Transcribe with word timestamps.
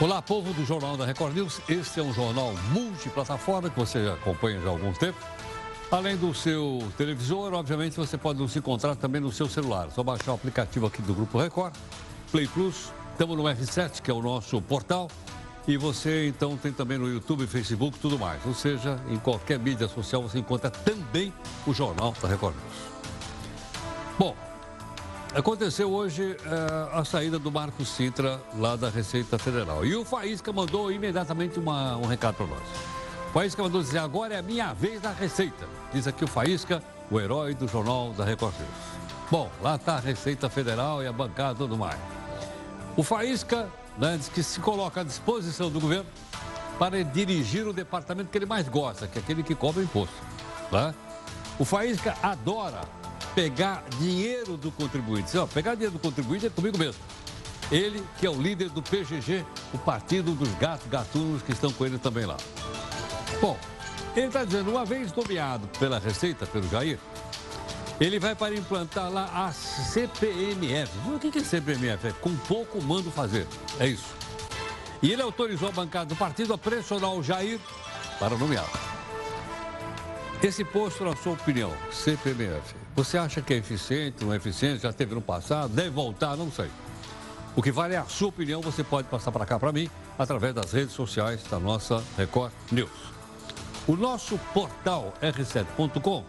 Olá, 0.00 0.22
povo 0.22 0.52
do 0.52 0.64
Jornal 0.64 0.96
da 0.96 1.04
Record 1.04 1.34
News. 1.34 1.60
Este 1.68 1.98
é 1.98 2.02
um 2.04 2.14
jornal 2.14 2.54
multiplataforma 2.70 3.68
que 3.68 3.76
você 3.76 3.98
acompanha 4.08 4.60
já 4.60 4.68
há 4.68 4.70
algum 4.70 4.92
tempo. 4.92 5.18
Além 5.90 6.16
do 6.16 6.32
seu 6.32 6.78
televisor, 6.96 7.52
obviamente 7.52 7.96
você 7.96 8.16
pode 8.16 8.38
nos 8.38 8.54
encontrar 8.54 8.94
também 8.94 9.20
no 9.20 9.32
seu 9.32 9.48
celular. 9.48 9.88
É 9.88 9.90
só 9.90 10.04
baixar 10.04 10.30
o 10.30 10.34
aplicativo 10.36 10.86
aqui 10.86 11.02
do 11.02 11.12
Grupo 11.12 11.36
Record, 11.36 11.74
Play 12.30 12.46
Plus. 12.46 12.92
Estamos 13.10 13.36
no 13.36 13.42
R7, 13.42 14.00
que 14.00 14.08
é 14.08 14.14
o 14.14 14.22
nosso 14.22 14.62
portal. 14.62 15.10
E 15.66 15.76
você 15.76 16.28
então 16.28 16.56
tem 16.56 16.72
também 16.72 16.96
no 16.96 17.08
YouTube, 17.08 17.44
Facebook 17.48 17.98
tudo 17.98 18.16
mais. 18.16 18.40
Ou 18.46 18.54
seja, 18.54 19.00
em 19.08 19.18
qualquer 19.18 19.58
mídia 19.58 19.88
social 19.88 20.22
você 20.22 20.38
encontra 20.38 20.70
também 20.70 21.34
o 21.66 21.74
Jornal 21.74 22.14
da 22.22 22.28
Record 22.28 22.54
News. 22.54 22.76
Bom, 24.16 24.36
Aconteceu 25.34 25.92
hoje 25.92 26.36
uh, 26.40 26.98
a 26.98 27.04
saída 27.04 27.38
do 27.38 27.52
Marco 27.52 27.84
Sintra 27.84 28.40
lá 28.56 28.76
da 28.76 28.88
Receita 28.88 29.38
Federal. 29.38 29.84
E 29.84 29.94
o 29.94 30.04
Faísca 30.04 30.52
mandou 30.52 30.90
imediatamente 30.90 31.58
uma, 31.58 31.96
um 31.98 32.06
recado 32.06 32.36
para 32.36 32.46
nós. 32.46 32.62
O 33.28 33.32
Faísca 33.32 33.62
mandou 33.62 33.82
dizer, 33.82 33.98
agora 33.98 34.34
é 34.34 34.38
a 34.38 34.42
minha 34.42 34.72
vez 34.72 35.02
da 35.02 35.12
Receita. 35.12 35.68
Diz 35.92 36.06
aqui 36.06 36.24
o 36.24 36.26
Faísca, 36.26 36.82
o 37.10 37.20
herói 37.20 37.54
do 37.54 37.68
jornal 37.68 38.12
da 38.14 38.24
Record 38.24 38.54
News. 38.58 38.70
Bom, 39.30 39.50
lá 39.60 39.74
está 39.76 39.96
a 39.96 40.00
Receita 40.00 40.48
Federal 40.48 41.02
e 41.02 41.06
a 41.06 41.12
bancada 41.12 41.52
e 41.52 41.56
tudo 41.58 41.76
mais. 41.76 42.00
O 42.96 43.02
Faísca 43.02 43.68
né, 43.98 44.16
diz 44.16 44.30
que 44.30 44.42
se 44.42 44.58
coloca 44.60 45.02
à 45.02 45.04
disposição 45.04 45.70
do 45.70 45.78
governo 45.78 46.06
para 46.78 47.04
dirigir 47.04 47.66
o 47.66 47.72
departamento 47.74 48.30
que 48.30 48.38
ele 48.38 48.46
mais 48.46 48.66
gosta, 48.66 49.06
que 49.06 49.18
é 49.18 49.22
aquele 49.22 49.42
que 49.42 49.54
cobra 49.54 49.82
imposto. 49.82 50.16
Né? 50.72 50.94
O 51.58 51.66
Faísca 51.66 52.16
adora 52.22 52.80
pegar 53.34 53.84
dinheiro 53.98 54.56
do 54.56 54.70
contribuinte. 54.70 55.36
Ó, 55.36 55.46
pegar 55.46 55.74
dinheiro 55.74 55.92
do 55.92 55.98
contribuinte 55.98 56.46
é 56.46 56.50
comigo 56.50 56.78
mesmo. 56.78 57.00
Ele, 57.70 58.02
que 58.18 58.26
é 58.26 58.30
o 58.30 58.40
líder 58.40 58.70
do 58.70 58.82
PGG, 58.82 59.44
o 59.74 59.78
Partido 59.78 60.32
dos 60.32 60.48
Gatos 60.54 60.88
Gatunos, 60.88 61.42
que 61.42 61.52
estão 61.52 61.72
com 61.72 61.84
ele 61.84 61.98
também 61.98 62.24
lá. 62.24 62.36
Bom, 63.40 63.58
ele 64.16 64.26
está 64.26 64.44
dizendo, 64.44 64.70
uma 64.70 64.84
vez 64.84 65.12
nomeado 65.12 65.68
pela 65.78 65.98
Receita, 65.98 66.46
pelo 66.46 66.68
Jair, 66.68 66.98
ele 68.00 68.18
vai 68.18 68.34
para 68.34 68.54
implantar 68.54 69.10
lá 69.10 69.28
a 69.34 69.52
CPMF. 69.52 70.90
O 71.08 71.18
que 71.18 71.36
é 71.38 71.42
CPMF? 71.42 72.08
É 72.08 72.12
com 72.12 72.34
pouco 72.36 72.82
mando 72.82 73.10
fazer. 73.10 73.46
É 73.78 73.86
isso. 73.86 74.16
E 75.02 75.12
ele 75.12 75.22
autorizou 75.22 75.68
a 75.68 75.72
bancada 75.72 76.06
do 76.06 76.16
partido 76.16 76.54
a 76.54 76.58
pressionar 76.58 77.12
o 77.12 77.22
Jair 77.22 77.60
para 78.18 78.36
nomeá-lo. 78.36 78.68
Esse 80.42 80.64
posto, 80.64 81.04
na 81.04 81.16
sua 81.16 81.32
opinião, 81.32 81.72
CPMF, 81.90 82.74
você 82.98 83.16
acha 83.16 83.40
que 83.40 83.54
é 83.54 83.58
eficiente, 83.58 84.24
não 84.24 84.32
é 84.32 84.36
eficiente, 84.38 84.82
já 84.82 84.92
teve 84.92 85.14
no 85.14 85.22
passado, 85.22 85.72
deve 85.72 85.90
voltar, 85.90 86.36
não 86.36 86.50
sei. 86.50 86.68
O 87.54 87.62
que 87.62 87.70
vale 87.70 87.94
é 87.94 87.98
a 87.98 88.04
sua 88.06 88.26
opinião, 88.26 88.60
você 88.60 88.82
pode 88.82 89.06
passar 89.06 89.30
para 89.30 89.46
cá 89.46 89.56
para 89.56 89.70
mim, 89.70 89.88
através 90.18 90.52
das 90.52 90.72
redes 90.72 90.94
sociais 90.94 91.40
da 91.44 91.60
nossa 91.60 92.02
Record 92.16 92.50
News. 92.72 92.90
O 93.86 93.94
nosso 93.94 94.36
portal 94.52 95.14
r7.com 95.22 96.24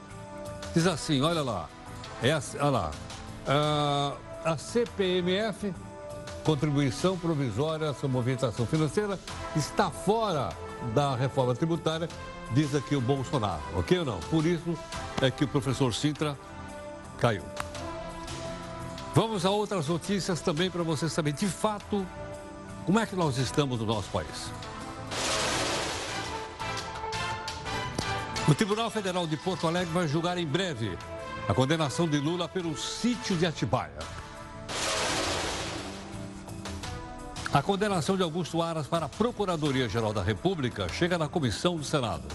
diz 0.75 0.85
assim, 0.85 1.23
olha 1.23 1.41
lá, 1.41 1.67
é 2.21 2.33
assim, 2.33 2.59
olha 2.59 2.69
lá, 2.69 2.91
uh, 3.47 4.17
a 4.45 4.55
CPMF, 4.55 5.73
Contribuição 6.43 7.17
Provisória 7.17 7.93
sobre 7.93 8.09
Movimentação 8.09 8.67
Financeira, 8.67 9.19
está 9.55 9.89
fora 9.89 10.49
da 10.93 11.15
reforma 11.15 11.55
tributária 11.55 12.07
diz 12.51 12.73
aqui 12.73 12.95
o 12.95 13.01
Bolsonaro, 13.01 13.61
ok 13.75 13.99
ou 13.99 14.05
não? 14.05 14.19
Por 14.21 14.45
isso 14.45 14.77
é 15.21 15.29
que 15.29 15.43
o 15.43 15.47
professor 15.47 15.93
Sintra 15.93 16.37
caiu. 17.19 17.43
Vamos 19.13 19.45
a 19.45 19.49
outras 19.49 19.87
notícias 19.87 20.41
também 20.41 20.69
para 20.69 20.83
você 20.83 21.09
saber 21.09 21.33
de 21.33 21.47
fato 21.47 22.05
como 22.85 22.99
é 22.99 23.05
que 23.05 23.15
nós 23.15 23.37
estamos 23.37 23.79
no 23.79 23.85
nosso 23.85 24.09
país. 24.09 24.51
O 28.47 28.55
Tribunal 28.55 28.89
Federal 28.89 29.27
de 29.27 29.37
Porto 29.37 29.67
Alegre 29.67 29.93
vai 29.93 30.07
julgar 30.07 30.37
em 30.37 30.47
breve 30.47 30.97
a 31.47 31.53
condenação 31.53 32.07
de 32.07 32.17
Lula 32.17 32.47
pelo 32.47 32.75
sítio 32.75 33.35
de 33.35 33.45
Atibaia. 33.45 33.99
A 37.51 37.61
condenação 37.61 38.15
de 38.15 38.23
Augusto 38.23 38.61
Aras 38.61 38.87
para 38.87 39.07
a 39.07 39.09
Procuradoria-Geral 39.09 40.13
da 40.13 40.23
República 40.23 40.87
chega 40.89 41.17
na 41.17 41.27
comissão 41.27 41.75
do 41.75 41.83
Senado. 41.83 42.27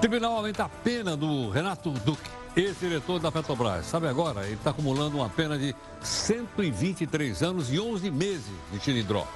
Tribunal 0.00 0.32
aumenta 0.32 0.64
a 0.64 0.68
pena 0.68 1.14
do 1.14 1.50
Renato 1.50 1.90
Duque, 1.90 2.30
ex-diretor 2.56 3.20
da 3.20 3.30
Petrobras. 3.30 3.84
Sabe 3.84 4.08
agora, 4.08 4.46
ele 4.46 4.54
está 4.54 4.70
acumulando 4.70 5.18
uma 5.18 5.28
pena 5.28 5.58
de 5.58 5.74
123 6.00 7.42
anos 7.42 7.70
e 7.70 7.78
11 7.78 8.10
meses 8.10 8.50
de 8.72 8.78
tilindró. 8.78 9.26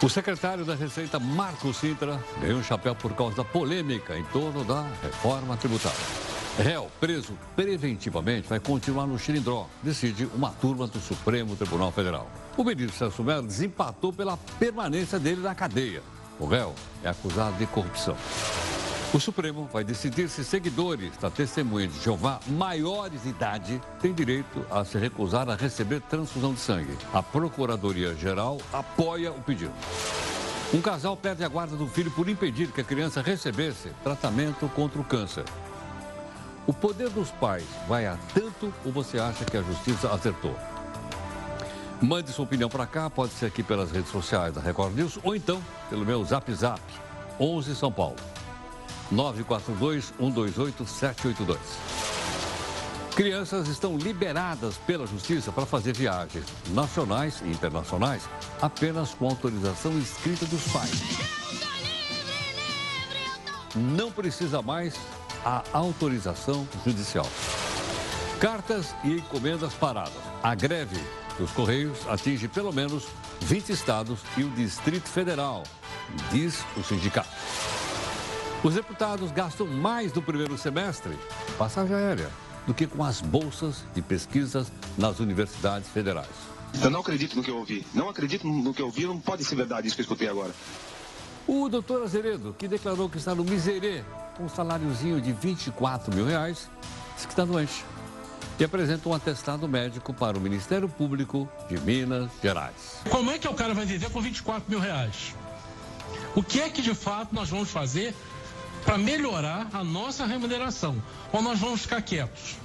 O 0.00 0.08
secretário 0.08 0.64
da 0.64 0.76
Receita, 0.76 1.18
Marco 1.18 1.72
Sintra, 1.74 2.20
ganhou 2.40 2.60
um 2.60 2.62
chapéu 2.62 2.94
por 2.94 3.12
causa 3.14 3.36
da 3.38 3.44
polêmica 3.44 4.16
em 4.16 4.24
torno 4.24 4.64
da 4.64 4.86
reforma 5.02 5.56
tributária. 5.56 6.24
Réu 6.56 6.88
preso 7.00 7.36
preventivamente 7.56 8.48
vai 8.48 8.60
continuar 8.60 9.08
no 9.08 9.18
Xilindró, 9.18 9.66
decide 9.82 10.28
uma 10.36 10.50
turma 10.50 10.86
do 10.86 11.00
Supremo 11.00 11.56
Tribunal 11.56 11.90
Federal. 11.90 12.30
O 12.56 12.62
ministro 12.62 12.96
Celso 12.96 13.24
Melo 13.24 13.46
desempatou 13.46 14.12
pela 14.12 14.36
permanência 14.36 15.18
dele 15.18 15.40
na 15.40 15.54
cadeia. 15.54 16.13
O 16.38 16.46
réu 16.46 16.74
é 17.02 17.08
acusado 17.08 17.56
de 17.56 17.66
corrupção. 17.66 18.16
O 19.12 19.20
Supremo 19.20 19.68
vai 19.72 19.84
decidir 19.84 20.28
se 20.28 20.44
seguidores 20.44 21.16
da 21.18 21.30
testemunha 21.30 21.86
de 21.86 22.02
Jeová 22.02 22.40
maiores 22.48 23.22
de 23.22 23.28
idade 23.28 23.80
têm 24.00 24.12
direito 24.12 24.66
a 24.68 24.84
se 24.84 24.98
recusar 24.98 25.48
a 25.48 25.54
receber 25.54 26.00
transfusão 26.00 26.52
de 26.52 26.58
sangue. 26.58 26.98
A 27.12 27.22
Procuradoria-Geral 27.22 28.58
apoia 28.72 29.30
o 29.30 29.40
pedido. 29.40 29.72
Um 30.72 30.80
casal 30.80 31.16
perde 31.16 31.44
a 31.44 31.48
guarda 31.48 31.76
do 31.76 31.86
filho 31.86 32.10
por 32.10 32.28
impedir 32.28 32.72
que 32.72 32.80
a 32.80 32.84
criança 32.84 33.22
recebesse 33.22 33.90
tratamento 34.02 34.68
contra 34.70 35.00
o 35.00 35.04
câncer. 35.04 35.44
O 36.66 36.72
poder 36.72 37.10
dos 37.10 37.30
pais 37.30 37.64
vai 37.86 38.06
a 38.06 38.18
tanto 38.34 38.74
ou 38.84 38.90
você 38.90 39.20
acha 39.20 39.44
que 39.44 39.56
a 39.56 39.62
justiça 39.62 40.12
acertou? 40.12 40.56
Mande 42.04 42.30
sua 42.30 42.44
opinião 42.44 42.68
para 42.68 42.86
cá, 42.86 43.08
pode 43.08 43.32
ser 43.32 43.46
aqui 43.46 43.62
pelas 43.62 43.90
redes 43.90 44.10
sociais 44.10 44.52
da 44.52 44.60
Record 44.60 44.94
News 44.94 45.18
ou 45.22 45.34
então 45.34 45.62
pelo 45.88 46.04
meu 46.04 46.22
Zap 46.22 46.52
Zap 46.52 46.82
11 47.40 47.74
São 47.74 47.90
Paulo 47.90 48.16
942 49.10 50.12
128 50.18 50.86
782. 50.86 51.58
Crianças 53.16 53.68
estão 53.68 53.96
liberadas 53.96 54.76
pela 54.86 55.06
Justiça 55.06 55.50
para 55.50 55.64
fazer 55.64 55.96
viagens 55.96 56.44
nacionais 56.74 57.40
e 57.42 57.48
internacionais 57.48 58.28
apenas 58.60 59.14
com 59.14 59.26
autorização 59.26 59.98
escrita 59.98 60.44
dos 60.44 60.62
pais. 60.70 61.00
Não 63.74 64.12
precisa 64.12 64.60
mais 64.60 64.94
a 65.42 65.62
autorização 65.72 66.68
judicial. 66.84 67.26
Cartas 68.38 68.94
e 69.04 69.14
encomendas 69.14 69.72
paradas. 69.72 70.12
A 70.42 70.54
greve 70.54 71.00
dos 71.38 71.50
Correios 71.50 71.98
atinge 72.08 72.48
pelo 72.48 72.72
menos 72.72 73.04
20 73.40 73.70
estados 73.70 74.20
e 74.36 74.44
o 74.44 74.50
Distrito 74.50 75.08
Federal, 75.08 75.62
diz 76.30 76.64
o 76.76 76.82
sindicato. 76.82 77.28
Os 78.62 78.74
deputados 78.74 79.30
gastam 79.30 79.66
mais 79.66 80.12
no 80.12 80.22
primeiro 80.22 80.56
semestre 80.56 81.12
passagem 81.58 81.94
aérea 81.94 82.30
do 82.66 82.72
que 82.72 82.86
com 82.86 83.04
as 83.04 83.20
bolsas 83.20 83.84
de 83.94 84.00
pesquisas 84.00 84.72
nas 84.96 85.20
universidades 85.20 85.88
federais. 85.88 86.54
Eu 86.82 86.90
não 86.90 87.00
acredito 87.00 87.36
no 87.36 87.42
que 87.42 87.50
eu 87.50 87.58
ouvi. 87.58 87.86
Não 87.94 88.08
acredito 88.08 88.46
no 88.46 88.72
que 88.72 88.82
eu 88.82 88.86
ouvi. 88.86 89.06
Não 89.06 89.20
pode 89.20 89.44
ser 89.44 89.54
verdade 89.54 89.86
isso 89.86 89.94
que 89.94 90.00
eu 90.00 90.04
escutei 90.04 90.28
agora. 90.28 90.52
O 91.46 91.68
doutor 91.68 92.02
Azeredo, 92.02 92.54
que 92.58 92.66
declarou 92.66 93.08
que 93.08 93.18
está 93.18 93.34
no 93.34 93.44
miserê 93.44 94.02
com 94.36 94.44
um 94.44 94.48
saláriozinho 94.48 95.20
de 95.20 95.32
24 95.32 96.14
mil 96.14 96.24
reais, 96.24 96.70
diz 97.14 97.26
que 97.26 97.32
está 97.32 97.44
doente. 97.44 97.84
E 98.58 98.64
apresenta 98.64 99.08
um 99.08 99.12
atestado 99.12 99.68
médico 99.68 100.14
para 100.14 100.38
o 100.38 100.40
Ministério 100.40 100.88
Público 100.88 101.48
de 101.68 101.78
Minas 101.80 102.30
Gerais. 102.40 103.00
Como 103.10 103.30
é 103.30 103.38
que 103.38 103.48
o 103.48 103.54
cara 103.54 103.74
vai 103.74 103.84
viver 103.84 104.10
com 104.10 104.20
24 104.20 104.70
mil 104.70 104.78
reais? 104.78 105.34
O 106.36 106.42
que 106.42 106.60
é 106.60 106.68
que 106.68 106.80
de 106.80 106.94
fato 106.94 107.34
nós 107.34 107.48
vamos 107.48 107.70
fazer 107.70 108.14
para 108.84 108.96
melhorar 108.96 109.68
a 109.72 109.82
nossa 109.82 110.24
remuneração? 110.24 111.02
Ou 111.32 111.42
nós 111.42 111.58
vamos 111.58 111.82
ficar 111.82 112.00
quietos? 112.02 112.56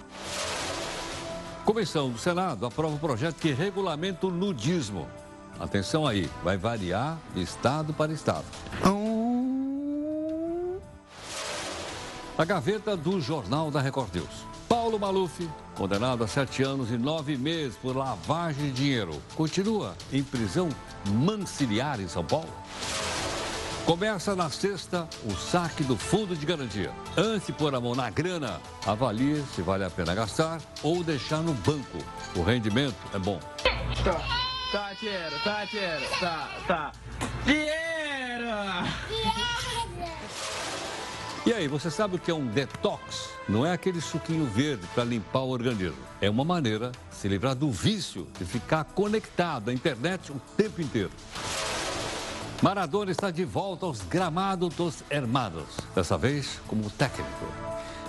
Comissão 1.65 2.09
do 2.09 2.19
Senado 2.19 2.65
aprova 2.65 2.95
o 2.95 2.99
projeto 2.99 3.35
que 3.35 3.51
regulamenta 3.51 4.27
o 4.27 4.31
nudismo. 4.31 5.07
Atenção 5.59 6.05
aí, 6.05 6.29
vai 6.43 6.57
variar 6.57 7.17
de 7.33 7.41
estado 7.41 7.93
para 7.93 8.11
estado. 8.11 8.45
A 12.37 12.45
gaveta 12.45 12.95
do 12.95 13.19
Jornal 13.19 13.69
da 13.69 13.81
Record 13.81 14.15
News. 14.15 14.48
Paulo 14.89 14.99
Maluf, 14.99 15.47
condenado 15.75 16.23
a 16.23 16.27
sete 16.27 16.63
anos 16.63 16.89
e 16.89 16.97
nove 16.97 17.37
meses 17.37 17.77
por 17.77 17.95
lavagem 17.95 18.65
de 18.65 18.71
dinheiro, 18.71 19.21
continua 19.35 19.95
em 20.11 20.23
prisão 20.23 20.67
manciliar 21.11 21.99
em 21.99 22.07
São 22.07 22.25
Paulo? 22.25 22.51
Começa 23.85 24.35
na 24.35 24.49
sexta 24.49 25.07
o 25.25 25.35
saque 25.35 25.83
do 25.83 25.95
fundo 25.95 26.35
de 26.35 26.43
garantia. 26.43 26.91
Antes 27.15 27.45
de 27.45 27.53
pôr 27.53 27.75
a 27.75 27.79
mão 27.79 27.93
na 27.93 28.09
grana, 28.09 28.59
avalie 28.83 29.43
se 29.53 29.61
vale 29.61 29.83
a 29.83 29.91
pena 29.91 30.15
gastar 30.15 30.59
ou 30.81 31.03
deixar 31.03 31.43
no 31.43 31.53
banco. 31.53 31.99
O 32.35 32.41
rendimento 32.41 32.97
é 33.13 33.19
bom. 33.19 33.39
Tá, 34.03 34.19
tá, 34.71 34.93
dinheiro, 34.99 35.35
tá, 35.43 35.65
dinheiro, 35.65 36.05
tá, 36.19 36.49
tá. 36.67 36.91
Dinheiro! 37.45 38.47
E 41.45 41.53
aí, 41.53 41.67
você 41.67 41.91
sabe 41.91 42.15
o 42.15 42.19
que 42.19 42.31
é 42.31 42.33
um 42.33 42.47
detox? 42.47 43.38
Não 43.49 43.65
é 43.65 43.71
aquele 43.73 43.99
suquinho 43.99 44.45
verde 44.45 44.85
para 44.93 45.03
limpar 45.03 45.39
o 45.39 45.49
organismo. 45.49 45.97
É 46.21 46.29
uma 46.29 46.45
maneira 46.45 46.91
de 46.91 47.15
se 47.15 47.27
livrar 47.27 47.55
do 47.55 47.71
vício 47.71 48.27
de 48.37 48.45
ficar 48.45 48.83
conectado 48.83 49.69
à 49.69 49.73
internet 49.73 50.31
o 50.31 50.39
tempo 50.55 50.79
inteiro. 50.79 51.09
Maradona 52.61 53.09
está 53.09 53.31
de 53.31 53.43
volta 53.43 53.87
aos 53.87 54.01
gramados 54.01 54.75
dos 54.75 55.03
Hermanos, 55.09 55.65
dessa 55.95 56.15
vez 56.15 56.61
como 56.67 56.91
técnico. 56.91 57.45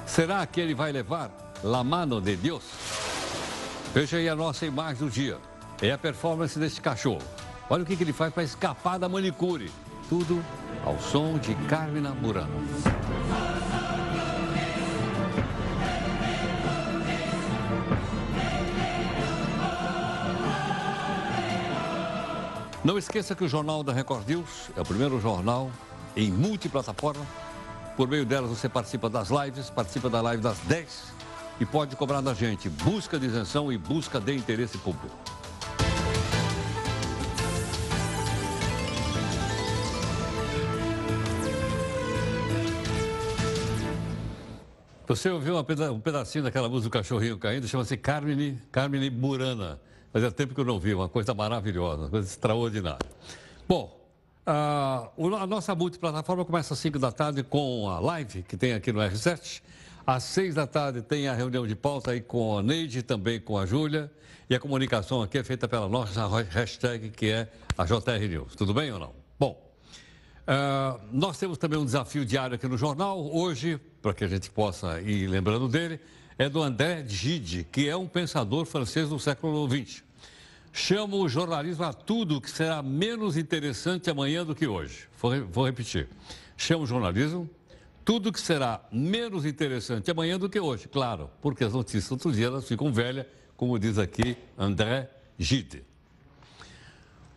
Será 0.04 0.44
que 0.44 0.60
ele 0.60 0.74
vai 0.74 0.92
levar 0.92 1.30
La 1.64 1.82
Mano 1.82 2.20
de 2.20 2.36
Deus? 2.36 2.64
Veja 3.94 4.18
aí 4.18 4.28
a 4.28 4.36
nossa 4.36 4.66
imagem 4.66 5.06
do 5.06 5.10
dia. 5.10 5.38
É 5.80 5.90
a 5.90 5.96
performance 5.96 6.58
desse 6.58 6.82
cachorro. 6.82 7.22
Olha 7.70 7.82
o 7.82 7.86
que, 7.86 7.94
ele 7.94 8.12
faz 8.12 8.34
para 8.34 8.42
escapar 8.42 8.98
da 8.98 9.08
manicure. 9.08 9.72
Tudo 10.06 10.44
ao 10.84 10.98
som 11.00 11.38
de 11.38 11.54
Carmina 11.66 12.10
Murano. 12.10 12.60
Não 22.82 22.96
esqueça 22.96 23.34
que 23.34 23.44
o 23.44 23.48
Jornal 23.48 23.82
da 23.82 23.92
Record 23.92 24.26
News 24.26 24.70
é 24.74 24.80
o 24.80 24.84
primeiro 24.86 25.20
jornal 25.20 25.70
em 26.16 26.30
multiplataforma. 26.30 27.26
Por 27.94 28.08
meio 28.08 28.24
delas 28.24 28.48
você 28.48 28.70
participa 28.70 29.10
das 29.10 29.28
lives, 29.28 29.68
participa 29.68 30.08
da 30.08 30.22
live 30.22 30.42
das 30.42 30.58
10 30.60 31.12
e 31.60 31.66
pode 31.66 31.94
cobrar 31.94 32.22
da 32.22 32.32
gente 32.32 32.70
busca 32.70 33.18
de 33.18 33.26
isenção 33.26 33.70
e 33.70 33.76
busca 33.76 34.18
de 34.18 34.34
interesse 34.34 34.78
público. 34.78 35.14
Você 45.06 45.28
ouviu 45.28 45.58
um 45.58 46.00
pedacinho 46.00 46.44
daquela 46.44 46.68
música 46.68 46.88
do 46.88 46.92
cachorrinho 47.02 47.36
caindo, 47.36 47.68
chama-se 47.68 47.94
Carmine, 47.98 48.58
Carmine 48.72 49.10
Burana. 49.10 49.78
Fazia 50.12 50.30
tempo 50.32 50.54
que 50.54 50.60
eu 50.60 50.64
não 50.64 50.78
vi, 50.78 50.92
uma 50.92 51.08
coisa 51.08 51.32
maravilhosa, 51.32 52.02
uma 52.02 52.10
coisa 52.10 52.28
extraordinária. 52.28 53.06
Bom, 53.68 53.96
a, 54.44 55.08
a 55.40 55.46
nossa 55.46 55.72
multiplataforma 55.74 56.44
começa 56.44 56.74
às 56.74 56.80
5 56.80 56.98
da 56.98 57.12
tarde 57.12 57.44
com 57.44 57.88
a 57.88 58.00
live 58.00 58.42
que 58.42 58.56
tem 58.56 58.72
aqui 58.72 58.92
no 58.92 58.98
R7. 58.98 59.62
Às 60.04 60.24
6 60.24 60.56
da 60.56 60.66
tarde 60.66 61.02
tem 61.02 61.28
a 61.28 61.34
reunião 61.34 61.64
de 61.64 61.76
pauta 61.76 62.10
aí 62.10 62.20
com 62.20 62.58
a 62.58 62.62
Neide, 62.62 63.02
também 63.02 63.38
com 63.38 63.56
a 63.56 63.64
Júlia. 63.64 64.10
E 64.48 64.54
a 64.54 64.58
comunicação 64.58 65.22
aqui 65.22 65.38
é 65.38 65.44
feita 65.44 65.68
pela 65.68 65.88
nossa 65.88 66.26
hashtag, 66.50 67.10
que 67.10 67.30
é 67.30 67.48
a 67.78 67.84
JR 67.84 68.28
News. 68.28 68.56
Tudo 68.56 68.74
bem 68.74 68.90
ou 68.90 68.98
não? 68.98 69.12
Bom, 69.38 69.62
uh, 70.42 71.00
nós 71.12 71.38
temos 71.38 71.56
também 71.56 71.78
um 71.78 71.84
desafio 71.84 72.24
diário 72.24 72.56
aqui 72.56 72.66
no 72.66 72.76
jornal. 72.76 73.32
Hoje, 73.32 73.80
para 74.02 74.12
que 74.12 74.24
a 74.24 74.28
gente 74.28 74.50
possa 74.50 75.00
ir 75.00 75.28
lembrando 75.28 75.68
dele, 75.68 76.00
é 76.40 76.48
do 76.48 76.62
André 76.62 77.04
Gide, 77.06 77.64
que 77.70 77.86
é 77.86 77.94
um 77.94 78.08
pensador 78.08 78.64
francês 78.64 79.10
do 79.10 79.18
século 79.18 79.68
XX. 79.68 80.02
Chama 80.72 81.16
o 81.16 81.28
jornalismo 81.28 81.84
a 81.84 81.92
tudo 81.92 82.40
que 82.40 82.50
será 82.50 82.82
menos 82.82 83.36
interessante 83.36 84.08
amanhã 84.08 84.42
do 84.42 84.54
que 84.54 84.66
hoje. 84.66 85.06
Vou, 85.20 85.46
vou 85.48 85.66
repetir. 85.66 86.08
Chama 86.56 86.84
o 86.84 86.86
jornalismo 86.86 87.46
tudo 88.06 88.32
que 88.32 88.40
será 88.40 88.80
menos 88.90 89.44
interessante 89.44 90.10
amanhã 90.10 90.38
do 90.38 90.48
que 90.48 90.58
hoje, 90.58 90.88
claro, 90.88 91.28
porque 91.42 91.62
as 91.62 91.74
notícias 91.74 92.10
outro 92.10 92.32
dia 92.32 92.46
elas 92.46 92.66
ficam 92.66 92.90
velhas, 92.90 93.26
como 93.54 93.78
diz 93.78 93.98
aqui 93.98 94.34
André 94.56 95.10
Gide. 95.38 95.84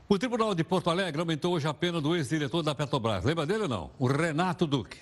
O 0.08 0.18
Tribunal 0.18 0.56
de 0.56 0.64
Porto 0.64 0.90
Alegre 0.90 1.20
aumentou 1.20 1.56
hoje 1.56 1.68
a 1.68 1.74
pena 1.74 2.00
do 2.00 2.16
ex-diretor 2.16 2.64
da 2.64 2.74
Petrobras. 2.74 3.26
Lembra 3.26 3.46
dele 3.46 3.64
ou 3.64 3.70
não? 3.70 3.92
O 4.00 4.08
Renato 4.08 4.66
Duque. 4.66 5.00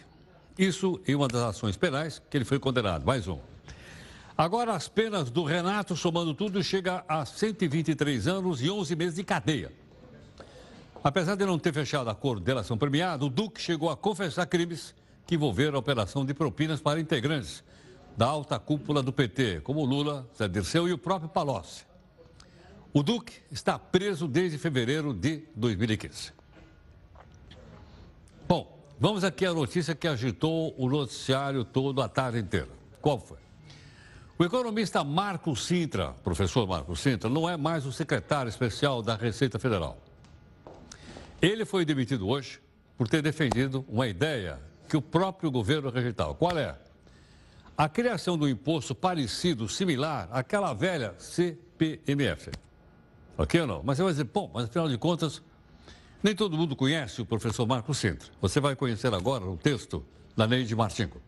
Isso 0.58 1.00
em 1.08 1.14
uma 1.14 1.28
das 1.28 1.44
ações 1.44 1.78
penais 1.78 2.20
que 2.28 2.36
ele 2.36 2.46
foi 2.46 2.58
condenado. 2.58 3.06
Mais 3.06 3.28
um. 3.28 3.51
Agora, 4.42 4.74
as 4.74 4.88
penas 4.88 5.30
do 5.30 5.44
Renato, 5.44 5.96
somando 5.96 6.34
tudo, 6.34 6.64
chega 6.64 7.06
a 7.08 7.24
123 7.24 8.28
anos 8.28 8.60
e 8.60 8.72
11 8.72 8.96
meses 8.96 9.14
de 9.14 9.24
cadeia. 9.24 9.72
Apesar 11.04 11.36
de 11.36 11.46
não 11.46 11.60
ter 11.60 11.72
fechado 11.72 12.10
acordo 12.10 12.40
de 12.40 12.46
delação 12.46 12.76
premiada, 12.76 13.24
o 13.24 13.30
Duque 13.30 13.62
chegou 13.62 13.92
a 13.92 13.96
confessar 13.96 14.48
crimes 14.48 14.96
que 15.28 15.36
envolveram 15.36 15.76
a 15.76 15.80
operação 15.80 16.26
de 16.26 16.34
propinas 16.34 16.82
para 16.82 17.00
integrantes 17.00 17.64
da 18.18 18.26
alta 18.26 18.58
cúpula 18.58 19.04
do 19.04 19.14
PT, 19.14 19.62
como 19.62 19.86
Lula, 19.86 20.28
Zé 20.36 20.48
Dirceu 20.48 20.88
e 20.88 20.92
o 20.92 20.98
próprio 20.98 21.30
Palocci. 21.30 21.86
O 22.92 23.04
Duque 23.04 23.34
está 23.52 23.78
preso 23.78 24.28
desde 24.28 24.58
fevereiro 24.58 25.14
de 25.14 25.44
2015. 25.56 26.34
Bom, 28.48 28.76
vamos 29.00 29.24
aqui 29.24 29.46
à 29.46 29.54
notícia 29.54 29.94
que 29.94 30.08
agitou 30.08 30.74
o 30.80 30.90
noticiário 30.90 31.64
todo 31.64 32.02
a 32.02 32.10
tarde 32.10 32.40
inteira. 32.40 32.70
Qual 33.00 33.20
foi? 33.20 33.51
O 34.42 34.44
economista 34.44 35.04
Marco 35.04 35.56
Sintra, 35.56 36.14
professor 36.24 36.68
Marco 36.68 36.96
Sintra, 36.96 37.30
não 37.30 37.48
é 37.48 37.56
mais 37.56 37.86
o 37.86 37.92
secretário 37.92 38.50
especial 38.50 39.00
da 39.04 39.16
Receita 39.16 39.60
Federal. 39.60 40.00
Ele 41.40 41.64
foi 41.64 41.86
demitido 41.86 42.28
hoje 42.28 42.60
por 42.98 43.08
ter 43.08 43.22
defendido 43.22 43.86
uma 43.88 44.08
ideia 44.08 44.60
que 44.90 44.98
o 44.98 45.02
próprio 45.02 45.52
governo 45.52 45.92
rejeitava. 45.92 46.34
Qual 46.34 46.58
é? 46.58 46.76
A 47.78 47.88
criação 47.88 48.36
do 48.36 48.50
imposto 48.50 48.96
parecido, 48.96 49.70
similar 49.70 50.28
àquela 50.32 50.74
velha 50.74 51.14
CPMF. 51.20 52.50
Ok 53.38 53.62
ou 53.62 53.68
não? 53.68 53.84
Mas 53.84 53.98
você 53.98 54.04
vai 54.04 54.12
dizer, 54.14 54.24
bom, 54.24 54.50
mas 54.52 54.64
afinal 54.64 54.90
de 54.90 54.98
contas, 54.98 55.40
nem 56.24 56.36
todo 56.36 56.58
mundo 56.58 56.76
conhece 56.76 57.22
o 57.22 57.28
professor 57.28 57.68
Marco 57.68 57.94
Sintra. 57.94 58.30
Você 58.42 58.60
vai 58.60 58.76
conhecer 58.76 59.14
agora 59.14 59.46
o 59.46 59.56
texto 59.56 60.04
da 60.36 60.48
Neide 60.48 60.76
Martinko. 60.76 61.22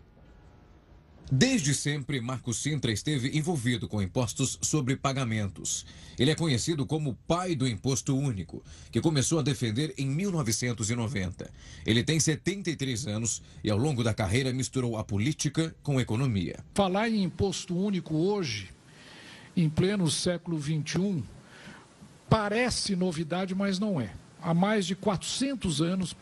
Desde 1.36 1.74
sempre, 1.74 2.22
Marco 2.22 2.54
Sintra 2.54 2.92
esteve 2.92 3.36
envolvido 3.36 3.88
com 3.88 4.00
impostos 4.00 4.60
sobre 4.62 4.96
pagamentos. 4.96 5.84
Ele 6.20 6.30
é 6.30 6.36
conhecido 6.36 6.86
como 6.86 7.18
pai 7.28 7.56
do 7.56 7.68
imposto 7.68 8.16
único, 8.16 8.64
que 8.92 9.02
começou 9.02 9.40
a 9.40 9.42
defender 9.42 9.96
em 9.98 10.06
1990. 10.06 11.50
Ele 11.88 12.04
tem 12.04 12.20
73 12.20 13.08
anos 13.08 13.42
e, 13.64 13.72
ao 13.72 13.80
longo 13.80 14.04
da 14.04 14.14
carreira, 14.14 14.54
misturou 14.54 14.96
a 14.96 15.04
política 15.04 15.76
com 15.82 15.98
a 15.98 16.04
economia. 16.04 16.64
Falar 16.76 17.10
em 17.10 17.24
imposto 17.24 17.76
único 17.76 18.16
hoje, 18.16 18.70
em 19.58 19.68
pleno 19.68 20.12
século 20.12 20.62
XXI, 20.62 21.24
parece 22.30 22.96
novidade, 22.96 23.56
mas 23.56 23.80
não 23.80 24.00
é. 24.00 24.14
Há 24.40 24.54
mais 24.54 24.86
de 24.86 24.96
400 24.96 25.82
anos, 25.82 26.16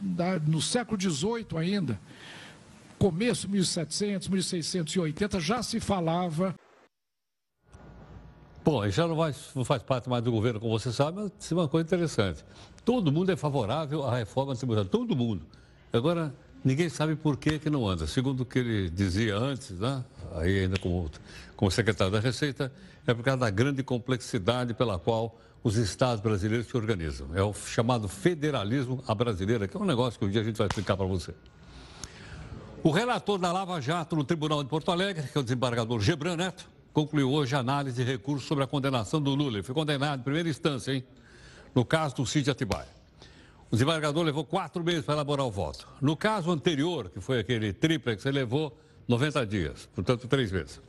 no 0.47 0.61
século 0.61 0.97
XVIII 0.97 1.57
ainda, 1.57 1.99
começo 3.01 3.49
1700, 3.49 4.27
1680 4.27 5.39
já 5.39 5.63
se 5.63 5.79
falava. 5.79 6.53
Bom, 8.63 8.87
já 8.89 9.07
não 9.07 9.17
faz, 9.17 9.49
não 9.55 9.65
faz 9.65 9.81
parte 9.81 10.07
mais 10.07 10.23
do 10.23 10.31
governo, 10.31 10.59
como 10.59 10.77
você 10.77 10.91
sabe, 10.91 11.19
mas 11.19 11.51
é 11.51 11.55
uma 11.55 11.67
coisa 11.67 11.87
interessante. 11.87 12.45
Todo 12.85 13.11
mundo 13.11 13.31
é 13.31 13.35
favorável 13.35 14.03
à 14.03 14.15
reforma 14.15 14.55
tributária, 14.55 14.87
todo 14.87 15.15
mundo. 15.15 15.47
Agora, 15.91 16.31
ninguém 16.63 16.89
sabe 16.89 17.15
por 17.15 17.37
que, 17.37 17.57
que 17.57 17.71
não 17.71 17.87
anda. 17.87 18.05
Segundo 18.05 18.41
o 18.41 18.45
que 18.45 18.59
ele 18.59 18.87
dizia 18.91 19.35
antes, 19.35 19.71
né? 19.79 20.05
aí 20.35 20.59
ainda 20.59 20.77
como, 20.77 21.09
como 21.55 21.71
secretário 21.71 22.13
da 22.13 22.19
Receita, 22.19 22.71
é 23.07 23.15
por 23.15 23.23
causa 23.23 23.39
da 23.39 23.49
grande 23.49 23.81
complexidade 23.81 24.75
pela 24.75 24.99
qual 24.99 25.39
os 25.63 25.75
estados 25.75 26.21
brasileiros 26.21 26.67
se 26.67 26.77
organizam. 26.77 27.29
É 27.33 27.41
o 27.41 27.51
chamado 27.51 28.07
federalismo 28.07 29.03
à 29.07 29.15
brasileira, 29.15 29.67
que 29.67 29.75
é 29.75 29.79
um 29.79 29.85
negócio 29.85 30.19
que 30.19 30.25
um 30.25 30.29
dia 30.29 30.41
a 30.41 30.43
gente 30.43 30.57
vai 30.57 30.67
explicar 30.67 30.95
para 30.95 31.07
você. 31.07 31.33
O 32.83 32.89
relator 32.89 33.37
da 33.37 33.51
Lava 33.51 33.79
Jato 33.79 34.15
no 34.15 34.23
Tribunal 34.23 34.63
de 34.63 34.69
Porto 34.69 34.91
Alegre, 34.91 35.27
que 35.27 35.37
é 35.37 35.39
o 35.39 35.43
desembargador 35.43 35.99
Gebran 35.99 36.35
Neto, 36.35 36.67
concluiu 36.91 37.31
hoje 37.31 37.55
a 37.55 37.59
análise 37.59 38.03
de 38.03 38.11
recurso 38.11 38.47
sobre 38.47 38.63
a 38.63 38.67
condenação 38.67 39.21
do 39.21 39.35
Lula. 39.35 39.57
Ele 39.57 39.63
foi 39.63 39.75
condenado 39.75 40.19
em 40.19 40.23
primeira 40.23 40.49
instância, 40.49 40.91
hein? 40.91 41.03
No 41.75 41.85
caso 41.85 42.15
do 42.15 42.25
Cid 42.25 42.49
Atibaia. 42.49 42.87
O 43.69 43.75
desembargador 43.75 44.23
levou 44.23 44.43
quatro 44.43 44.83
meses 44.83 45.05
para 45.05 45.13
elaborar 45.13 45.45
o 45.45 45.51
voto. 45.51 45.87
No 46.01 46.17
caso 46.17 46.49
anterior, 46.49 47.11
que 47.11 47.21
foi 47.21 47.39
aquele 47.39 47.71
triplex, 47.71 48.25
ele 48.25 48.39
levou 48.39 48.75
90 49.07 49.45
dias, 49.45 49.87
portanto, 49.93 50.27
três 50.27 50.51
meses. 50.51 50.81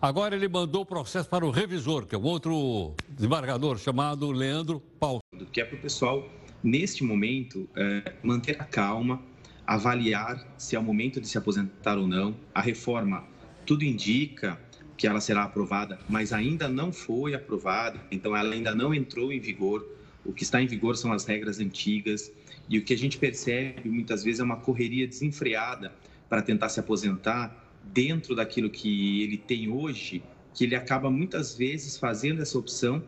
Agora 0.00 0.34
ele 0.34 0.48
mandou 0.48 0.80
o 0.80 0.86
processo 0.86 1.28
para 1.28 1.44
o 1.44 1.50
revisor, 1.50 2.06
que 2.06 2.14
é 2.14 2.18
um 2.18 2.24
outro 2.24 2.94
desembargador 3.10 3.76
chamado 3.76 4.32
Leandro 4.32 4.80
Paulo. 4.98 5.20
Que 5.52 5.60
é 5.60 5.64
para 5.66 5.76
o 5.76 5.80
pessoal, 5.80 6.26
neste 6.62 7.04
momento, 7.04 7.68
é, 7.76 8.14
manter 8.22 8.56
a 8.58 8.64
calma, 8.64 9.20
avaliar 9.66 10.46
se 10.58 10.76
é 10.76 10.78
o 10.78 10.82
momento 10.82 11.20
de 11.20 11.28
se 11.28 11.38
aposentar 11.38 11.98
ou 11.98 12.06
não. 12.06 12.36
A 12.54 12.60
reforma, 12.60 13.24
tudo 13.64 13.84
indica 13.84 14.58
que 14.96 15.06
ela 15.06 15.20
será 15.20 15.44
aprovada, 15.44 15.98
mas 16.08 16.32
ainda 16.32 16.68
não 16.68 16.92
foi 16.92 17.34
aprovada, 17.34 18.00
então 18.10 18.36
ela 18.36 18.54
ainda 18.54 18.74
não 18.74 18.94
entrou 18.94 19.32
em 19.32 19.40
vigor. 19.40 19.86
O 20.24 20.32
que 20.32 20.42
está 20.42 20.62
em 20.62 20.66
vigor 20.66 20.96
são 20.96 21.12
as 21.12 21.24
regras 21.24 21.58
antigas 21.58 22.32
e 22.68 22.78
o 22.78 22.84
que 22.84 22.94
a 22.94 22.98
gente 22.98 23.18
percebe 23.18 23.88
muitas 23.88 24.22
vezes 24.22 24.40
é 24.40 24.44
uma 24.44 24.56
correria 24.56 25.06
desenfreada 25.06 25.92
para 26.28 26.42
tentar 26.42 26.68
se 26.68 26.80
aposentar 26.80 27.64
dentro 27.82 28.34
daquilo 28.34 28.70
que 28.70 29.22
ele 29.22 29.36
tem 29.36 29.68
hoje, 29.68 30.22
que 30.54 30.64
ele 30.64 30.74
acaba 30.74 31.10
muitas 31.10 31.54
vezes 31.54 31.98
fazendo 31.98 32.40
essa 32.40 32.58
opção 32.58 33.02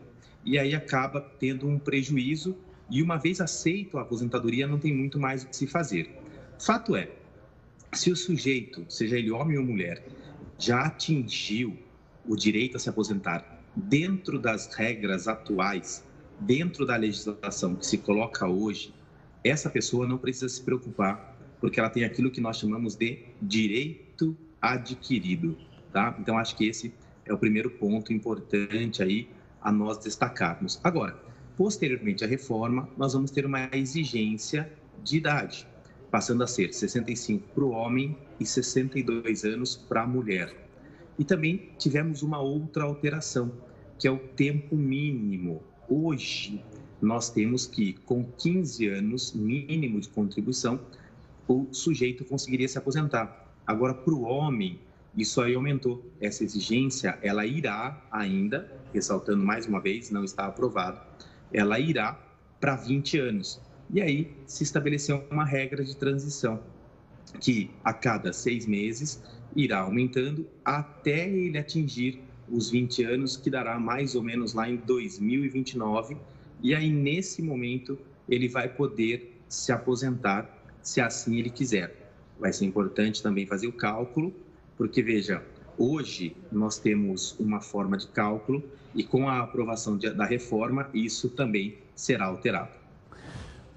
e 0.45 0.59
aí 0.59 0.75
acaba 0.75 1.19
tendo 1.39 1.67
um 1.67 1.79
prejuízo 1.79 2.55
e 2.89 3.01
uma 3.01 3.17
vez 3.17 3.41
aceito 3.41 3.97
a 3.97 4.01
aposentadoria 4.01 4.67
não 4.67 4.77
tem 4.77 4.93
muito 4.93 5.19
mais 5.19 5.43
o 5.43 5.47
que 5.47 5.55
se 5.55 5.67
fazer. 5.67 6.26
Fato 6.59 6.95
é, 6.95 7.09
se 7.93 8.11
o 8.11 8.15
sujeito, 8.15 8.85
seja 8.89 9.17
ele 9.17 9.31
homem 9.31 9.57
ou 9.57 9.63
mulher, 9.63 10.03
já 10.57 10.81
atingiu 10.81 11.77
o 12.27 12.35
direito 12.35 12.77
a 12.77 12.79
se 12.79 12.89
aposentar 12.89 13.63
dentro 13.75 14.39
das 14.39 14.73
regras 14.73 15.27
atuais, 15.27 16.03
dentro 16.39 16.85
da 16.85 16.95
legislação 16.95 17.75
que 17.75 17.85
se 17.85 17.99
coloca 17.99 18.47
hoje, 18.47 18.93
essa 19.43 19.69
pessoa 19.69 20.07
não 20.07 20.17
precisa 20.17 20.49
se 20.49 20.61
preocupar, 20.61 21.37
porque 21.61 21.79
ela 21.79 21.89
tem 21.89 22.03
aquilo 22.03 22.31
que 22.31 22.41
nós 22.41 22.57
chamamos 22.57 22.95
de 22.95 23.23
direito 23.41 24.35
adquirido, 24.61 25.57
tá? 25.93 26.15
Então 26.19 26.37
acho 26.37 26.55
que 26.55 26.65
esse 26.65 26.93
é 27.25 27.33
o 27.33 27.37
primeiro 27.37 27.69
ponto 27.69 28.11
importante 28.11 29.01
aí 29.03 29.29
a 29.61 29.71
nós 29.71 29.97
destacarmos. 29.99 30.79
Agora, 30.83 31.15
posteriormente 31.55 32.23
à 32.23 32.27
reforma, 32.27 32.89
nós 32.97 33.13
vamos 33.13 33.31
ter 33.31 33.45
uma 33.45 33.69
exigência 33.73 34.71
de 35.03 35.17
idade, 35.17 35.67
passando 36.09 36.43
a 36.43 36.47
ser 36.47 36.73
65 36.73 37.49
para 37.53 37.63
o 37.63 37.71
homem 37.71 38.17
e 38.39 38.45
62 38.45 39.43
anos 39.43 39.75
para 39.75 40.03
a 40.03 40.07
mulher. 40.07 40.53
E 41.19 41.23
também 41.23 41.69
tivemos 41.77 42.21
uma 42.21 42.39
outra 42.39 42.83
alteração, 42.83 43.51
que 43.97 44.07
é 44.07 44.11
o 44.11 44.17
tempo 44.17 44.75
mínimo. 44.75 45.63
Hoje, 45.89 46.63
nós 47.01 47.29
temos 47.29 47.65
que, 47.65 47.93
com 48.05 48.23
15 48.37 48.87
anos 48.87 49.33
mínimo 49.33 49.99
de 49.99 50.09
contribuição, 50.09 50.79
o 51.47 51.67
sujeito 51.71 52.25
conseguiria 52.25 52.67
se 52.67 52.77
aposentar. 52.77 53.47
Agora, 53.65 53.93
para 53.93 54.13
o 54.13 54.23
homem, 54.23 54.79
isso 55.15 55.41
aí 55.41 55.55
aumentou. 55.55 56.05
Essa 56.21 56.43
exigência, 56.43 57.17
ela 57.21 57.45
irá 57.45 58.05
ainda, 58.11 58.71
ressaltando 58.93 59.43
mais 59.43 59.65
uma 59.65 59.79
vez, 59.79 60.11
não 60.11 60.23
está 60.23 60.45
aprovado, 60.45 61.01
ela 61.51 61.79
irá 61.79 62.19
para 62.59 62.75
20 62.75 63.19
anos. 63.19 63.61
E 63.89 64.01
aí 64.01 64.31
se 64.45 64.63
estabeleceu 64.63 65.23
uma 65.31 65.45
regra 65.45 65.83
de 65.83 65.95
transição, 65.95 66.59
que 67.39 67.69
a 67.83 67.93
cada 67.93 68.33
seis 68.33 68.65
meses 68.65 69.21
irá 69.55 69.79
aumentando 69.79 70.47
até 70.63 71.29
ele 71.29 71.57
atingir 71.57 72.21
os 72.49 72.69
20 72.69 73.03
anos, 73.03 73.35
que 73.37 73.49
dará 73.49 73.79
mais 73.79 74.15
ou 74.15 74.23
menos 74.23 74.53
lá 74.53 74.69
em 74.69 74.77
2029 74.77 76.17
e 76.61 76.73
aí, 76.73 76.89
nesse 76.89 77.41
momento, 77.41 77.97
ele 78.27 78.47
vai 78.47 78.67
poder 78.67 79.39
se 79.47 79.71
aposentar, 79.71 80.49
se 80.81 80.99
assim 80.99 81.37
ele 81.37 81.49
quiser. 81.49 81.95
Vai 82.39 82.51
ser 82.51 82.65
importante 82.65 83.21
também 83.21 83.45
fazer 83.45 83.67
o 83.67 83.71
cálculo, 83.71 84.33
porque, 84.75 85.03
veja, 85.03 85.43
hoje 85.77 86.35
nós 86.51 86.79
temos 86.79 87.39
uma 87.39 87.61
forma 87.61 87.95
de 87.95 88.07
cálculo 88.07 88.63
e 88.95 89.03
com 89.03 89.29
a 89.29 89.39
aprovação 89.39 89.97
da 89.97 90.25
reforma, 90.25 90.89
isso 90.93 91.29
também 91.29 91.77
será 91.95 92.25
alterado. 92.25 92.71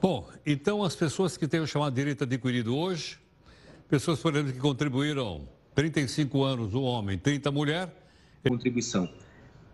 Bom, 0.00 0.28
então 0.47 0.83
as 0.83 0.97
pessoas 0.97 1.37
que 1.37 1.47
têm 1.47 1.61
o 1.61 1.66
chamado 1.66 1.95
direito 1.95 2.25
adquirido 2.25 2.76
hoje, 2.76 3.19
pessoas, 3.88 4.21
por 4.21 4.35
exemplo, 4.35 4.52
que 4.52 4.59
contribuíram 4.59 5.49
35 5.75 6.42
anos 6.42 6.75
o 6.75 6.83
homem, 6.83 7.19
30 7.19 7.49
a 7.49 7.52
mulher. 7.52 7.95
Contribuição. 8.42 9.09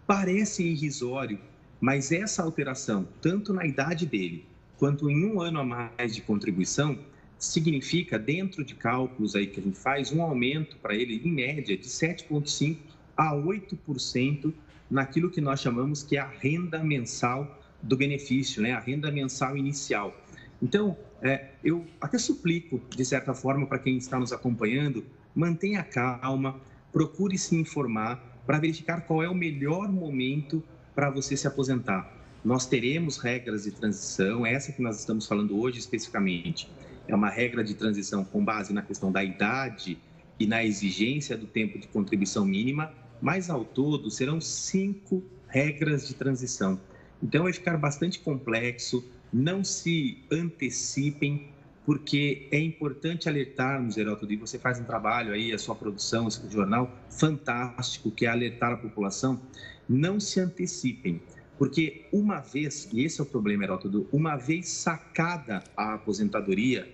Parece 0.06 0.64
irrisório 0.64 1.38
mas 1.80 2.10
essa 2.10 2.42
alteração, 2.42 3.06
tanto 3.20 3.52
na 3.52 3.66
idade 3.66 4.06
dele 4.06 4.46
quanto 4.78 5.10
em 5.10 5.24
um 5.24 5.40
ano 5.40 5.60
a 5.60 5.64
mais 5.64 6.14
de 6.14 6.20
contribuição, 6.20 6.98
significa, 7.38 8.18
dentro 8.18 8.64
de 8.64 8.74
cálculos 8.74 9.34
aí 9.34 9.46
que 9.46 9.60
a 9.60 9.62
gente 9.62 9.78
faz, 9.78 10.12
um 10.12 10.22
aumento 10.22 10.76
para 10.78 10.94
ele, 10.94 11.20
em 11.24 11.30
média, 11.30 11.76
de 11.76 11.86
7,5% 11.86 12.78
a 13.16 13.34
8% 13.34 14.52
naquilo 14.90 15.30
que 15.30 15.40
nós 15.40 15.60
chamamos 15.60 16.02
que 16.02 16.16
é 16.16 16.20
a 16.20 16.26
renda 16.26 16.82
mensal 16.82 17.58
do 17.82 17.96
benefício, 17.96 18.62
né? 18.62 18.72
a 18.72 18.80
renda 18.80 19.10
mensal 19.10 19.56
inicial. 19.56 20.16
Então, 20.62 20.96
é, 21.22 21.50
eu 21.62 21.84
até 22.00 22.18
suplico, 22.18 22.80
de 22.94 23.04
certa 23.04 23.34
forma, 23.34 23.66
para 23.66 23.78
quem 23.78 23.96
está 23.96 24.18
nos 24.18 24.32
acompanhando, 24.32 25.04
mantenha 25.34 25.82
calma, 25.82 26.60
procure 26.92 27.36
se 27.36 27.54
informar 27.54 28.40
para 28.46 28.58
verificar 28.58 29.02
qual 29.02 29.22
é 29.22 29.28
o 29.28 29.34
melhor 29.34 29.90
momento 29.90 30.62
para 30.94 31.10
você 31.10 31.36
se 31.36 31.46
aposentar. 31.46 32.10
Nós 32.44 32.64
teremos 32.64 33.18
regras 33.18 33.64
de 33.64 33.72
transição, 33.72 34.46
essa 34.46 34.72
que 34.72 34.80
nós 34.80 34.98
estamos 34.98 35.26
falando 35.26 35.58
hoje 35.58 35.78
especificamente. 35.78 36.70
É 37.08 37.14
uma 37.14 37.28
regra 37.28 37.62
de 37.62 37.74
transição 37.74 38.24
com 38.24 38.44
base 38.44 38.72
na 38.72 38.82
questão 38.82 39.10
da 39.10 39.22
idade 39.22 39.98
e 40.38 40.46
na 40.46 40.64
exigência 40.64 41.36
do 41.36 41.46
tempo 41.46 41.78
de 41.78 41.88
contribuição 41.88 42.46
mínima, 42.46 42.92
mas 43.20 43.50
ao 43.50 43.64
todo 43.64 44.10
serão 44.10 44.40
cinco 44.40 45.24
regras 45.48 46.06
de 46.06 46.14
transição. 46.14 46.80
Então 47.22 47.44
vai 47.44 47.52
ficar 47.52 47.76
bastante 47.76 48.18
complexo, 48.18 49.04
não 49.32 49.64
se 49.64 50.18
antecipem, 50.30 51.48
porque 51.84 52.48
é 52.50 52.58
importante 52.58 53.28
alertarmos, 53.28 53.94
Geraldo, 53.94 54.30
e 54.32 54.36
você 54.36 54.58
faz 54.58 54.80
um 54.80 54.84
trabalho 54.84 55.32
aí, 55.32 55.52
a 55.52 55.58
sua 55.58 55.74
produção, 55.74 56.28
seu 56.30 56.50
jornal, 56.50 56.92
fantástico, 57.08 58.10
que 58.10 58.26
é 58.26 58.28
alertar 58.28 58.72
a 58.72 58.76
população 58.76 59.40
não 59.88 60.18
se 60.18 60.40
antecipem, 60.40 61.20
porque 61.58 62.06
uma 62.12 62.40
vez, 62.40 62.88
e 62.92 63.04
esse 63.04 63.20
é 63.20 63.22
o 63.22 63.26
problema, 63.26 63.64
Heródoto, 63.64 64.06
uma 64.12 64.36
vez 64.36 64.68
sacada 64.68 65.62
a 65.76 65.94
aposentadoria, 65.94 66.92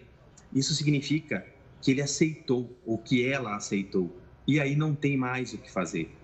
isso 0.53 0.75
significa 0.75 1.47
que 1.81 1.91
ele 1.91 2.03
aceitou, 2.03 2.71
ou 2.87 2.99
que 2.99 3.27
ela 3.27 3.57
aceitou, 3.57 4.15
e 4.47 4.61
aí 4.61 4.77
não 4.77 4.95
tem 4.95 5.17
mais 5.17 5.53
o 5.53 5.59
que 5.59 5.71
fazer. 5.71 6.15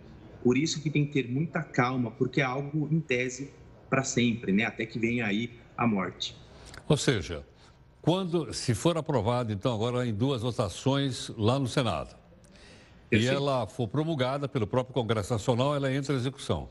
Por 0.43 0.57
isso 0.57 0.81
que 0.81 0.91
tem 0.91 1.07
que 1.07 1.13
ter 1.13 1.29
muita 1.29 1.63
calma, 1.63 2.11
porque 2.13 2.41
é 2.41 2.45
algo, 2.45 2.89
em 2.93 3.01
tese, 3.01 3.51
para 3.89 4.05
sempre, 4.05 4.53
né? 4.53 4.65
até 4.65 4.85
que 4.87 4.99
venha 4.99 5.27
aí 5.27 5.51
a 5.77 5.87
morte. 5.87 6.37
Ou 6.89 6.97
seja, 6.97 7.45
quando, 8.01 8.53
se 8.53 8.75
for 8.75 8.97
aprovado, 8.97 9.53
então, 9.53 9.75
agora 9.75 10.07
em 10.07 10.15
duas 10.15 10.43
votações 10.43 11.31
lá 11.37 11.59
no 11.59 11.67
Senado, 11.67 12.17
e 13.11 13.27
ela 13.27 13.67
for 13.67 13.89
promulgada 13.89 14.49
pelo 14.49 14.67
próprio 14.67 14.95
Congresso 14.95 15.33
Nacional, 15.33 15.75
ela 15.75 15.93
entra 15.93 16.15
em 16.15 16.17
execução. 16.17 16.69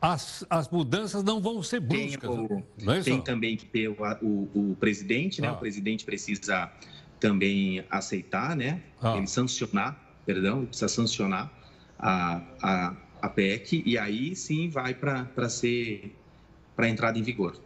As, 0.00 0.44
as 0.48 0.68
mudanças 0.68 1.22
não 1.22 1.40
vão 1.40 1.62
ser 1.62 1.80
bruscas. 1.80 2.30
Tem, 2.30 2.40
o, 2.40 2.64
não 2.82 2.94
é 2.94 3.02
tem 3.02 3.20
também 3.20 3.56
que 3.56 3.66
ter 3.66 3.88
o, 3.88 3.96
o, 4.22 4.70
o 4.72 4.76
presidente, 4.78 5.42
né? 5.42 5.48
Ah. 5.48 5.52
O 5.52 5.58
presidente 5.58 6.04
precisa 6.04 6.70
também 7.18 7.84
aceitar, 7.90 8.56
né? 8.56 8.82
Ah. 9.00 9.16
Ele 9.16 9.26
sancionar, 9.26 9.98
perdão, 10.24 10.64
precisa 10.64 10.88
sancionar 10.88 11.52
a, 11.98 12.40
a, 12.62 12.96
a 13.20 13.28
PEC 13.28 13.82
e 13.84 13.98
aí 13.98 14.34
sim 14.34 14.70
vai 14.70 14.94
para 14.94 15.48
ser 15.48 16.16
para 16.80 16.88
entrada 16.88 17.18
em 17.18 17.22
vigor. 17.22 17.60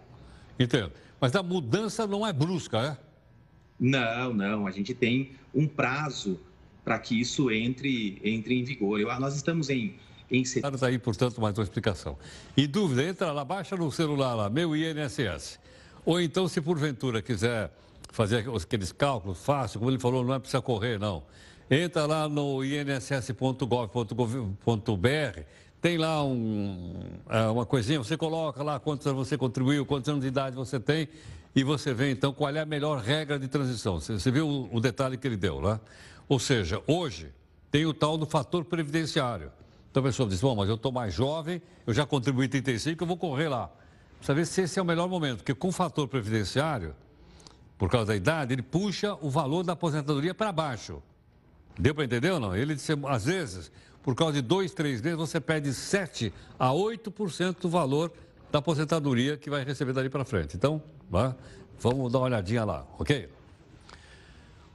Entendo. 0.58 0.90
Mas 1.20 1.36
a 1.36 1.42
mudança 1.42 2.04
não 2.04 2.26
é 2.26 2.32
brusca, 2.32 2.78
é? 2.78 2.96
Não, 3.78 4.34
não. 4.34 4.66
A 4.66 4.72
gente 4.72 4.92
tem 4.92 5.32
um 5.54 5.68
prazo 5.68 6.40
para 6.84 6.98
que 6.98 7.20
isso 7.20 7.48
entre, 7.48 8.20
entre 8.24 8.58
em 8.58 8.64
vigor. 8.64 9.00
Eu, 9.00 9.08
nós 9.20 9.36
estamos 9.36 9.70
em, 9.70 9.94
em 10.28 10.42
Está 10.42 10.88
aí, 10.88 10.98
portanto, 10.98 11.40
mais 11.40 11.56
uma 11.56 11.62
explicação. 11.62 12.18
E 12.56 12.66
dúvida, 12.66 13.04
entra 13.04 13.30
lá, 13.30 13.44
baixa 13.44 13.76
no 13.76 13.90
celular 13.92 14.34
lá, 14.34 14.50
meu 14.50 14.74
INSS. 14.74 15.60
Ou 16.04 16.20
então, 16.20 16.48
se 16.48 16.60
porventura 16.60 17.22
quiser 17.22 17.70
fazer 18.10 18.44
aqueles 18.60 18.90
cálculos 18.90 19.44
fácil, 19.44 19.78
como 19.78 19.92
ele 19.92 20.00
falou, 20.00 20.24
não 20.24 20.34
é 20.34 20.40
precisa 20.40 20.60
correr, 20.60 20.98
não. 20.98 21.22
Entra 21.70 22.04
lá 22.04 22.28
no 22.28 22.64
inss.gov.br, 22.64 23.64
tem 25.84 25.98
lá 25.98 26.24
um, 26.24 26.98
é, 27.28 27.46
uma 27.48 27.66
coisinha, 27.66 27.98
você 27.98 28.16
coloca 28.16 28.62
lá 28.62 28.80
quantos 28.80 29.06
anos 29.06 29.28
você 29.28 29.36
contribuiu, 29.36 29.84
quantos 29.84 30.08
anos 30.08 30.22
de 30.22 30.28
idade 30.28 30.56
você 30.56 30.80
tem, 30.80 31.06
e 31.54 31.62
você 31.62 31.92
vê 31.92 32.10
então 32.10 32.32
qual 32.32 32.48
é 32.56 32.60
a 32.60 32.64
melhor 32.64 33.02
regra 33.02 33.38
de 33.38 33.46
transição. 33.48 34.00
Você, 34.00 34.14
você 34.14 34.30
viu 34.30 34.48
o, 34.48 34.76
o 34.76 34.80
detalhe 34.80 35.18
que 35.18 35.28
ele 35.28 35.36
deu 35.36 35.60
lá? 35.60 35.78
Ou 36.26 36.38
seja, 36.38 36.82
hoje 36.86 37.30
tem 37.70 37.84
o 37.84 37.92
tal 37.92 38.16
do 38.16 38.24
fator 38.24 38.64
previdenciário. 38.64 39.52
Então 39.90 40.02
a 40.02 40.06
pessoa 40.06 40.26
diz, 40.26 40.40
bom, 40.40 40.56
mas 40.56 40.70
eu 40.70 40.76
estou 40.76 40.90
mais 40.90 41.12
jovem, 41.12 41.60
eu 41.86 41.92
já 41.92 42.06
contribuí 42.06 42.48
35, 42.48 43.02
eu 43.02 43.06
vou 43.06 43.18
correr 43.18 43.50
lá. 43.50 43.70
Precisa 44.16 44.34
ver 44.34 44.46
se 44.46 44.62
esse 44.62 44.78
é 44.78 44.82
o 44.82 44.86
melhor 44.86 45.06
momento, 45.06 45.40
porque 45.40 45.52
com 45.52 45.68
o 45.68 45.72
fator 45.72 46.08
previdenciário, 46.08 46.94
por 47.76 47.90
causa 47.90 48.06
da 48.06 48.16
idade, 48.16 48.54
ele 48.54 48.62
puxa 48.62 49.18
o 49.20 49.28
valor 49.28 49.62
da 49.62 49.74
aposentadoria 49.74 50.34
para 50.34 50.50
baixo. 50.50 51.02
Deu 51.78 51.94
para 51.94 52.04
entender 52.04 52.30
ou 52.30 52.40
não? 52.40 52.56
Ele 52.56 52.74
disse, 52.74 52.92
às 53.06 53.26
vezes, 53.26 53.70
por 54.04 54.14
causa 54.14 54.34
de 54.34 54.42
dois, 54.42 54.74
três 54.74 55.00
meses, 55.00 55.18
você 55.18 55.40
perde 55.40 55.72
7 55.72 56.32
a 56.58 56.68
8% 56.68 57.56
do 57.58 57.70
valor 57.70 58.12
da 58.52 58.58
aposentadoria 58.58 59.38
que 59.38 59.48
vai 59.48 59.64
receber 59.64 59.94
dali 59.94 60.10
para 60.10 60.26
frente. 60.26 60.56
Então, 60.56 60.80
vamos 61.80 62.12
dar 62.12 62.18
uma 62.18 62.26
olhadinha 62.26 62.64
lá, 62.64 62.86
ok? 62.98 63.30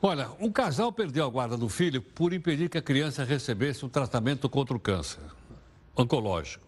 Olha, 0.01 0.31
um 0.39 0.51
casal 0.51 0.91
perdeu 0.91 1.25
a 1.25 1.29
guarda 1.29 1.55
do 1.55 1.69
filho 1.69 2.01
por 2.01 2.33
impedir 2.33 2.69
que 2.69 2.77
a 2.77 2.81
criança 2.81 3.23
recebesse 3.23 3.85
um 3.85 3.89
tratamento 3.89 4.49
contra 4.49 4.75
o 4.75 4.79
câncer 4.79 5.21
oncológico. 5.95 6.65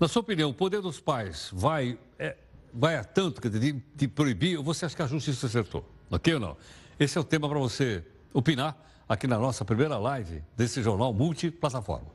Na 0.00 0.08
sua 0.08 0.22
opinião, 0.22 0.48
o 0.50 0.54
poder 0.54 0.80
dos 0.80 0.98
pais 0.98 1.50
vai 1.52 1.98
é, 2.18 2.36
vai 2.72 2.96
a 2.96 3.04
tanto 3.04 3.40
que 3.40 3.50
de, 3.50 3.82
de 3.94 4.08
proibir, 4.08 4.56
ou 4.56 4.64
você 4.64 4.86
acha 4.86 4.96
que 4.96 5.02
a 5.02 5.06
justiça 5.06 5.46
acertou? 5.46 5.88
Ok 6.10 6.32
ou 6.34 6.40
não? 6.40 6.56
Esse 6.98 7.18
é 7.18 7.20
o 7.20 7.24
tema 7.24 7.48
para 7.48 7.58
você 7.58 8.02
opinar 8.32 8.76
aqui 9.08 9.26
na 9.26 9.38
nossa 9.38 9.64
primeira 9.64 9.98
live 9.98 10.42
desse 10.56 10.82
jornal 10.82 11.12
multiplataforma. 11.12 12.14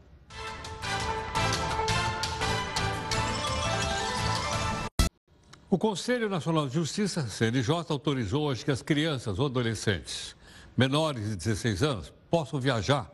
O 5.69 5.77
Conselho 5.77 6.27
Nacional 6.29 6.67
de 6.67 6.73
Justiça, 6.73 7.27
CNJ, 7.27 7.85
autorizou 7.89 8.47
hoje 8.47 8.65
que 8.65 8.71
as 8.71 8.81
crianças 8.81 9.37
ou 9.37 9.45
adolescentes 9.45 10.35
menores 10.75 11.29
de 11.29 11.35
16 11.35 11.83
anos 11.83 12.13
possam 12.29 12.59
viajar 12.59 13.11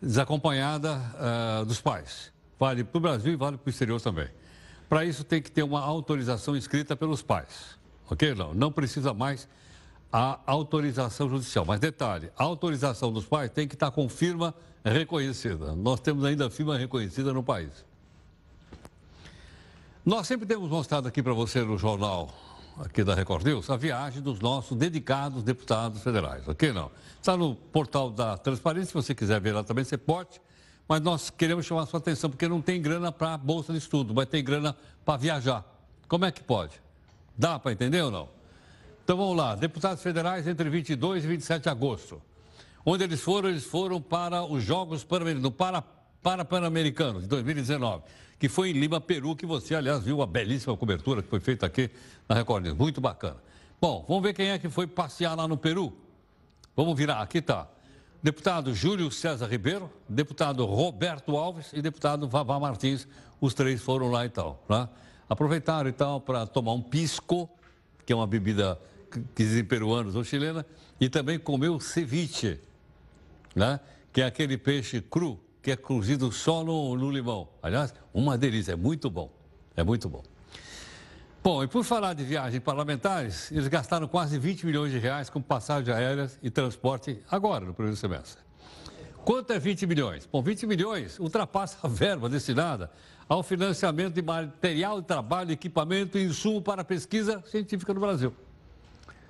desacompanhada 0.00 0.96
uh, 0.96 1.64
dos 1.66 1.80
pais. 1.80 2.32
Vale 2.58 2.84
para 2.84 2.98
o 2.98 3.00
Brasil 3.00 3.32
e 3.32 3.36
vale 3.36 3.56
para 3.56 3.66
o 3.66 3.70
exterior 3.70 4.00
também. 4.00 4.28
Para 4.88 5.04
isso 5.04 5.24
tem 5.24 5.42
que 5.42 5.50
ter 5.50 5.62
uma 5.62 5.80
autorização 5.80 6.56
escrita 6.56 6.94
pelos 6.94 7.22
pais. 7.22 7.78
Ok? 8.08 8.34
Não, 8.34 8.54
não 8.54 8.70
precisa 8.70 9.12
mais 9.12 9.48
a 10.12 10.40
autorização 10.46 11.28
judicial. 11.28 11.64
Mas 11.64 11.80
detalhe, 11.80 12.30
a 12.36 12.44
autorização 12.44 13.12
dos 13.12 13.24
pais 13.24 13.50
tem 13.50 13.68
que 13.68 13.74
estar 13.74 13.90
com 13.90 14.08
firma 14.08 14.54
reconhecida. 14.84 15.74
Nós 15.74 16.00
temos 16.00 16.24
ainda 16.24 16.50
firma 16.50 16.76
reconhecida 16.76 17.32
no 17.32 17.42
país. 17.42 17.84
Nós 20.04 20.26
sempre 20.26 20.46
temos 20.46 20.68
mostrado 20.70 21.06
aqui 21.06 21.22
para 21.22 21.32
você 21.32 21.62
no 21.62 21.76
jornal 21.76 22.34
aqui 22.78 23.04
da 23.04 23.14
Record 23.14 23.44
News 23.44 23.68
a 23.68 23.76
viagem 23.76 24.22
dos 24.22 24.40
nossos 24.40 24.76
dedicados 24.76 25.42
deputados 25.42 26.02
federais, 26.02 26.48
ok? 26.48 26.72
Não. 26.72 26.90
Está 27.20 27.36
no 27.36 27.54
portal 27.54 28.10
da 28.10 28.38
Transparência, 28.38 28.88
se 28.88 28.94
você 28.94 29.14
quiser 29.14 29.40
ver 29.40 29.52
lá 29.52 29.62
também, 29.62 29.84
você 29.84 29.98
pode. 29.98 30.40
Mas 30.88 31.00
nós 31.02 31.30
queremos 31.30 31.66
chamar 31.66 31.82
a 31.82 31.86
sua 31.86 31.98
atenção, 31.98 32.30
porque 32.30 32.48
não 32.48 32.60
tem 32.60 32.80
grana 32.80 33.12
para 33.12 33.34
a 33.34 33.38
Bolsa 33.38 33.72
de 33.72 33.78
Estudo, 33.78 34.12
mas 34.14 34.26
tem 34.26 34.42
grana 34.42 34.76
para 35.04 35.16
viajar. 35.16 35.64
Como 36.08 36.24
é 36.24 36.32
que 36.32 36.42
pode? 36.42 36.80
Dá 37.38 37.58
para 37.58 37.70
entender 37.70 38.02
ou 38.02 38.10
não? 38.10 38.39
Então 39.04 39.16
vamos 39.16 39.36
lá, 39.36 39.54
deputados 39.54 40.02
federais 40.02 40.46
entre 40.46 40.68
22 40.68 41.24
e 41.24 41.26
27 41.26 41.62
de 41.62 41.68
agosto. 41.68 42.22
Onde 42.84 43.04
eles 43.04 43.20
foram? 43.20 43.48
Eles 43.48 43.64
foram 43.64 44.00
para 44.00 44.44
os 44.44 44.62
Jogos 44.62 45.04
Pan-Americanos, 45.04 45.54
para, 45.56 45.82
para 46.22 46.44
Pan-Americanos 46.44 47.22
de 47.22 47.28
2019 47.28 48.02
que 48.40 48.48
foi 48.48 48.70
em 48.70 48.72
Lima, 48.72 49.02
Peru, 49.02 49.36
que 49.36 49.44
você, 49.44 49.74
aliás, 49.74 50.02
viu 50.02 50.22
a 50.22 50.26
belíssima 50.26 50.74
cobertura 50.74 51.22
que 51.22 51.28
foi 51.28 51.40
feita 51.40 51.66
aqui 51.66 51.90
na 52.26 52.34
Record 52.34 52.64
News. 52.64 52.74
Muito 52.74 52.98
bacana. 52.98 53.36
Bom, 53.78 54.02
vamos 54.08 54.22
ver 54.22 54.32
quem 54.32 54.48
é 54.48 54.58
que 54.58 54.70
foi 54.70 54.86
passear 54.86 55.36
lá 55.36 55.46
no 55.46 55.58
Peru. 55.58 55.92
Vamos 56.74 56.96
virar, 56.96 57.20
aqui 57.20 57.36
está. 57.36 57.68
Deputado 58.22 58.74
Júlio 58.74 59.10
César 59.10 59.46
Ribeiro, 59.46 59.90
deputado 60.08 60.64
Roberto 60.64 61.36
Alves 61.36 61.70
e 61.74 61.82
deputado 61.82 62.26
Vavá 62.26 62.58
Martins. 62.58 63.06
Os 63.42 63.52
três 63.52 63.82
foram 63.82 64.10
lá 64.10 64.24
e 64.24 64.30
tal. 64.30 64.64
Né? 64.66 64.88
Aproveitaram 65.28 65.90
e 65.90 65.92
tal 65.92 66.18
para 66.18 66.46
tomar 66.46 66.72
um 66.72 66.80
pisco, 66.80 67.46
que 68.10 68.12
é 68.12 68.16
uma 68.16 68.26
bebida 68.26 68.76
que 69.08 69.44
dizem 69.44 69.62
peruanos 69.62 70.16
ou 70.16 70.24
chilena, 70.24 70.66
e 71.00 71.08
também 71.08 71.38
comer 71.38 71.68
o 71.68 71.78
ceviche, 71.78 72.58
né? 73.54 73.78
que 74.12 74.20
é 74.20 74.24
aquele 74.24 74.58
peixe 74.58 75.00
cru 75.00 75.38
que 75.62 75.70
é 75.70 75.76
cozido 75.76 76.32
só 76.32 76.64
no, 76.64 76.96
no 76.96 77.08
limão. 77.08 77.46
Aliás, 77.62 77.94
uma 78.12 78.36
delícia, 78.36 78.72
é 78.72 78.74
muito 78.74 79.08
bom. 79.08 79.30
É 79.76 79.84
muito 79.84 80.08
bom. 80.08 80.24
Bom, 81.40 81.62
e 81.62 81.68
por 81.68 81.84
falar 81.84 82.14
de 82.14 82.24
viagens 82.24 82.60
parlamentares, 82.64 83.52
eles 83.52 83.68
gastaram 83.68 84.08
quase 84.08 84.36
20 84.36 84.66
milhões 84.66 84.90
de 84.90 84.98
reais 84.98 85.30
com 85.30 85.40
passagens 85.40 85.96
aéreas 85.96 86.36
e 86.42 86.50
transporte 86.50 87.22
agora, 87.30 87.64
no 87.64 87.72
primeiro 87.72 87.96
semestre. 87.96 88.42
Quanto 89.24 89.52
é 89.52 89.58
20 89.58 89.86
milhões? 89.86 90.28
Bom, 90.30 90.42
20 90.42 90.66
milhões 90.66 91.18
ultrapassa 91.18 91.78
a 91.82 91.88
verba 91.88 92.28
destinada 92.28 92.90
ao 93.28 93.42
financiamento 93.42 94.14
de 94.14 94.22
material 94.22 95.00
de 95.00 95.06
trabalho, 95.06 95.52
equipamento 95.52 96.18
e 96.18 96.24
insumo 96.24 96.60
para 96.60 96.82
pesquisa 96.82 97.42
científica 97.46 97.94
no 97.94 98.00
Brasil. 98.00 98.34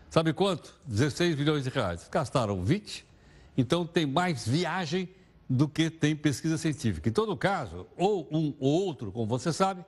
Sabe 0.09 0.33
quanto? 0.33 0.75
16 0.87 1.37
milhões 1.37 1.65
de 1.65 1.71
reais. 1.71 2.09
Gastaram 2.11 2.65
20, 2.65 3.05
então 3.57 3.87
tem 3.87 4.07
mais 4.07 4.47
viagem 4.47 5.09
do 5.49 5.69
que 5.69 5.91
tem 5.91 6.15
pesquisa 6.15 6.57
científica. 6.57 7.09
Em 7.09 7.13
todo 7.13 7.37
caso, 7.37 7.87
ou 7.97 8.29
um 8.31 8.55
ou 8.59 8.87
outro, 8.87 9.11
como 9.13 9.27
você 9.27 9.53
sabe, 9.53 9.85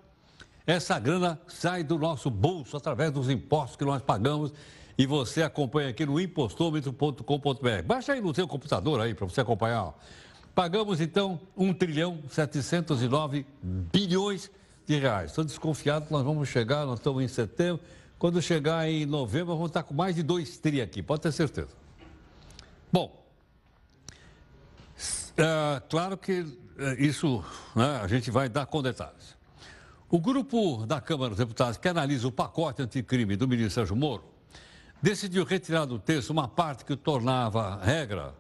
essa 0.66 0.99
grana 0.99 1.40
sai 1.49 1.82
do 1.82 1.99
nosso 1.99 2.28
bolso 2.28 2.76
através 2.76 3.10
dos 3.12 3.30
impostos 3.30 3.76
que 3.76 3.84
nós 3.84 4.02
pagamos 4.02 4.52
e 5.02 5.06
você 5.06 5.43
acompanha 5.43 5.88
aqui 5.88 6.06
no 6.06 6.21
impostômetro.com.br. 6.21 7.82
Baixa 7.84 8.12
aí 8.12 8.21
no 8.21 8.32
seu 8.32 8.47
computador 8.47 9.00
aí 9.00 9.15
para 9.15 9.26
você 9.26 9.41
acompanhar. 9.41 9.93
Pagamos 10.54 11.00
então 11.00 11.41
1 11.56 11.75
trilhão 11.75 12.21
709 12.30 13.45
bilhões 13.60 14.49
de 14.86 14.97
reais. 14.97 15.30
Estou 15.30 15.43
desconfiado 15.43 16.06
que 16.06 16.12
nós 16.12 16.23
vamos 16.23 16.49
chegar, 16.49 16.86
nós 16.86 17.00
estamos 17.00 17.21
em 17.21 17.26
setembro, 17.26 17.82
quando 18.17 18.41
chegar 18.41 18.88
em 18.88 19.04
novembro, 19.04 19.54
vamos 19.54 19.71
estar 19.71 19.82
com 19.82 19.93
mais 19.93 20.15
de 20.15 20.23
2 20.23 20.58
tri 20.58 20.80
aqui, 20.80 21.02
pode 21.02 21.23
ter 21.23 21.32
certeza. 21.32 21.71
Bom, 22.93 23.26
é, 25.36 25.82
claro 25.88 26.17
que 26.17 26.47
é, 26.78 27.02
isso 27.02 27.45
né, 27.75 27.99
a 28.00 28.06
gente 28.06 28.30
vai 28.30 28.49
dar 28.49 28.67
com 28.67 28.80
detalhes. 28.80 29.36
O 30.08 30.21
grupo 30.21 30.86
da 30.86 31.00
Câmara 31.00 31.30
dos 31.30 31.38
Deputados 31.38 31.76
que 31.76 31.88
analisa 31.88 32.28
o 32.28 32.30
pacote 32.30 32.82
anticrime 32.82 33.34
do 33.34 33.49
ministro 33.49 33.75
Sérgio 33.75 33.97
Moro 33.97 34.30
decidiu 35.02 35.45
retirar 35.45 35.84
do 35.84 35.99
texto 35.99 36.30
uma 36.30 36.47
parte 36.49 36.84
que 36.84 36.97
tornava 36.97 37.78
regra 37.82 38.34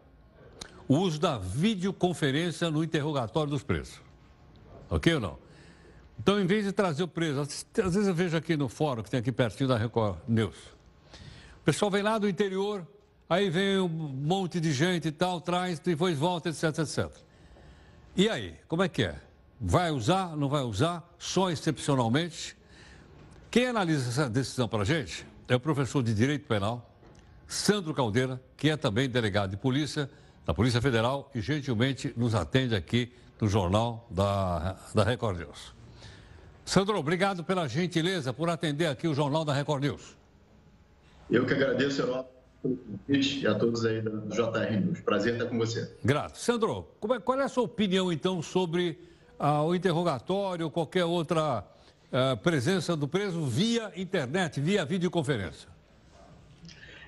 o 0.88 0.96
uso 0.96 1.18
da 1.18 1.36
videoconferência 1.38 2.70
no 2.70 2.84
interrogatório 2.84 3.50
dos 3.50 3.62
presos. 3.62 4.00
Ok 4.88 5.14
ou 5.14 5.20
não? 5.20 5.38
Então, 6.18 6.40
em 6.40 6.46
vez 6.46 6.64
de 6.64 6.72
trazer 6.72 7.02
o 7.02 7.08
preso, 7.08 7.40
às 7.40 7.66
vezes 7.74 8.06
eu 8.06 8.14
vejo 8.14 8.36
aqui 8.36 8.56
no 8.56 8.68
fórum, 8.68 9.02
que 9.02 9.10
tem 9.10 9.20
aqui 9.20 9.32
pertinho 9.32 9.68
da 9.68 9.76
Record 9.76 10.18
News, 10.28 10.56
o 11.60 11.64
pessoal 11.64 11.90
vem 11.90 12.02
lá 12.02 12.18
do 12.18 12.28
interior, 12.28 12.86
Aí 13.32 13.48
vem 13.48 13.78
um 13.78 13.88
monte 13.88 14.60
de 14.60 14.70
gente 14.74 15.08
e 15.08 15.10
tal, 15.10 15.40
traz, 15.40 15.78
depois 15.78 16.18
volta, 16.18 16.50
etc, 16.50 16.64
etc. 16.80 17.10
E 18.14 18.28
aí, 18.28 18.54
como 18.68 18.82
é 18.82 18.90
que 18.90 19.04
é? 19.04 19.18
Vai 19.58 19.90
usar, 19.90 20.36
não 20.36 20.50
vai 20.50 20.60
usar? 20.60 21.02
Só 21.18 21.50
excepcionalmente? 21.50 22.54
Quem 23.50 23.68
analisa 23.68 24.06
essa 24.10 24.28
decisão 24.28 24.68
para 24.68 24.82
a 24.82 24.84
gente 24.84 25.26
é 25.48 25.56
o 25.56 25.60
professor 25.60 26.02
de 26.02 26.14
Direito 26.14 26.46
Penal, 26.46 26.90
Sandro 27.46 27.92
Caldeira, 27.92 28.40
que 28.56 28.70
é 28.70 28.76
também 28.76 29.08
delegado 29.08 29.50
de 29.50 29.56
polícia, 29.56 30.10
da 30.46 30.52
Polícia 30.54 30.80
Federal, 30.80 31.30
e 31.34 31.40
gentilmente 31.40 32.12
nos 32.16 32.34
atende 32.34 32.74
aqui 32.74 33.12
no 33.40 33.48
Jornal 33.48 34.06
da, 34.10 34.76
da 34.94 35.04
Record 35.04 35.38
News. 35.38 35.72
Sandro, 36.64 36.96
obrigado 36.98 37.44
pela 37.44 37.68
gentileza 37.68 38.32
por 38.32 38.48
atender 38.48 38.86
aqui 38.86 39.06
o 39.06 39.14
Jornal 39.14 39.44
da 39.44 39.52
Record 39.52 39.82
News. 39.82 40.16
Eu 41.30 41.44
que 41.44 41.54
agradeço, 41.54 42.02
Herói 42.02 42.24
pelo 42.62 42.76
convite 42.76 43.40
e 43.40 43.46
a 43.46 43.54
todos 43.54 43.84
aí 43.84 44.00
do 44.00 44.28
JR 44.28 44.80
News. 44.80 45.00
Prazer 45.00 45.34
estar 45.34 45.46
com 45.46 45.58
você. 45.58 45.92
Grato. 46.04 46.38
Sandro, 46.38 46.88
é, 47.10 47.18
qual 47.18 47.40
é 47.40 47.44
a 47.44 47.48
sua 47.48 47.64
opinião, 47.64 48.12
então, 48.12 48.40
sobre 48.40 48.98
ah, 49.38 49.62
o 49.62 49.74
interrogatório 49.74 50.66
ou 50.66 50.70
qualquer 50.70 51.04
outra 51.04 51.66
ah, 52.12 52.36
presença 52.36 52.94
do 52.94 53.08
preso 53.08 53.44
via 53.46 53.90
internet, 53.96 54.60
via 54.60 54.84
videoconferência? 54.84 55.68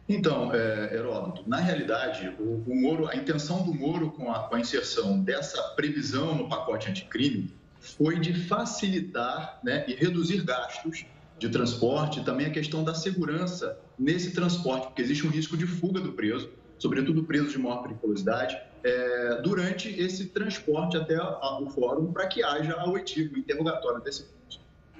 Então, 0.08 0.54
é, 0.54 0.94
Heródoto, 0.94 1.42
na 1.46 1.58
realidade, 1.58 2.34
o, 2.38 2.62
o 2.66 2.74
Moro, 2.74 3.08
a 3.08 3.16
intenção 3.16 3.62
do 3.62 3.72
Moro 3.72 4.10
com 4.10 4.30
a, 4.30 4.40
com 4.40 4.54
a 4.54 4.60
inserção 4.60 5.20
dessa 5.20 5.62
previsão 5.74 6.34
no 6.34 6.48
pacote 6.48 6.90
anticrime 6.90 7.52
foi 7.80 8.18
de 8.18 8.34
facilitar 8.34 9.60
né, 9.62 9.84
e 9.88 9.94
reduzir 9.94 10.42
gastos 10.42 11.06
de 11.38 11.48
transporte, 11.48 12.24
também 12.24 12.46
a 12.46 12.50
questão 12.50 12.84
da 12.84 12.94
segurança 12.94 13.78
nesse 13.98 14.32
transporte, 14.32 14.86
porque 14.86 15.02
existe 15.02 15.26
um 15.26 15.30
risco 15.30 15.56
de 15.56 15.66
fuga 15.66 16.00
do 16.00 16.12
preso, 16.12 16.50
sobretudo 16.78 17.24
presos 17.24 17.52
de 17.52 17.58
maior 17.58 17.82
periculosidade, 17.82 18.56
é, 18.82 19.40
durante 19.42 19.88
esse 19.88 20.26
transporte 20.26 20.96
até 20.96 21.16
a, 21.16 21.58
o 21.60 21.70
fórum 21.70 22.12
para 22.12 22.26
que 22.26 22.42
haja 22.42 22.74
a 22.74 22.88
oitiva, 22.88 23.34
o 23.34 23.38
interrogatório 23.38 24.00
desse 24.02 24.22
preso. 24.22 24.43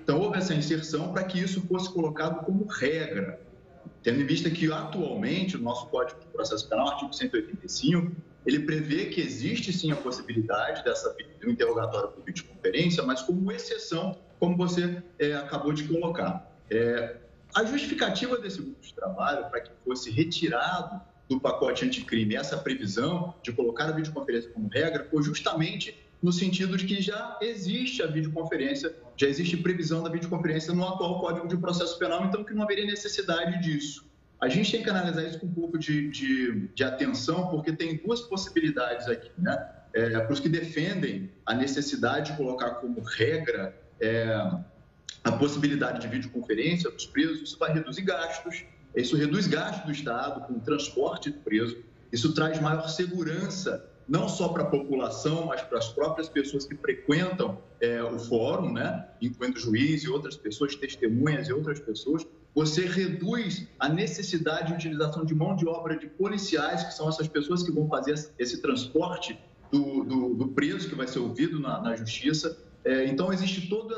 Então, 0.05 0.21
houve 0.21 0.37
essa 0.37 0.55
inserção 0.55 1.15
para 1.15 1.25
que 1.25 1.41
isso 1.41 1.63
fosse 1.63 1.91
colocado 1.91 2.45
como 2.45 2.67
regra, 2.67 3.41
tendo 4.03 4.21
em 4.21 4.27
vista 4.27 4.51
que 4.51 4.71
atualmente 4.71 5.57
o 5.57 5.59
nosso 5.59 5.87
Código 5.87 6.21
de 6.21 6.27
Processo 6.27 6.69
Penal, 6.69 6.91
artigo 6.91 7.11
185, 7.11 8.13
ele 8.45 8.61
prevê 8.61 9.07
que 9.07 9.23
existe 9.23 9.73
sim 9.73 9.91
a 9.93 9.97
possibilidade 9.97 10.85
dessa 10.85 11.17
do 11.41 11.51
interrogatório 11.51 12.11
por 12.11 12.23
videoconferência, 12.23 13.03
mas 13.03 13.23
como 13.23 13.51
exceção, 13.51 14.19
como 14.39 14.59
você 14.59 15.03
é, 15.19 15.33
acabou 15.33 15.73
de 15.73 15.85
colocar. 15.85 16.55
É, 16.71 17.17
a 17.55 17.65
justificativa 17.65 18.37
desse 18.37 18.61
grupo 18.61 18.83
de 18.83 18.93
trabalho 18.93 19.49
para 19.49 19.63
que 19.63 19.71
fosse 19.83 20.11
retirado 20.11 21.01
do 21.31 21.41
pacote 21.41 21.83
anticrime 21.83 22.37
essa 22.37 22.59
previsão 22.59 23.35
de 23.43 23.53
colocar 23.53 23.87
a 23.87 23.93
videoconferência 23.93 24.51
como 24.51 24.69
regra 24.69 25.09
foi 25.11 25.23
justamente 25.23 26.04
no 26.25 26.33
sentido 26.33 26.75
de 26.79 26.87
que 26.87 27.03
já 27.03 27.39
existe 27.43 28.03
a 28.03 28.07
videoconferência, 28.07 28.97
já 29.15 29.27
existe 29.27 29.59
previsão 29.59 30.03
da 30.03 30.09
videoconferência 30.09 30.73
no 30.73 30.83
atual 30.83 31.21
Código 31.21 31.47
de 31.47 31.55
Processo 31.59 31.99
Penal, 31.99 32.25
então 32.25 32.43
que 32.43 32.55
não 32.55 32.63
haveria 32.63 32.87
necessidade 32.87 33.63
disso. 33.63 34.09
A 34.41 34.49
gente 34.49 34.73
tem 34.73 34.83
que 34.83 34.89
analisar 34.89 35.23
isso 35.25 35.39
com 35.39 35.45
um 35.45 35.53
pouco 35.53 35.79
de, 35.79 36.09
de, 36.09 36.69
de 36.75 36.83
atenção, 36.83 37.49
porque 37.49 37.75
tem 37.75 37.99
duas 37.99 38.23
possibilidades 38.23 39.07
aqui, 39.07 39.31
né? 39.37 39.69
É, 39.93 40.19
para 40.19 40.33
os 40.33 40.41
que 40.41 40.49
defendem 40.49 41.31
a 41.45 41.53
necessidade 41.53 42.33
de 42.33 42.39
colocar 42.39 42.77
como 42.77 43.03
regra 43.03 43.79
é, 44.01 44.25
a 45.23 45.33
possibilidade 45.33 46.01
de 46.01 46.09
videoconferência 46.09 46.91
dos 46.91 47.05
presos, 47.05 47.51
isso 47.51 47.59
vai 47.59 47.71
reduzir 47.71 48.01
gastos, 48.01 48.65
isso 48.97 49.15
reduz 49.15 49.47
gastos 49.47 49.85
do 49.85 49.93
Estado 49.93 50.41
com 50.47 50.55
o 50.55 50.61
transporte 50.61 51.29
do 51.29 51.41
preso, 51.41 51.85
isso 52.11 52.33
traz 52.33 52.59
maior 52.63 52.89
segurança 52.89 53.91
não 54.07 54.29
só 54.29 54.49
para 54.49 54.63
a 54.63 54.67
população, 54.67 55.47
mas 55.47 55.63
para 55.63 55.79
as 55.79 55.89
próprias 55.89 56.29
pessoas 56.29 56.67
que 56.67 56.77
frequentam 56.77 57.59
é, 57.81 58.03
o 58.03 58.19
fórum, 58.19 58.73
né? 58.73 59.09
incluindo 59.21 59.59
juiz 59.59 60.03
e 60.03 60.09
outras 60.09 60.37
pessoas, 60.37 60.75
testemunhas 60.75 61.49
e 61.49 61.53
outras 61.53 61.81
pessoas, 61.81 62.27
você 62.55 62.87
reduz 62.87 63.67
a 63.79 63.89
necessidade 63.89 64.69
de 64.69 64.75
utilização 64.75 65.25
de 65.25 65.35
mão 65.35 65.57
de 65.57 65.67
obra 65.67 65.97
de 65.97 66.07
policiais, 66.07 66.85
que 66.85 66.95
são 66.95 67.09
essas 67.09 67.27
pessoas 67.27 67.63
que 67.63 67.73
vão 67.73 67.89
fazer 67.89 68.15
esse 68.39 68.63
transporte 68.63 69.39
do, 69.73 70.05
do, 70.05 70.35
do 70.35 70.49
preso 70.49 70.89
que 70.89 70.95
vai 70.95 71.09
ser 71.09 71.19
ouvido 71.19 71.59
na, 71.59 71.81
na 71.81 71.97
justiça. 71.97 72.57
É, 72.85 73.07
então, 73.07 73.33
existe 73.33 73.69
todos 73.69 73.97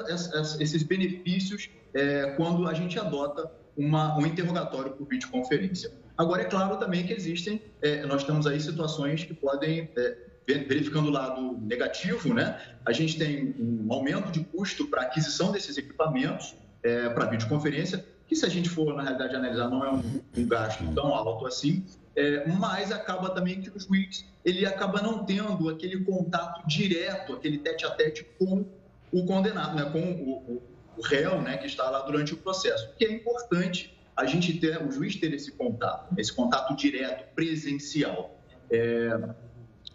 esses 0.60 0.82
benefícios 0.82 1.68
é, 1.92 2.30
quando 2.36 2.66
a 2.66 2.72
gente 2.72 2.98
adota 2.98 3.50
uma, 3.76 4.16
um 4.16 4.24
interrogatório 4.24 4.92
por 4.92 5.06
videoconferência. 5.06 5.92
Agora, 6.16 6.42
é 6.42 6.44
claro 6.46 6.76
também 6.76 7.06
que 7.06 7.12
existem, 7.12 7.60
é, 7.82 8.06
nós 8.06 8.24
temos 8.24 8.46
aí 8.46 8.60
situações 8.60 9.24
que 9.24 9.34
podem, 9.34 9.90
é, 9.96 10.16
verificando 10.46 11.08
o 11.08 11.10
lado 11.10 11.58
negativo, 11.60 12.32
né? 12.32 12.58
A 12.84 12.92
gente 12.92 13.18
tem 13.18 13.54
um 13.58 13.92
aumento 13.92 14.30
de 14.30 14.40
custo 14.44 14.86
para 14.86 15.02
aquisição 15.02 15.52
desses 15.52 15.76
equipamentos 15.76 16.54
é, 16.82 17.08
para 17.10 17.26
videoconferência, 17.26 18.04
que 18.26 18.34
se 18.34 18.46
a 18.46 18.48
gente 18.48 18.68
for, 18.68 18.94
na 18.94 19.02
realidade, 19.02 19.36
analisar, 19.36 19.68
não 19.68 19.84
é 19.84 19.92
um, 19.92 20.20
um 20.36 20.48
gasto 20.48 20.82
tão 20.94 21.14
alto 21.14 21.46
assim, 21.46 21.84
é, 22.14 22.46
mas 22.48 22.90
acaba 22.90 23.30
também 23.30 23.60
que 23.60 23.68
o 23.68 23.78
juiz 23.78 24.24
ele 24.44 24.64
acaba 24.64 25.02
não 25.02 25.24
tendo 25.24 25.68
aquele 25.68 26.02
contato 26.02 26.66
direto, 26.66 27.34
aquele 27.34 27.58
tete 27.58 27.84
a 27.84 27.90
tete 27.90 28.24
com 28.38 28.64
o 29.12 29.26
condenado, 29.26 29.76
né, 29.76 29.84
com 29.90 30.00
o, 30.00 30.54
o, 30.54 30.62
o 30.96 31.02
réu 31.02 31.42
né, 31.42 31.56
que 31.58 31.66
está 31.66 31.90
lá 31.90 32.00
durante 32.02 32.32
o 32.32 32.36
processo, 32.36 32.90
que 32.96 33.04
é 33.04 33.12
importante 33.12 33.95
a 34.16 34.24
gente 34.24 34.58
ter, 34.58 34.82
o 34.82 34.90
juiz 34.90 35.16
ter 35.16 35.32
esse 35.34 35.52
contato, 35.52 36.14
esse 36.18 36.32
contato 36.32 36.74
direto, 36.74 37.34
presencial. 37.34 38.40
É, 38.70 39.10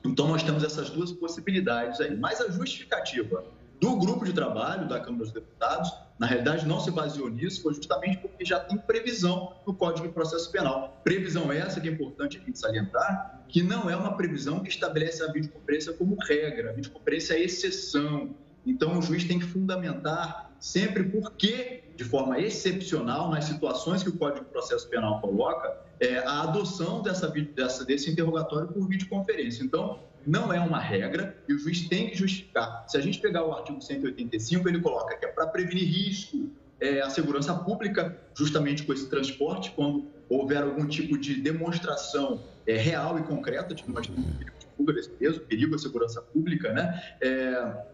então, 0.06 0.28
nós 0.28 0.44
temos 0.44 0.64
essas 0.64 0.90
duas 0.90 1.12
possibilidades 1.12 2.00
aí. 2.00 2.16
Mas 2.16 2.40
a 2.40 2.50
justificativa 2.50 3.44
do 3.80 3.98
grupo 3.98 4.24
de 4.24 4.32
trabalho 4.32 4.88
da 4.88 5.00
Câmara 5.00 5.24
dos 5.24 5.32
Deputados, 5.32 5.92
na 6.20 6.28
realidade, 6.28 6.68
não 6.68 6.80
se 6.80 6.92
baseou 6.92 7.30
nisso, 7.30 7.64
foi 7.64 7.74
justamente 7.74 8.20
porque 8.20 8.46
já 8.46 8.60
tem 8.60 8.78
previsão 8.78 9.56
no 9.66 9.74
Código 9.74 10.08
de 10.08 10.14
Processo 10.14 10.52
Penal. 10.52 11.02
Previsão 11.04 11.52
essa 11.52 11.82
que 11.82 11.90
é 11.90 11.92
importante 11.92 12.38
a 12.38 12.42
gente 12.42 12.60
salientar, 12.60 13.44
que 13.48 13.64
não 13.64 13.90
é 13.90 13.96
uma 13.96 14.16
previsão 14.16 14.60
que 14.60 14.70
estabelece 14.70 15.24
a 15.24 15.32
videoconferência 15.32 15.94
como 15.94 16.16
regra. 16.24 16.70
A 16.70 16.74
videoconferência 16.74 17.34
é 17.34 17.42
exceção. 17.42 18.36
Então, 18.64 19.00
o 19.00 19.02
juiz 19.02 19.24
tem 19.24 19.40
que 19.40 19.46
fundamentar 19.46 20.51
sempre 20.62 21.04
porque, 21.06 21.84
de 21.98 22.04
forma 22.04 22.40
excepcional, 22.40 23.32
nas 23.32 23.46
situações 23.46 24.04
que 24.04 24.10
o 24.10 24.16
Código 24.16 24.46
de 24.46 24.52
Processo 24.52 24.88
Penal 24.88 25.20
coloca, 25.20 25.76
é 26.00 26.20
a 26.20 26.44
adoção 26.44 27.02
dessa, 27.02 27.28
dessa, 27.28 27.84
desse 27.84 28.12
interrogatório 28.12 28.68
por 28.68 28.88
videoconferência. 28.88 29.64
Então, 29.64 30.00
não 30.26 30.54
é 30.54 30.60
uma 30.60 30.80
regra 30.80 31.36
e 31.50 31.54
o 31.54 31.58
juiz 31.58 31.90
tem 31.90 32.12
que 32.12 32.16
justificar. 32.16 32.86
Se 32.88 32.96
a 32.96 33.02
gente 33.02 33.20
pegar 33.20 33.44
o 33.44 33.52
artigo 33.52 33.82
185, 33.82 34.70
ele 34.70 34.80
coloca 34.80 35.18
que 35.18 35.26
é 35.26 35.30
para 35.30 35.48
prevenir 35.48 35.84
risco 35.84 36.52
é, 36.80 37.02
à 37.02 37.10
segurança 37.10 37.56
pública, 37.56 38.16
justamente 38.36 38.84
com 38.84 38.94
esse 38.94 39.10
transporte, 39.10 39.72
quando 39.72 40.06
houver 40.30 40.62
algum 40.62 40.86
tipo 40.86 41.18
de 41.18 41.42
demonstração 41.42 42.40
é, 42.68 42.78
real 42.78 43.18
e 43.18 43.24
concreta 43.24 43.74
de 43.74 43.82
que 43.82 43.92
nós 43.92 44.06
temos 44.06 44.26
perigo 44.38 44.58
de 44.60 44.68
fuga 44.78 44.94
desse 44.94 45.10
peso, 45.10 45.40
perigo 45.42 45.74
à 45.74 45.80
segurança 45.80 46.22
pública, 46.22 46.72
né? 46.72 47.02
É, 47.20 47.92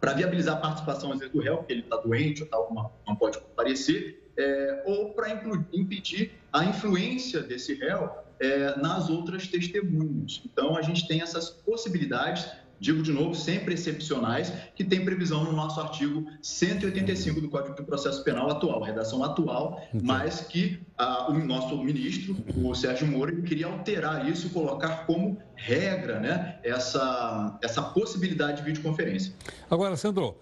para 0.00 0.12
viabilizar 0.12 0.56
a 0.56 0.60
participação, 0.60 1.12
às 1.12 1.18
vezes, 1.18 1.32
do 1.32 1.40
réu, 1.40 1.58
porque 1.58 1.72
ele 1.72 1.82
está 1.82 1.96
doente 1.96 2.42
ou 2.42 2.48
tal, 2.48 2.74
não, 2.74 2.90
não 3.06 3.16
pode 3.16 3.38
comparecer, 3.38 4.22
é, 4.36 4.82
ou 4.86 5.14
para 5.14 5.30
impedir 5.72 6.32
a 6.52 6.64
influência 6.64 7.40
desse 7.42 7.74
réu 7.74 8.10
é, 8.38 8.76
nas 8.78 9.08
outras 9.08 9.46
testemunhas. 9.46 10.42
Então, 10.44 10.76
a 10.76 10.82
gente 10.82 11.08
tem 11.08 11.22
essas 11.22 11.48
possibilidades 11.48 12.46
digo 12.78 13.02
de 13.02 13.12
novo, 13.12 13.34
sempre 13.34 13.74
excepcionais, 13.74 14.52
que 14.74 14.84
tem 14.84 15.04
previsão 15.04 15.44
no 15.44 15.52
nosso 15.52 15.80
artigo 15.80 16.26
185 16.42 17.40
do 17.40 17.48
Código 17.48 17.74
de 17.74 17.82
Processo 17.82 18.22
Penal 18.22 18.50
atual, 18.50 18.82
redação 18.82 19.22
atual, 19.24 19.82
mas 20.02 20.40
que 20.40 20.80
ah, 20.98 21.30
o 21.30 21.38
nosso 21.38 21.76
ministro, 21.82 22.36
o 22.56 22.74
Sérgio 22.74 23.06
Moro, 23.06 23.42
queria 23.42 23.66
alterar 23.66 24.28
isso 24.28 24.46
e 24.46 24.50
colocar 24.50 25.06
como 25.06 25.38
regra 25.54 26.20
né, 26.20 26.58
essa, 26.62 27.58
essa 27.62 27.82
possibilidade 27.82 28.58
de 28.58 28.62
videoconferência. 28.62 29.32
Agora, 29.70 29.96
Sandro, 29.96 30.36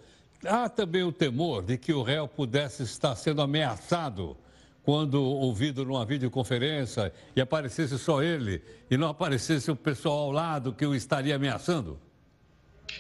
há 0.44 0.68
também 0.68 1.02
o 1.02 1.12
temor 1.12 1.62
de 1.62 1.78
que 1.78 1.92
o 1.92 2.02
réu 2.02 2.28
pudesse 2.28 2.82
estar 2.82 3.14
sendo 3.16 3.40
ameaçado 3.40 4.36
quando 4.82 5.22
ouvido 5.22 5.84
numa 5.84 6.04
videoconferência 6.04 7.12
e 7.34 7.40
aparecesse 7.40 7.98
só 7.98 8.22
ele 8.22 8.62
e 8.90 8.96
não 8.96 9.08
aparecesse 9.08 9.70
o 9.70 9.76
pessoal 9.76 10.18
ao 10.18 10.30
lado 10.30 10.74
que 10.74 10.84
o 10.84 10.94
estaria 10.94 11.34
ameaçando? 11.34 11.98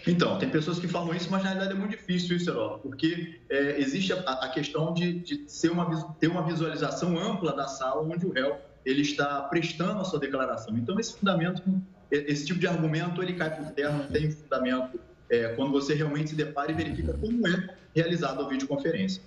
Então, 0.06 0.38
tem 0.38 0.48
pessoas 0.48 0.78
que 0.78 0.88
falam 0.88 1.14
isso, 1.14 1.28
mas 1.30 1.42
na 1.42 1.50
realidade 1.50 1.76
é 1.76 1.78
muito 1.78 1.92
difícil 1.92 2.36
isso, 2.36 2.50
Herói, 2.50 2.78
porque 2.80 3.40
é, 3.48 3.80
existe 3.80 4.12
a, 4.12 4.16
a, 4.16 4.48
questão 4.48 4.92
de, 4.92 5.20
de 5.20 5.44
ser 5.50 5.70
uma, 5.70 6.14
ter 6.14 6.28
uma 6.28 6.42
visualização 6.42 7.18
ampla 7.18 7.54
da 7.54 7.66
sala 7.66 8.02
onde 8.02 8.26
o 8.26 8.32
réu 8.32 8.58
ele 8.84 9.02
está 9.02 9.42
prestando 9.42 10.00
a 10.00 10.04
sua 10.04 10.18
declaração. 10.18 10.76
Então, 10.76 10.98
esse 11.00 11.16
fundamento, 11.16 11.62
esse 12.10 12.44
tipo 12.44 12.60
de 12.60 12.66
argumento, 12.66 13.22
ele 13.22 13.32
cai 13.32 13.54
por 13.56 13.70
terra, 13.72 13.92
não 13.92 14.06
tem 14.08 14.30
fundamento 14.30 15.00
é, 15.30 15.48
quando 15.54 15.72
você 15.72 15.94
realmente 15.94 16.30
se 16.30 16.36
depara 16.36 16.70
e 16.70 16.74
verifica 16.74 17.14
como 17.14 17.46
é 17.48 17.74
realizada 17.94 18.42
a 18.42 18.48
videoconferência. 18.48 19.22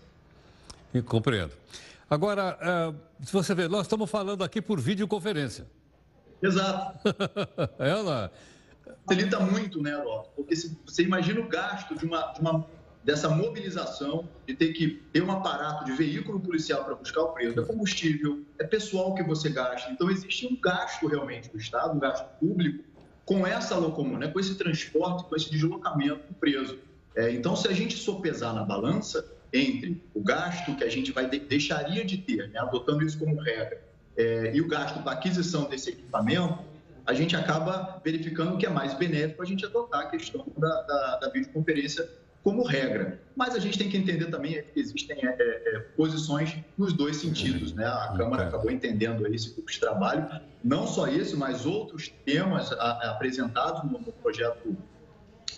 Eu 0.93 1.03
compreendo. 1.03 1.51
Agora, 2.09 2.57
uh, 2.91 3.25
se 3.25 3.33
você 3.33 3.53
ver, 3.53 3.69
nós 3.69 3.81
estamos 3.81 4.09
falando 4.09 4.43
aqui 4.43 4.61
por 4.61 4.79
videoconferência. 4.79 5.65
Exato. 6.41 6.99
Ela 7.77 8.31
facilita 9.05 9.39
muito, 9.39 9.81
né, 9.81 9.91
Heródoto? 9.91 10.29
Porque 10.35 10.55
se, 10.55 10.77
você 10.85 11.03
imagina 11.03 11.39
o 11.39 11.47
gasto 11.47 11.95
de 11.95 12.05
uma, 12.05 12.33
de 12.33 12.41
uma, 12.41 12.65
dessa 13.03 13.29
mobilização, 13.29 14.27
de 14.45 14.53
ter 14.53 14.73
que 14.73 15.01
ter 15.11 15.23
um 15.23 15.31
aparato 15.31 15.85
de 15.85 15.93
veículo 15.93 16.39
policial 16.39 16.83
para 16.83 16.95
buscar 16.95 17.21
o 17.21 17.29
preso, 17.29 17.59
é 17.59 17.63
combustível, 17.63 18.43
é 18.59 18.63
pessoal 18.63 19.15
que 19.15 19.23
você 19.23 19.49
gasta. 19.49 19.91
Então, 19.91 20.09
existe 20.09 20.45
um 20.45 20.59
gasto 20.59 21.07
realmente 21.07 21.49
do 21.49 21.57
Estado, 21.57 21.95
um 21.95 21.99
gasto 21.99 22.27
público, 22.39 22.83
com 23.25 23.45
essa 23.45 23.75
locomoção, 23.75 24.19
né, 24.19 24.27
com 24.29 24.39
esse 24.39 24.55
transporte, 24.55 25.25
com 25.25 25.35
esse 25.35 25.51
deslocamento 25.51 26.27
do 26.27 26.33
preso. 26.33 26.79
É, 27.15 27.31
então, 27.31 27.55
se 27.55 27.67
a 27.67 27.73
gente 27.73 27.97
sopesar 27.97 28.53
na 28.53 28.63
balança 28.63 29.25
entre 29.51 30.01
o 30.13 30.21
gasto 30.21 30.75
que 30.75 30.83
a 30.83 30.89
gente 30.89 31.11
vai 31.11 31.29
de, 31.29 31.39
deixaria 31.39 32.05
de 32.05 32.17
ter, 32.17 32.49
né, 32.49 32.59
adotando 32.59 33.03
isso 33.03 33.17
como 33.17 33.39
regra, 33.39 33.81
é, 34.15 34.55
e 34.55 34.61
o 34.61 34.67
gasto 34.67 35.03
da 35.03 35.11
aquisição 35.11 35.65
desse 35.65 35.89
equipamento, 35.89 36.59
a 37.07 37.13
gente 37.13 37.35
acaba 37.37 38.01
verificando 38.03 38.57
que 38.57 38.65
é 38.65 38.69
mais 38.69 38.93
benéfico 38.93 39.41
a 39.41 39.45
gente 39.45 39.65
adotar 39.65 40.01
a 40.01 40.05
questão 40.07 40.45
da, 40.57 40.81
da, 40.81 41.19
da 41.21 41.29
videoconferência 41.29 42.07
como 42.43 42.63
regra. 42.63 43.21
Mas 43.33 43.55
a 43.55 43.59
gente 43.59 43.77
tem 43.77 43.89
que 43.89 43.97
entender 43.97 44.25
também 44.25 44.61
que 44.73 44.79
existem 44.79 45.17
é, 45.25 45.35
é, 45.39 45.75
é 45.75 45.79
posições 45.95 46.57
nos 46.77 46.91
dois 46.91 47.15
sentidos. 47.15 47.73
Né? 47.73 47.85
A 47.85 48.13
Câmara 48.17 48.47
acabou 48.47 48.69
entendendo 48.69 49.25
esse 49.33 49.53
grupo 49.53 49.71
de 49.71 49.79
trabalho. 49.79 50.27
Não 50.61 50.85
só 50.85 51.07
isso, 51.07 51.37
mas 51.37 51.65
outros 51.65 52.09
temas 52.25 52.73
a, 52.73 53.11
apresentados 53.11 53.89
no, 53.89 53.99
no 53.99 54.11
projeto 54.11 54.77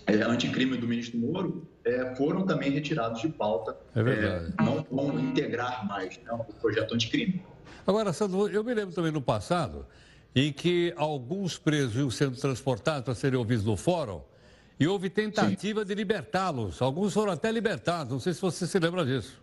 é, 0.06 0.14
anticrime 0.22 0.76
do 0.76 0.86
ministro 0.86 1.18
Moro 1.18 1.68
é, 1.84 2.14
foram 2.14 2.46
também 2.46 2.70
retirados 2.70 3.20
de 3.20 3.28
pauta. 3.28 3.76
É 3.94 4.02
verdade. 4.02 4.54
É, 4.56 4.62
não 4.62 4.86
vão 4.88 5.18
integrar 5.18 5.86
mais 5.86 6.16
né, 6.18 6.32
o 6.32 6.44
projeto 6.54 6.94
anticrime. 6.94 7.42
Agora, 7.84 8.12
Sandro, 8.12 8.48
eu 8.48 8.62
me 8.62 8.72
lembro 8.72 8.94
também 8.94 9.10
no 9.10 9.20
passado 9.20 9.84
em 10.34 10.52
que 10.52 10.92
alguns 10.96 11.58
presos 11.58 11.96
iam 11.96 12.10
sendo 12.10 12.36
transportados 12.36 13.04
para 13.04 13.14
serem 13.14 13.38
ouvidos 13.38 13.64
no 13.64 13.76
fórum 13.76 14.20
e 14.78 14.86
houve 14.86 15.10
tentativa 15.10 15.82
Sim. 15.82 15.86
de 15.86 15.94
libertá-los. 15.94 16.80
Alguns 16.80 17.12
foram 17.12 17.32
até 17.32 17.52
libertados. 17.52 18.12
Não 18.12 18.20
sei 18.20 18.32
se 18.32 18.40
você 18.40 18.66
se 18.66 18.78
lembra 18.78 19.04
disso. 19.04 19.40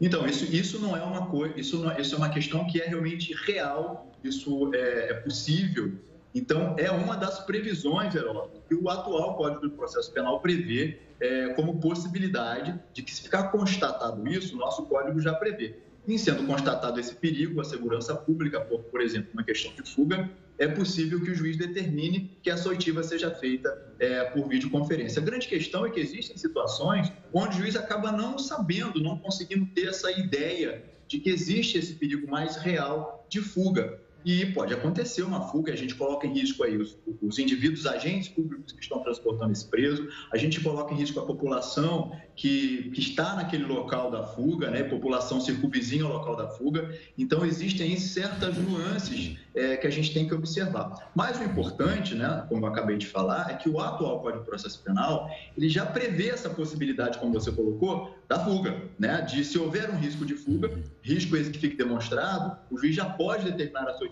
Então, 0.00 0.26
isso, 0.26 0.44
isso 0.44 0.80
não 0.80 0.96
é 0.96 1.02
uma 1.02 1.26
coisa, 1.26 1.58
isso, 1.58 1.78
não, 1.78 1.96
isso 1.96 2.14
é 2.14 2.18
uma 2.18 2.28
questão 2.28 2.66
que 2.66 2.80
é 2.80 2.88
realmente 2.88 3.32
real, 3.46 4.10
isso 4.22 4.72
é, 4.74 5.10
é 5.10 5.14
possível. 5.14 5.92
Então, 6.34 6.74
é 6.76 6.90
uma 6.90 7.16
das 7.16 7.38
previsões, 7.40 8.12
Heródoto, 8.14 8.60
que 8.68 8.74
o 8.74 8.88
atual 8.88 9.36
Código 9.36 9.68
de 9.68 9.76
Processo 9.76 10.10
Penal 10.10 10.40
prevê 10.40 10.98
é, 11.20 11.50
como 11.50 11.78
possibilidade 11.78 12.80
de 12.92 13.02
que, 13.02 13.14
se 13.14 13.22
ficar 13.22 13.44
constatado 13.52 14.26
isso, 14.26 14.56
o 14.56 14.58
nosso 14.58 14.84
código 14.86 15.20
já 15.20 15.34
prevê. 15.34 15.76
Em 16.06 16.18
sendo 16.18 16.44
constatado 16.46 16.98
esse 16.98 17.14
perigo 17.14 17.60
à 17.60 17.64
segurança 17.64 18.14
pública, 18.14 18.60
por, 18.60 18.80
por 18.84 19.00
exemplo, 19.00 19.30
uma 19.34 19.44
questão 19.44 19.72
de 19.72 19.88
fuga, 19.88 20.28
é 20.58 20.66
possível 20.66 21.22
que 21.22 21.30
o 21.30 21.34
juiz 21.34 21.56
determine 21.56 22.36
que 22.42 22.50
essa 22.50 22.68
oitiva 22.68 23.02
seja 23.02 23.30
feita 23.30 23.94
é, 23.98 24.24
por 24.24 24.48
videoconferência. 24.48 25.22
A 25.22 25.24
grande 25.24 25.46
questão 25.46 25.86
é 25.86 25.90
que 25.90 26.00
existem 26.00 26.36
situações 26.36 27.12
onde 27.32 27.56
o 27.56 27.60
juiz 27.60 27.76
acaba 27.76 28.10
não 28.10 28.38
sabendo, 28.38 29.00
não 29.00 29.16
conseguindo 29.18 29.64
ter 29.66 29.88
essa 29.88 30.10
ideia 30.10 30.84
de 31.06 31.18
que 31.18 31.30
existe 31.30 31.78
esse 31.78 31.94
perigo 31.94 32.28
mais 32.28 32.56
real 32.56 33.26
de 33.28 33.40
fuga. 33.40 34.00
E 34.24 34.46
pode 34.46 34.72
acontecer 34.72 35.22
uma 35.22 35.40
fuga, 35.48 35.72
a 35.72 35.76
gente 35.76 35.94
coloca 35.94 36.26
em 36.26 36.32
risco 36.32 36.62
aí 36.62 36.76
os, 36.76 36.96
os, 37.20 37.38
indivíduos, 37.38 37.86
agentes 37.86 38.28
públicos 38.28 38.72
que 38.72 38.82
estão 38.82 39.00
transportando 39.00 39.52
esse 39.52 39.66
preso, 39.66 40.08
a 40.32 40.36
gente 40.36 40.60
coloca 40.60 40.94
em 40.94 40.96
risco 40.96 41.18
a 41.18 41.26
população 41.26 42.12
que, 42.36 42.90
que 42.94 43.00
está 43.00 43.34
naquele 43.34 43.64
local 43.64 44.10
da 44.10 44.24
fuga, 44.24 44.70
né, 44.70 44.82
população 44.84 45.40
circunvizinha 45.40 46.04
ao 46.04 46.12
local 46.12 46.36
da 46.36 46.48
fuga, 46.48 46.96
então 47.16 47.44
existem 47.44 47.96
certas 47.96 48.56
nuances 48.56 49.36
é, 49.54 49.76
que 49.76 49.86
a 49.86 49.90
gente 49.90 50.12
tem 50.12 50.26
que 50.26 50.34
observar. 50.34 51.10
Mas 51.14 51.38
o 51.38 51.44
importante, 51.44 52.14
né, 52.14 52.44
como 52.48 52.64
eu 52.64 52.70
acabei 52.70 52.96
de 52.96 53.06
falar, 53.06 53.50
é 53.50 53.54
que 53.54 53.68
o 53.68 53.80
atual 53.80 54.20
Código 54.20 54.42
de 54.42 54.48
Processo 54.48 54.82
Penal, 54.82 55.30
ele 55.56 55.68
já 55.68 55.84
prevê 55.84 56.30
essa 56.30 56.48
possibilidade, 56.48 57.18
como 57.18 57.32
você 57.32 57.52
colocou, 57.52 58.16
da 58.28 58.38
fuga, 58.38 58.80
né, 58.98 59.20
de 59.22 59.44
se 59.44 59.58
houver 59.58 59.90
um 59.90 59.96
risco 59.96 60.24
de 60.24 60.34
fuga, 60.34 60.70
risco 61.02 61.36
esse 61.36 61.50
que 61.50 61.58
fique 61.58 61.76
demonstrado, 61.76 62.56
o 62.70 62.78
juiz 62.78 62.94
já 62.94 63.04
pode 63.04 63.44
determinar 63.44 63.88
a 63.88 63.94
sua 63.94 64.08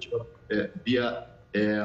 é, 0.50 0.70
via 0.84 1.26
é, 1.52 1.80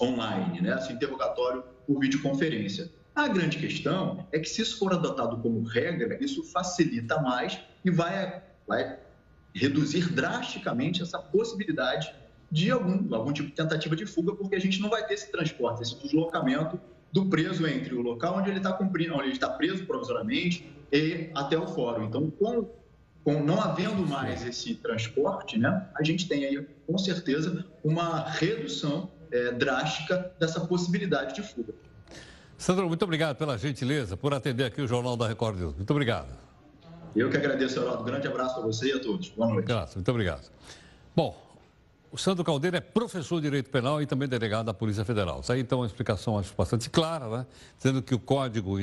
online, 0.00 0.60
né? 0.60 0.72
Assim, 0.72 0.94
interrogatório 0.94 1.64
por 1.86 1.98
videoconferência. 2.00 2.90
A 3.14 3.28
grande 3.28 3.58
questão 3.58 4.26
é 4.32 4.38
que, 4.38 4.48
se 4.48 4.62
isso 4.62 4.78
for 4.78 4.92
adotado 4.92 5.36
como 5.38 5.62
regra, 5.62 6.16
isso 6.22 6.42
facilita 6.44 7.20
mais 7.20 7.58
e 7.84 7.90
vai, 7.90 8.42
vai 8.66 8.98
reduzir 9.54 10.10
drasticamente 10.12 11.02
essa 11.02 11.18
possibilidade 11.18 12.14
de 12.52 12.70
algum, 12.70 13.14
algum 13.14 13.32
tipo 13.32 13.48
de 13.48 13.54
tentativa 13.54 13.96
de 13.96 14.04
fuga, 14.04 14.34
porque 14.34 14.54
a 14.54 14.60
gente 14.60 14.80
não 14.80 14.90
vai 14.90 15.06
ter 15.06 15.14
esse 15.14 15.32
transporte, 15.32 15.82
esse 15.82 16.00
deslocamento 16.02 16.78
do 17.10 17.26
preso 17.26 17.66
entre 17.66 17.94
o 17.94 18.02
local 18.02 18.38
onde 18.38 18.50
ele 18.50 18.58
está 18.58 18.72
cumprindo, 18.72 19.14
onde 19.14 19.24
ele 19.24 19.32
está 19.32 19.48
preso 19.48 19.86
provisoriamente 19.86 20.70
e 20.92 21.30
até 21.34 21.58
o 21.58 21.66
fórum. 21.66 22.04
Então, 22.04 22.30
com 22.30 22.68
com 23.24 23.42
não 23.42 23.60
havendo 23.60 24.06
mais 24.06 24.44
esse 24.44 24.74
transporte, 24.74 25.58
né, 25.58 25.88
a 25.94 26.02
gente 26.02 26.28
tem 26.28 26.44
aí, 26.44 26.66
com 26.86 26.98
certeza, 26.98 27.64
uma 27.84 28.28
redução 28.30 29.10
é, 29.30 29.52
drástica 29.52 30.32
dessa 30.38 30.60
possibilidade 30.60 31.34
de 31.34 31.42
fuga. 31.42 31.72
Sandro, 32.58 32.88
muito 32.88 33.02
obrigado 33.04 33.36
pela 33.36 33.56
gentileza, 33.56 34.16
por 34.16 34.34
atender 34.34 34.64
aqui 34.64 34.80
o 34.80 34.88
Jornal 34.88 35.16
da 35.16 35.26
Record 35.26 35.58
News. 35.58 35.74
Muito 35.74 35.90
obrigado. 35.90 36.28
Eu 37.14 37.28
que 37.28 37.36
agradeço, 37.36 37.80
Geraldo. 37.80 38.04
Grande 38.04 38.26
abraço 38.26 38.54
para 38.54 38.64
você 38.64 38.88
e 38.88 38.92
a 38.92 39.00
todos. 39.00 39.28
Boa 39.30 39.48
noite. 39.48 39.66
Graças, 39.66 39.96
muito 39.96 40.10
obrigado. 40.10 40.50
Bom, 41.14 41.36
o 42.12 42.18
Sandro 42.18 42.44
Caldeira 42.44 42.76
é 42.76 42.80
professor 42.80 43.36
de 43.36 43.46
Direito 43.46 43.70
Penal 43.70 44.02
e 44.02 44.06
também 44.06 44.28
delegado 44.28 44.66
da 44.66 44.74
Polícia 44.74 45.02
Federal. 45.02 45.40
Isso 45.40 45.50
aí, 45.50 45.60
então, 45.60 45.78
é 45.78 45.80
uma 45.80 45.86
explicação 45.86 46.38
acho, 46.38 46.54
bastante 46.54 46.90
clara, 46.90 47.38
né? 47.38 47.46
Dizendo 47.78 48.02
que 48.02 48.14
o 48.14 48.18
Código 48.18 48.76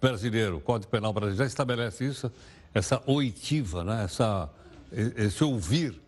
Brasileiro, 0.00 0.58
o 0.58 0.60
Código 0.60 0.88
Penal 0.88 1.12
Brasileiro, 1.12 1.38
já 1.38 1.46
estabelece 1.46 2.04
isso 2.04 2.30
essa 2.72 3.02
oitiva, 3.04 3.82
né? 3.82 4.04
essa, 4.04 4.48
esse 4.92 5.42
ouvir 5.42 6.00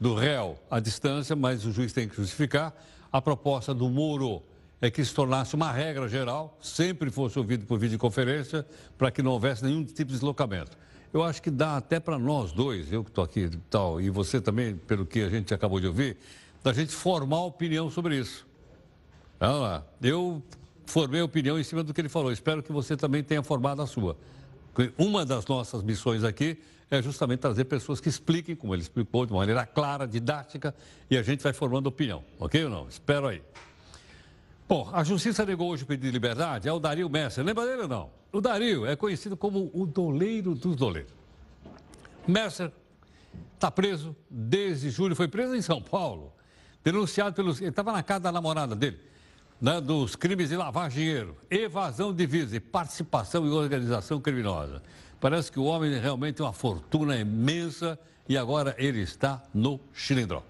do 0.00 0.16
réu 0.16 0.58
à 0.68 0.80
distância, 0.80 1.36
mas 1.36 1.64
o 1.64 1.70
juiz 1.70 1.92
tem 1.92 2.08
que 2.08 2.16
justificar. 2.16 2.74
A 3.12 3.22
proposta 3.22 3.72
do 3.72 3.88
Moro 3.88 4.42
é 4.80 4.90
que 4.90 5.04
se 5.04 5.14
tornasse 5.14 5.54
uma 5.54 5.70
regra 5.70 6.08
geral, 6.08 6.58
sempre 6.60 7.08
fosse 7.08 7.38
ouvido 7.38 7.66
por 7.66 7.78
videoconferência, 7.78 8.66
para 8.98 9.12
que 9.12 9.22
não 9.22 9.30
houvesse 9.30 9.64
nenhum 9.64 9.84
tipo 9.84 10.06
de 10.06 10.14
deslocamento. 10.14 10.76
Eu 11.12 11.22
acho 11.24 11.42
que 11.42 11.50
dá 11.50 11.76
até 11.76 11.98
para 11.98 12.18
nós 12.18 12.52
dois, 12.52 12.92
eu 12.92 13.02
que 13.02 13.10
estou 13.10 13.24
aqui 13.24 13.40
e 13.40 13.56
tal, 13.68 14.00
e 14.00 14.08
você 14.10 14.40
também, 14.40 14.76
pelo 14.76 15.04
que 15.04 15.20
a 15.22 15.28
gente 15.28 15.52
acabou 15.52 15.80
de 15.80 15.88
ouvir, 15.88 16.16
da 16.62 16.72
gente 16.72 16.92
formar 16.94 17.40
opinião 17.42 17.90
sobre 17.90 18.16
isso. 18.16 18.46
Eu 20.00 20.42
formei 20.86 21.20
opinião 21.20 21.58
em 21.58 21.64
cima 21.64 21.82
do 21.82 21.92
que 21.92 22.00
ele 22.00 22.08
falou. 22.08 22.30
Espero 22.30 22.62
que 22.62 22.70
você 22.70 22.96
também 22.96 23.24
tenha 23.24 23.42
formado 23.42 23.82
a 23.82 23.86
sua. 23.86 24.16
Uma 24.96 25.26
das 25.26 25.46
nossas 25.46 25.82
missões 25.82 26.22
aqui 26.22 26.58
é 26.90 27.02
justamente 27.02 27.40
trazer 27.40 27.64
pessoas 27.64 28.00
que 28.00 28.08
expliquem, 28.08 28.54
como 28.54 28.74
ele 28.74 28.82
explicou, 28.82 29.24
de 29.26 29.32
maneira 29.32 29.64
clara, 29.66 30.06
didática, 30.06 30.74
e 31.10 31.16
a 31.16 31.22
gente 31.22 31.42
vai 31.42 31.52
formando 31.52 31.86
opinião, 31.86 32.24
ok 32.38 32.64
ou 32.64 32.70
não? 32.70 32.88
Espero 32.88 33.26
aí. 33.26 33.42
Bom, 34.68 34.88
a 34.92 35.02
justiça 35.02 35.44
negou 35.44 35.70
hoje 35.70 35.82
o 35.82 35.86
pedido 35.86 36.06
de 36.06 36.12
liberdade 36.12 36.68
ao 36.68 36.78
Dario 36.78 37.08
Messer. 37.08 37.44
Lembra 37.44 37.66
dele 37.66 37.82
ou 37.82 37.88
não? 37.88 38.19
O 38.32 38.40
Dario 38.40 38.86
é 38.86 38.94
conhecido 38.96 39.36
como 39.36 39.70
o 39.74 39.86
doleiro 39.86 40.54
dos 40.54 40.76
doleiros. 40.76 41.12
Messer 42.26 42.72
está 43.54 43.70
preso 43.70 44.14
desde 44.28 44.90
julho, 44.90 45.16
foi 45.16 45.28
preso 45.28 45.54
em 45.54 45.62
São 45.62 45.82
Paulo, 45.82 46.32
denunciado 46.84 47.34
pelos. 47.34 47.60
Ele 47.60 47.70
estava 47.70 47.92
na 47.92 48.02
casa 48.02 48.20
da 48.20 48.32
namorada 48.32 48.76
dele 48.76 49.10
né, 49.60 49.80
dos 49.80 50.16
crimes 50.16 50.48
de 50.48 50.56
lavar 50.56 50.88
dinheiro, 50.88 51.36
evasão 51.50 52.12
de 52.12 52.18
divisas 52.18 52.54
e 52.54 52.60
participação 52.60 53.46
em 53.46 53.50
organização 53.50 54.20
criminosa. 54.20 54.82
Parece 55.20 55.52
que 55.52 55.60
o 55.60 55.64
homem 55.64 55.98
realmente 55.98 56.36
tem 56.36 56.46
uma 56.46 56.52
fortuna 56.52 57.16
imensa 57.16 57.98
e 58.26 58.38
agora 58.38 58.74
ele 58.78 59.00
está 59.00 59.42
no 59.52 59.78
Chilindró. 59.92 60.42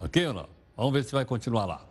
Ok 0.00 0.26
ou 0.26 0.34
não? 0.34 0.48
Vamos 0.76 0.92
ver 0.92 1.04
se 1.04 1.12
vai 1.12 1.24
continuar 1.24 1.64
lá. 1.64 1.86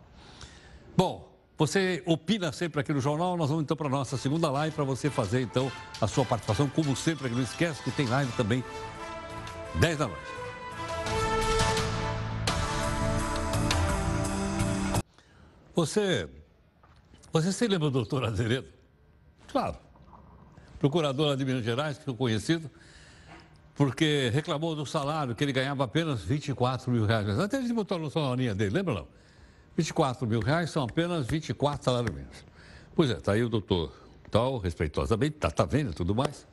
Bom, 0.96 1.35
você 1.58 2.02
opina 2.04 2.52
sempre 2.52 2.80
aqui 2.80 2.92
no 2.92 3.00
jornal, 3.00 3.36
nós 3.36 3.48
vamos 3.48 3.64
então 3.64 3.76
para 3.76 3.86
a 3.86 3.90
nossa 3.90 4.16
segunda 4.16 4.50
live 4.50 4.74
para 4.74 4.84
você 4.84 5.08
fazer 5.08 5.40
então 5.40 5.72
a 6.00 6.06
sua 6.06 6.24
participação, 6.24 6.68
como 6.68 6.94
sempre, 6.94 7.30
não 7.30 7.42
esquece 7.42 7.82
que 7.82 7.90
tem 7.90 8.06
live 8.06 8.30
também 8.32 8.62
10 9.80 9.98
da 9.98 10.08
noite. 10.08 10.22
Você 15.74 16.28
você 17.32 17.52
se 17.52 17.66
lembra 17.66 17.90
do 17.90 17.92
doutor 17.92 18.24
Azeredo? 18.24 18.66
Claro. 19.48 19.76
Procurador 20.78 21.36
de 21.36 21.44
Minas 21.44 21.64
Gerais, 21.64 21.96
que 21.96 22.00
ficou 22.00 22.16
conhecido, 22.16 22.70
porque 23.74 24.30
reclamou 24.32 24.74
do 24.74 24.86
salário, 24.86 25.34
que 25.34 25.44
ele 25.44 25.52
ganhava 25.52 25.84
apenas 25.84 26.22
24 26.22 26.90
mil 26.90 27.04
reais. 27.04 27.38
Até 27.38 27.58
ele 27.58 27.72
botou 27.72 27.98
no 27.98 28.10
salário 28.10 28.54
dele, 28.54 28.74
lembra 28.74 28.94
não? 28.94 29.08
24 29.76 30.26
mil 30.26 30.40
reais 30.40 30.70
são 30.70 30.84
apenas 30.84 31.26
24 31.26 31.84
salários 31.84 32.10
mínimos. 32.10 32.44
Pois 32.94 33.10
é, 33.10 33.14
está 33.14 33.32
aí 33.32 33.42
o 33.42 33.48
doutor 33.48 33.92
tal, 34.30 34.58
respeitosamente, 34.58 35.36
está 35.36 35.50
tá 35.50 35.64
vendo 35.64 35.92
tudo 35.92 36.14
mais. 36.14 36.46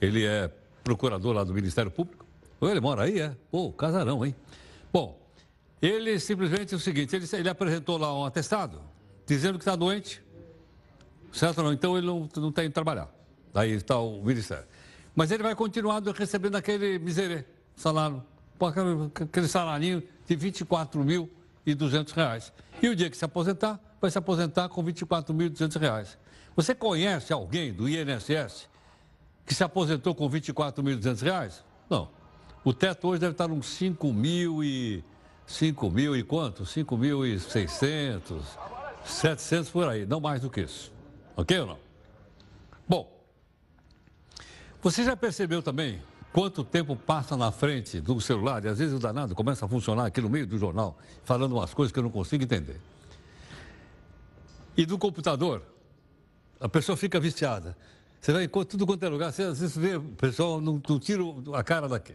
Ele 0.00 0.26
é 0.26 0.50
procurador 0.84 1.34
lá 1.34 1.44
do 1.44 1.54
Ministério 1.54 1.90
Público. 1.90 2.26
Ou 2.60 2.68
ele 2.68 2.80
mora 2.80 3.04
aí, 3.04 3.20
é? 3.20 3.34
Pô, 3.50 3.72
casarão, 3.72 4.24
hein? 4.24 4.34
Bom, 4.92 5.18
ele 5.80 6.18
simplesmente 6.20 6.74
é 6.74 6.76
o 6.76 6.80
seguinte, 6.80 7.16
ele, 7.16 7.26
ele 7.32 7.48
apresentou 7.48 7.96
lá 7.96 8.16
um 8.16 8.24
atestado 8.24 8.80
dizendo 9.26 9.58
que 9.58 9.62
está 9.62 9.74
doente, 9.74 10.22
certo 11.32 11.62
não? 11.62 11.72
Então 11.72 11.96
ele 11.96 12.06
não, 12.06 12.28
não 12.36 12.52
tem 12.52 12.68
que 12.68 12.74
trabalhar. 12.74 13.08
Aí 13.54 13.72
está 13.72 13.98
o 13.98 14.22
Ministério. 14.22 14.64
Mas 15.14 15.30
ele 15.30 15.42
vai 15.42 15.54
continuar 15.54 16.02
recebendo 16.14 16.56
aquele 16.56 16.98
miserê, 16.98 17.44
salário, 17.74 18.22
aquele 19.14 19.48
salário 19.48 20.02
de 20.26 20.34
R$ 20.34 20.50
24.200. 20.50 21.41
E 21.64 22.88
o 22.88 22.96
dia 22.96 23.08
que 23.08 23.16
se 23.16 23.24
aposentar, 23.24 23.80
vai 24.00 24.10
se 24.10 24.18
aposentar 24.18 24.68
com 24.68 24.82
R$ 24.82 24.92
24.200. 24.92 26.16
Você 26.56 26.74
conhece 26.74 27.32
alguém 27.32 27.72
do 27.72 27.88
INSS 27.88 28.68
que 29.46 29.54
se 29.54 29.62
aposentou 29.62 30.14
com 30.14 30.26
R$ 30.26 30.40
24.200? 30.40 31.62
Não. 31.88 32.08
O 32.64 32.72
teto 32.72 33.08
hoje 33.08 33.20
deve 33.20 33.32
estar 33.32 33.50
uns 33.50 33.66
5 33.66 34.12
mil 34.12 34.62
e... 34.62 35.04
5 35.46 35.90
mil 35.90 36.16
e 36.16 36.22
quanto? 36.22 36.62
5.600, 36.62 38.40
700 39.04 39.70
por 39.70 39.88
aí, 39.88 40.06
não 40.06 40.20
mais 40.20 40.40
do 40.40 40.48
que 40.48 40.62
isso. 40.62 40.92
Ok 41.36 41.58
ou 41.60 41.66
não? 41.66 41.78
Bom, 42.88 43.22
você 44.80 45.04
já 45.04 45.16
percebeu 45.16 45.62
também 45.62 46.00
quanto 46.32 46.64
tempo 46.64 46.96
passa 46.96 47.36
na 47.36 47.52
frente 47.52 48.00
do 48.00 48.20
celular 48.20 48.64
e 48.64 48.68
às 48.68 48.78
vezes 48.78 48.94
o 48.94 48.98
danado 48.98 49.34
começa 49.34 49.66
a 49.66 49.68
funcionar 49.68 50.06
aqui 50.06 50.20
no 50.20 50.30
meio 50.30 50.46
do 50.46 50.56
jornal, 50.56 50.96
falando 51.24 51.52
umas 51.52 51.74
coisas 51.74 51.92
que 51.92 51.98
eu 51.98 52.02
não 52.02 52.10
consigo 52.10 52.42
entender. 52.42 52.80
E 54.76 54.86
do 54.86 54.96
computador, 54.96 55.62
a 56.58 56.68
pessoa 56.68 56.96
fica 56.96 57.20
viciada. 57.20 57.76
Você 58.20 58.32
vai 58.32 58.44
em 58.44 58.48
tudo 58.48 58.86
quanto 58.86 59.04
é 59.04 59.08
lugar, 59.08 59.32
você 59.32 59.42
às 59.42 59.60
vezes 59.60 59.76
vê 59.76 59.96
o 59.96 60.02
pessoal 60.02 60.60
não, 60.60 60.80
não 60.88 60.98
tira 60.98 61.22
a 61.54 61.62
cara 61.62 61.88
daqui. 61.88 62.14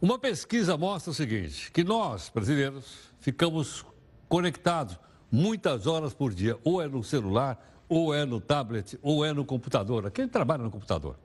Uma 0.00 0.18
pesquisa 0.18 0.76
mostra 0.76 1.12
o 1.12 1.14
seguinte, 1.14 1.70
que 1.70 1.84
nós, 1.84 2.30
brasileiros, 2.34 2.84
ficamos 3.20 3.84
conectados 4.28 4.98
muitas 5.30 5.86
horas 5.86 6.12
por 6.12 6.34
dia, 6.34 6.58
ou 6.64 6.82
é 6.82 6.88
no 6.88 7.04
celular, 7.04 7.58
ou 7.88 8.14
é 8.14 8.24
no 8.24 8.40
tablet, 8.40 8.98
ou 9.02 9.24
é 9.24 9.32
no 9.32 9.44
computador. 9.44 10.10
Quem 10.10 10.26
trabalha 10.26 10.62
no 10.62 10.70
computador. 10.70 11.16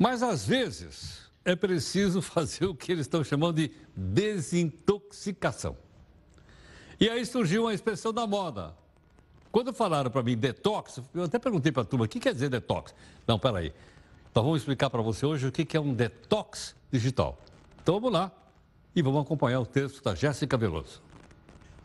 Mas 0.00 0.22
às 0.22 0.46
vezes 0.46 1.30
é 1.44 1.54
preciso 1.54 2.22
fazer 2.24 2.64
o 2.64 2.74
que 2.74 2.90
eles 2.90 3.02
estão 3.02 3.22
chamando 3.22 3.56
de 3.56 3.70
desintoxicação. 3.94 5.76
E 6.98 7.06
aí 7.06 7.26
surgiu 7.26 7.64
uma 7.64 7.74
expressão 7.74 8.10
da 8.10 8.26
moda. 8.26 8.74
Quando 9.52 9.74
falaram 9.74 10.10
para 10.10 10.22
mim 10.22 10.38
detox, 10.38 11.02
eu 11.12 11.24
até 11.24 11.38
perguntei 11.38 11.70
para 11.70 11.82
a 11.82 11.84
turma, 11.84 12.06
o 12.06 12.08
que 12.08 12.18
quer 12.18 12.32
dizer 12.32 12.48
detox? 12.48 12.94
Não, 13.26 13.38
peraí. 13.38 13.74
Então 14.30 14.42
vamos 14.42 14.60
explicar 14.60 14.88
para 14.88 15.02
você 15.02 15.26
hoje 15.26 15.46
o 15.46 15.52
que 15.52 15.76
é 15.76 15.80
um 15.80 15.92
detox 15.92 16.74
digital. 16.90 17.38
Então 17.82 17.96
vamos 17.96 18.12
lá 18.12 18.32
e 18.96 19.02
vamos 19.02 19.20
acompanhar 19.20 19.60
o 19.60 19.66
texto 19.66 20.02
da 20.02 20.14
Jéssica 20.14 20.56
Veloso. 20.56 21.02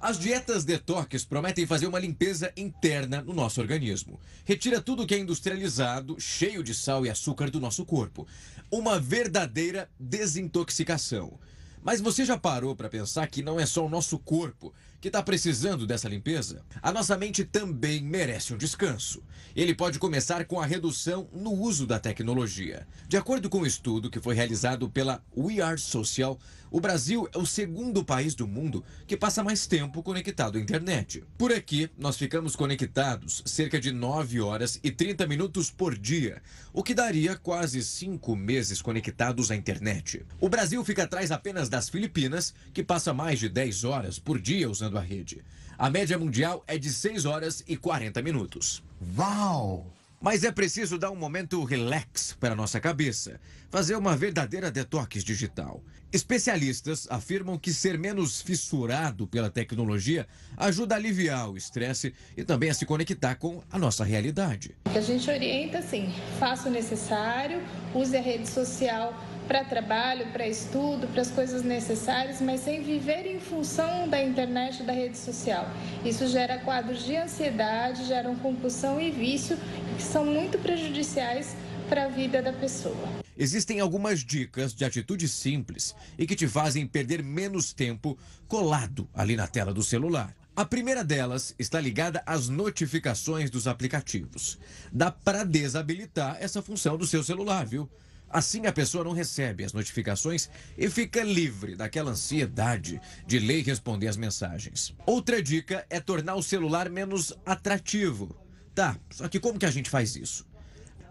As 0.01 0.19
dietas 0.19 0.63
detox 0.65 1.23
prometem 1.23 1.65
fazer 1.65 1.87
uma 1.87 1.99
limpeza 1.99 2.51
interna 2.55 3.21
no 3.21 3.33
nosso 3.33 3.59
organismo. 3.61 4.19
Retira 4.43 4.81
tudo 4.81 5.07
que 5.07 5.15
é 5.15 5.19
industrializado, 5.19 6.19
cheio 6.19 6.63
de 6.63 6.75
sal 6.75 7.05
e 7.05 7.09
açúcar 7.09 7.49
do 7.49 7.59
nosso 7.59 7.85
corpo. 7.85 8.27
Uma 8.69 8.99
verdadeira 8.99 9.89
desintoxicação. 9.99 11.39
Mas 11.85 12.01
você 12.01 12.25
já 12.25 12.35
parou 12.35 12.75
para 12.75 12.89
pensar 12.89 13.27
que 13.27 13.43
não 13.43 13.59
é 13.59 13.65
só 13.67 13.85
o 13.85 13.89
nosso 13.89 14.17
corpo 14.17 14.73
que 14.99 15.07
está 15.07 15.21
precisando 15.21 15.85
dessa 15.85 16.09
limpeza? 16.09 16.63
A 16.81 16.91
nossa 16.91 17.15
mente 17.15 17.43
também 17.43 18.01
merece 18.01 18.55
um 18.55 18.57
descanso. 18.57 19.21
Ele 19.55 19.75
pode 19.75 19.99
começar 19.99 20.45
com 20.45 20.59
a 20.59 20.65
redução 20.65 21.29
no 21.31 21.51
uso 21.51 21.85
da 21.85 21.99
tecnologia. 21.99 22.87
De 23.07 23.17
acordo 23.17 23.51
com 23.51 23.59
um 23.59 23.65
estudo 23.67 24.09
que 24.09 24.19
foi 24.19 24.33
realizado 24.33 24.89
pela 24.89 25.23
We 25.37 25.61
Are 25.61 25.79
Social, 25.79 26.39
o 26.75 26.81
Brasil 26.81 27.25
é 27.33 27.37
o 27.37 27.45
segundo 27.45 28.03
país 28.03 28.35
do 28.35 28.45
mundo 28.45 28.83
que 29.07 29.15
passa 29.15 29.41
mais 29.41 29.65
tempo 29.65 30.03
conectado 30.03 30.57
à 30.57 30.61
internet. 30.61 31.23
Por 31.37 31.53
aqui, 31.53 31.89
nós 31.97 32.17
ficamos 32.17 32.53
conectados 32.53 33.41
cerca 33.45 33.79
de 33.79 33.93
9 33.93 34.41
horas 34.41 34.77
e 34.83 34.91
30 34.91 35.25
minutos 35.25 35.71
por 35.71 35.97
dia, 35.97 36.43
o 36.73 36.83
que 36.83 36.93
daria 36.93 37.37
quase 37.37 37.81
5 37.81 38.35
meses 38.35 38.81
conectados 38.81 39.51
à 39.51 39.55
internet. 39.55 40.25
O 40.37 40.49
Brasil 40.49 40.83
fica 40.83 41.03
atrás 41.03 41.31
apenas 41.31 41.69
das 41.69 41.87
Filipinas, 41.87 42.53
que 42.73 42.83
passa 42.83 43.13
mais 43.13 43.39
de 43.39 43.47
10 43.47 43.85
horas 43.85 44.19
por 44.19 44.37
dia 44.37 44.69
usando 44.69 44.97
a 44.97 45.01
rede. 45.01 45.45
A 45.77 45.89
média 45.89 46.19
mundial 46.19 46.61
é 46.67 46.77
de 46.77 46.91
6 46.91 47.23
horas 47.23 47.63
e 47.65 47.77
40 47.77 48.21
minutos. 48.21 48.83
Uau! 49.17 49.93
Mas 50.21 50.43
é 50.43 50.51
preciso 50.51 50.97
dar 50.97 51.11
um 51.11 51.15
momento 51.15 51.63
relax 51.63 52.35
para 52.39 52.55
nossa 52.55 52.79
cabeça, 52.79 53.39
fazer 53.69 53.95
uma 53.95 54.15
verdadeira 54.15 54.71
detox 54.71 55.23
digital. 55.23 55.83
Especialistas 56.11 57.07
afirmam 57.09 57.57
que 57.57 57.73
ser 57.73 57.99
menos 57.99 58.41
fissurado 58.41 59.27
pela 59.27 59.49
tecnologia 59.49 60.25
ajuda 60.55 60.95
a 60.95 60.97
aliviar 60.97 61.49
o 61.49 61.57
estresse 61.57 62.13
e 62.37 62.43
também 62.43 62.69
a 62.69 62.73
se 62.73 62.85
conectar 62.85 63.35
com 63.35 63.61
a 63.69 63.77
nossa 63.77 64.03
realidade. 64.03 64.75
A 64.85 65.01
gente 65.01 65.29
orienta 65.29 65.79
assim: 65.79 66.13
faça 66.39 66.69
o 66.69 66.71
necessário, 66.71 67.61
use 67.93 68.15
a 68.15 68.21
rede 68.21 68.49
social 68.49 69.13
para 69.47 69.63
trabalho, 69.63 70.27
para 70.31 70.47
estudo, 70.47 71.07
para 71.07 71.21
as 71.21 71.29
coisas 71.29 71.61
necessárias, 71.61 72.41
mas 72.41 72.61
sem 72.61 72.81
viver 72.81 73.25
em 73.25 73.39
função 73.39 74.07
da 74.07 74.21
internet 74.21 74.83
da 74.83 74.93
rede 74.93 75.17
social. 75.17 75.69
Isso 76.03 76.27
gera 76.27 76.57
quadros 76.59 77.03
de 77.03 77.15
ansiedade, 77.15 78.05
geram 78.05 78.35
compulsão 78.35 78.99
e 78.99 79.11
vício 79.11 79.57
que 79.95 80.03
são 80.03 80.25
muito 80.25 80.57
prejudiciais 80.57 81.55
para 81.89 82.05
a 82.05 82.07
vida 82.09 82.41
da 82.41 82.51
pessoa. 82.51 83.07
Existem 83.37 83.79
algumas 83.79 84.23
dicas 84.23 84.73
de 84.73 84.85
atitudes 84.85 85.31
simples 85.31 85.95
e 86.17 86.25
que 86.25 86.35
te 86.35 86.47
fazem 86.47 86.87
perder 86.87 87.21
menos 87.21 87.73
tempo 87.73 88.17
colado 88.47 89.09
ali 89.13 89.35
na 89.35 89.47
tela 89.47 89.73
do 89.73 89.83
celular. 89.83 90.35
A 90.55 90.63
primeira 90.63 91.03
delas 91.03 91.53
está 91.59 91.81
ligada 91.81 92.23
às 92.25 92.47
notificações 92.47 93.49
dos 93.49 93.67
aplicativos. 93.67 94.57
Dá 94.91 95.11
para 95.11 95.43
desabilitar 95.43 96.37
essa 96.39 96.61
função 96.61 96.97
do 96.97 97.05
seu 97.05 97.23
celular, 97.23 97.65
viu? 97.65 97.89
Assim 98.29 98.65
a 98.65 98.71
pessoa 98.71 99.03
não 99.03 99.11
recebe 99.11 99.63
as 99.63 99.73
notificações 99.73 100.49
e 100.77 100.89
fica 100.89 101.23
livre 101.23 101.75
daquela 101.75 102.11
ansiedade 102.11 103.01
de 103.27 103.39
ler 103.39 103.59
e 103.59 103.63
responder 103.63 104.07
as 104.07 104.17
mensagens. 104.17 104.93
Outra 105.05 105.41
dica 105.41 105.85
é 105.89 105.99
tornar 105.99 106.35
o 106.35 106.43
celular 106.43 106.89
menos 106.89 107.33
atrativo. 107.45 108.35
Tá, 108.75 108.99
só 109.09 109.29
que 109.29 109.39
como 109.39 109.57
que 109.57 109.65
a 109.65 109.71
gente 109.71 109.89
faz 109.89 110.17
isso? 110.17 110.45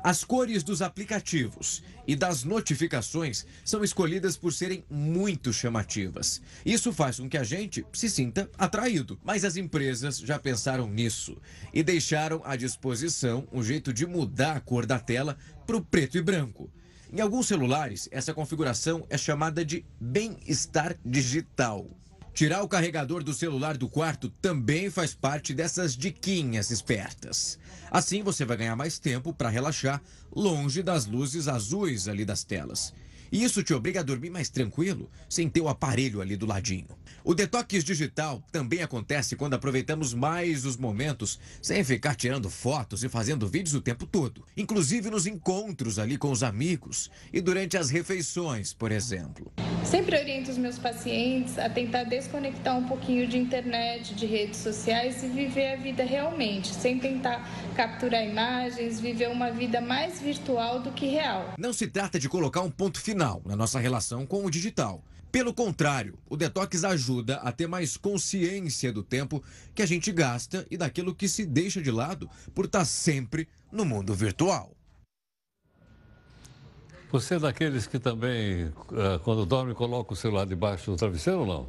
As 0.05 0.23
cores 0.23 0.63
dos 0.63 0.83
aplicativos 0.83 1.83
e 2.07 2.15
das 2.15 2.45
notificações 2.45 3.47
são 3.65 3.83
escolhidas 3.83 4.37
por 4.37 4.53
serem 4.53 4.85
muito 4.91 5.51
chamativas. 5.51 6.43
Isso 6.63 6.93
faz 6.93 7.19
com 7.19 7.27
que 7.27 7.39
a 7.39 7.43
gente 7.43 7.87
se 7.91 8.11
sinta 8.11 8.51
atraído. 8.59 9.19
Mas 9.25 9.47
as 9.47 9.57
empresas 9.57 10.19
já 10.19 10.39
pensaram 10.39 10.87
nisso 10.91 11.39
e 11.73 11.83
deixaram 11.83 12.43
à 12.45 12.55
disposição 12.55 13.49
um 13.51 13.63
jeito 13.63 13.95
de 13.95 14.07
mudar 14.07 14.57
a 14.57 14.61
cor 14.61 14.85
da 14.85 14.99
tela 14.99 15.39
para 15.67 15.79
o 15.79 15.83
preto 15.83 16.19
e 16.19 16.23
branco. 16.23 16.71
Em 17.11 17.23
alguns 17.23 17.47
celulares, 17.47 18.07
essa 18.13 18.35
configuração 18.35 19.07
é 19.09 19.17
chamada 19.17 19.65
de 19.65 19.87
bem-estar 19.99 20.99
digital. 21.03 21.89
Tirar 22.35 22.65
o 22.65 22.69
carregador 22.69 23.23
do 23.23 23.33
celular 23.33 23.77
do 23.77 23.89
quarto 23.89 24.29
também 24.29 24.91
faz 24.91 25.15
parte 25.15 25.55
dessas 25.55 25.97
diquinhas 25.97 26.73
espertas. 26.73 27.57
Assim 27.93 28.25
você 28.25 28.45
vai 28.45 28.57
ganhar 28.57 28.75
mais 28.75 28.99
tempo 28.99 29.33
para 29.33 29.49
relaxar 29.49 30.03
longe 30.35 30.83
das 30.83 31.07
luzes 31.07 31.47
azuis 31.47 32.09
ali 32.09 32.25
das 32.25 32.43
telas. 32.43 32.93
E 33.35 33.43
isso 33.43 33.65
te 33.65 33.75
obriga 33.75 33.99
a 33.99 34.03
dormir 34.05 34.31
mais 34.31 34.49
tranquilo, 34.49 35.11
sem 35.29 35.49
ter 35.49 35.61
o 35.61 35.69
aparelho 35.69 36.21
ali 36.21 36.37
do 36.37 36.47
ladinho. 36.47 36.87
O 37.25 37.35
detox 37.35 37.83
digital 37.83 38.41
também 38.53 38.81
acontece 38.81 39.35
quando 39.35 39.55
aproveitamos 39.55 40.15
mais 40.15 40.65
os 40.65 40.77
momentos 40.77 41.41
sem 41.61 41.83
ficar 41.83 42.15
tirando 42.15 42.49
fotos 42.49 43.03
e 43.03 43.09
fazendo 43.09 43.49
vídeos 43.49 43.75
o 43.75 43.81
tempo 43.81 44.07
todo. 44.07 44.45
Inclusive 44.57 45.11
nos 45.11 45.27
encontros 45.27 45.99
ali 45.99 46.17
com 46.17 46.31
os 46.31 46.45
amigos 46.45 47.11
e 47.33 47.41
durante 47.41 47.77
as 47.77 47.91
refeições, 47.91 48.73
por 48.73 48.93
exemplo. 48.93 49.53
Sempre 49.85 50.17
oriento 50.17 50.53
os 50.53 50.57
meus 50.57 50.79
pacientes 50.79 51.59
a 51.59 51.69
tentar 51.69 52.05
desconectar 52.05 52.79
um 52.79 52.87
pouquinho 52.87 53.27
de 53.27 53.37
internet, 53.37 54.15
de 54.15 54.27
redes 54.27 54.61
sociais 54.61 55.25
e 55.25 55.29
viver 55.29 55.73
a 55.73 55.77
vida 55.77 56.05
realmente, 56.05 56.73
sem 56.73 57.01
tentar 57.01 57.45
capturar 57.75 58.25
imagens, 58.25 59.01
viver 59.01 59.29
uma 59.29 59.51
vida 59.51 59.81
mais 59.81 60.21
virtual 60.21 60.81
do 60.81 60.93
que 60.93 61.07
real. 61.07 61.55
Não 61.59 61.73
se 61.73 61.89
trata 61.89 62.17
de 62.21 62.29
colocar 62.29 62.61
um 62.61 62.71
ponto 62.71 63.01
final 63.01 63.24
na 63.45 63.57
nossa 63.57 63.79
relação 63.79 64.27
com 64.27 64.45
o 64.45 64.51
digital. 64.51 65.03
Pelo 65.33 65.53
contrário, 65.53 66.17
o 66.29 66.37
detox 66.37 66.85
ajuda 66.85 67.37
a 67.37 67.51
ter 67.51 67.67
mais 67.67 67.97
consciência 67.97 68.93
do 68.93 69.03
tempo 69.03 69.43
que 69.75 69.83
a 69.83 69.87
gente 69.87 70.13
gasta 70.13 70.65
e 70.71 70.77
daquilo 70.77 71.15
que 71.15 71.27
se 71.27 71.45
deixa 71.45 71.83
de 71.83 71.91
lado 71.91 72.31
por 72.55 72.67
estar 72.67 72.85
sempre 72.85 73.49
no 73.73 73.85
mundo 73.85 74.15
virtual. 74.15 74.71
Você 77.11 77.35
é 77.35 77.39
daqueles 77.41 77.87
que 77.87 77.99
também, 77.99 78.73
eh, 78.93 79.21
quando 79.25 79.45
dorme, 79.45 79.75
coloca 79.75 80.13
o 80.13 80.17
celular 80.17 80.47
debaixo 80.47 80.91
do 80.91 80.97
travesseiro 80.97 81.41
ou 81.41 81.47
não? 81.47 81.69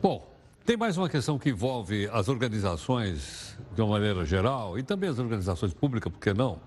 Bom, 0.00 0.26
tem 0.64 0.78
mais 0.78 0.96
uma 0.96 1.08
questão 1.08 1.38
que 1.38 1.50
envolve 1.50 2.08
as 2.12 2.28
organizações 2.28 3.58
de 3.74 3.82
uma 3.82 3.90
maneira 3.90 4.24
geral 4.24 4.78
e 4.78 4.82
também 4.82 5.10
as 5.10 5.18
organizações 5.18 5.74
públicas, 5.74 6.10
por 6.10 6.18
que 6.18 6.32
não? 6.32 6.58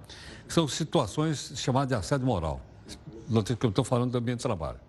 São 0.47 0.67
situações 0.67 1.53
chamadas 1.55 1.89
de 1.89 1.95
assédio 1.95 2.27
moral 2.27 2.61
que 3.57 3.65
eu 3.65 3.69
estou 3.69 3.83
falando 3.83 4.11
do 4.11 4.17
ambiente 4.17 4.39
de 4.39 4.43
trabalho. 4.43 4.79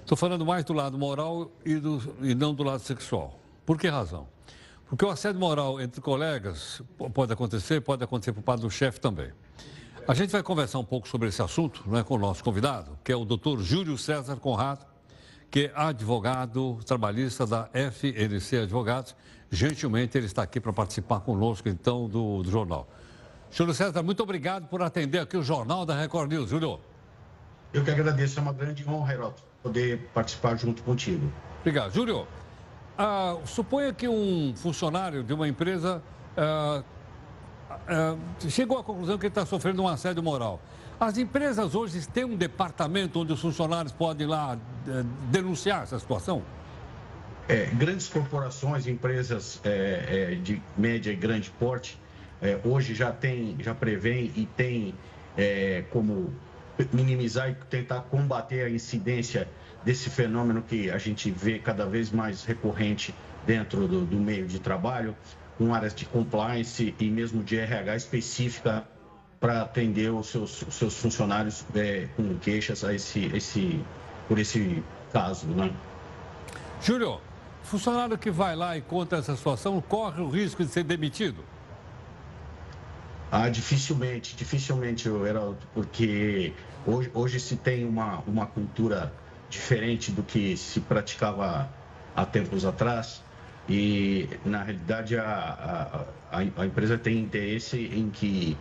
Estou 0.00 0.16
falando 0.16 0.44
mais 0.44 0.64
do 0.64 0.72
lado 0.72 0.98
moral 0.98 1.50
e, 1.64 1.76
do, 1.76 2.02
e 2.20 2.34
não 2.34 2.54
do 2.54 2.62
lado 2.62 2.80
sexual. 2.80 3.38
Por 3.64 3.78
que 3.78 3.88
razão? 3.88 4.26
Porque 4.88 5.04
o 5.04 5.08
assédio 5.10 5.38
moral 5.38 5.80
entre 5.80 6.00
colegas 6.00 6.82
pode 7.14 7.32
acontecer, 7.32 7.80
pode 7.80 8.02
acontecer 8.02 8.32
por 8.32 8.42
parte 8.42 8.62
do 8.62 8.70
chefe 8.70 8.98
também. 8.98 9.30
A 10.08 10.14
gente 10.14 10.30
vai 10.30 10.42
conversar 10.42 10.80
um 10.80 10.84
pouco 10.84 11.06
sobre 11.06 11.28
esse 11.28 11.40
assunto 11.40 11.88
né, 11.88 12.02
com 12.02 12.16
o 12.16 12.18
nosso 12.18 12.42
convidado, 12.42 12.98
que 13.04 13.12
é 13.12 13.16
o 13.16 13.24
doutor 13.24 13.60
Júlio 13.60 13.96
César 13.96 14.34
Conrado, 14.34 14.84
que 15.48 15.66
é 15.66 15.72
advogado 15.76 16.80
trabalhista 16.84 17.46
da 17.46 17.70
FNC 17.72 18.62
Advogados. 18.62 19.14
Gentilmente, 19.48 20.18
ele 20.18 20.26
está 20.26 20.42
aqui 20.42 20.58
para 20.58 20.72
participar 20.72 21.20
conosco, 21.20 21.68
então, 21.68 22.08
do, 22.08 22.42
do 22.42 22.50
jornal. 22.50 22.88
Júlio 23.52 23.74
César, 23.74 24.02
muito 24.02 24.22
obrigado 24.22 24.66
por 24.66 24.82
atender 24.82 25.20
aqui 25.20 25.36
o 25.36 25.42
Jornal 25.42 25.86
da 25.86 25.94
Record 25.94 26.32
News. 26.32 26.50
Júlio. 26.50 26.80
Eu 27.72 27.84
que 27.84 27.90
agradeço, 27.90 28.38
é 28.38 28.42
uma 28.42 28.52
grande 28.52 28.88
honra, 28.88 29.12
Heroto, 29.12 29.42
poder 29.62 30.08
participar 30.12 30.56
junto 30.56 30.82
contigo. 30.82 31.30
Obrigado. 31.60 31.92
Júlio, 31.92 32.26
ah, 32.98 33.36
suponha 33.46 33.92
que 33.92 34.08
um 34.08 34.52
funcionário 34.56 35.22
de 35.22 35.32
uma 35.32 35.48
empresa 35.48 36.02
ah, 36.36 36.82
ah, 37.88 38.16
chegou 38.48 38.78
à 38.78 38.84
conclusão 38.84 39.16
que 39.16 39.26
ele 39.26 39.30
está 39.30 39.46
sofrendo 39.46 39.82
um 39.82 39.88
assédio 39.88 40.22
moral. 40.22 40.60
As 40.98 41.16
empresas 41.16 41.74
hoje 41.74 42.06
têm 42.08 42.24
um 42.24 42.36
departamento 42.36 43.20
onde 43.20 43.32
os 43.32 43.40
funcionários 43.40 43.90
podem 43.90 44.26
ir 44.26 44.30
lá 44.30 44.58
eh, 44.86 45.02
denunciar 45.30 45.84
essa 45.84 45.98
situação? 45.98 46.42
É, 47.48 47.64
grandes 47.72 48.06
corporações, 48.06 48.86
empresas 48.86 49.62
é, 49.64 50.32
é, 50.32 50.34
de 50.34 50.62
média 50.76 51.10
e 51.10 51.16
grande 51.16 51.50
porte, 51.52 51.98
hoje 52.62 52.94
já 52.94 53.12
tem, 53.12 53.56
já 53.60 53.74
prevêem 53.74 54.30
e 54.36 54.46
tem 54.46 54.94
como 55.90 56.32
minimizar 56.92 57.50
e 57.50 57.54
tentar 57.68 58.02
combater 58.02 58.64
a 58.64 58.70
incidência 58.70 59.48
desse 59.84 60.10
fenômeno 60.10 60.62
que 60.62 60.90
a 60.90 60.98
gente 60.98 61.30
vê 61.30 61.58
cada 61.58 61.86
vez 61.86 62.10
mais 62.10 62.44
recorrente 62.44 63.14
dentro 63.46 63.88
do, 63.88 64.04
do 64.04 64.16
meio 64.16 64.46
de 64.46 64.58
trabalho, 64.58 65.16
com 65.56 65.74
áreas 65.74 65.94
de 65.94 66.04
compliance 66.04 66.94
e 66.98 67.10
mesmo 67.10 67.42
de 67.42 67.58
RH 67.58 67.96
específica 67.96 68.84
para 69.38 69.62
atender 69.62 70.10
os 70.12 70.26
seus, 70.28 70.62
os 70.62 70.74
seus 70.74 70.98
funcionários 70.98 71.64
é, 71.74 72.08
com 72.16 72.36
queixas 72.38 72.84
a 72.84 72.94
esse, 72.94 73.26
esse, 73.34 73.82
por 74.28 74.38
esse 74.38 74.82
caso. 75.12 75.46
Né? 75.46 75.72
Júlio, 76.82 77.20
funcionário 77.62 78.18
que 78.18 78.30
vai 78.30 78.54
lá 78.54 78.76
e 78.76 78.82
conta 78.82 79.16
essa 79.16 79.34
situação 79.34 79.80
corre 79.80 80.20
o 80.20 80.28
risco 80.28 80.64
de 80.64 80.70
ser 80.70 80.84
demitido? 80.84 81.42
Ah, 83.32 83.48
dificilmente, 83.48 84.34
dificilmente, 84.34 85.08
Heraldo, 85.08 85.58
porque 85.72 86.52
hoje, 86.86 87.10
hoje 87.14 87.40
se 87.40 87.56
tem 87.56 87.84
uma, 87.84 88.18
uma 88.26 88.46
cultura 88.46 89.12
diferente 89.48 90.10
do 90.12 90.22
que 90.22 90.56
se 90.56 90.80
praticava 90.80 91.68
há 92.14 92.24
tempos 92.24 92.64
atrás 92.64 93.22
e, 93.68 94.28
na 94.44 94.62
realidade, 94.62 95.16
a, 95.16 96.06
a, 96.32 96.38
a 96.38 96.66
empresa 96.66 96.98
tem 96.98 97.18
interesse 97.18 97.78
em 97.92 98.10
que 98.10 98.56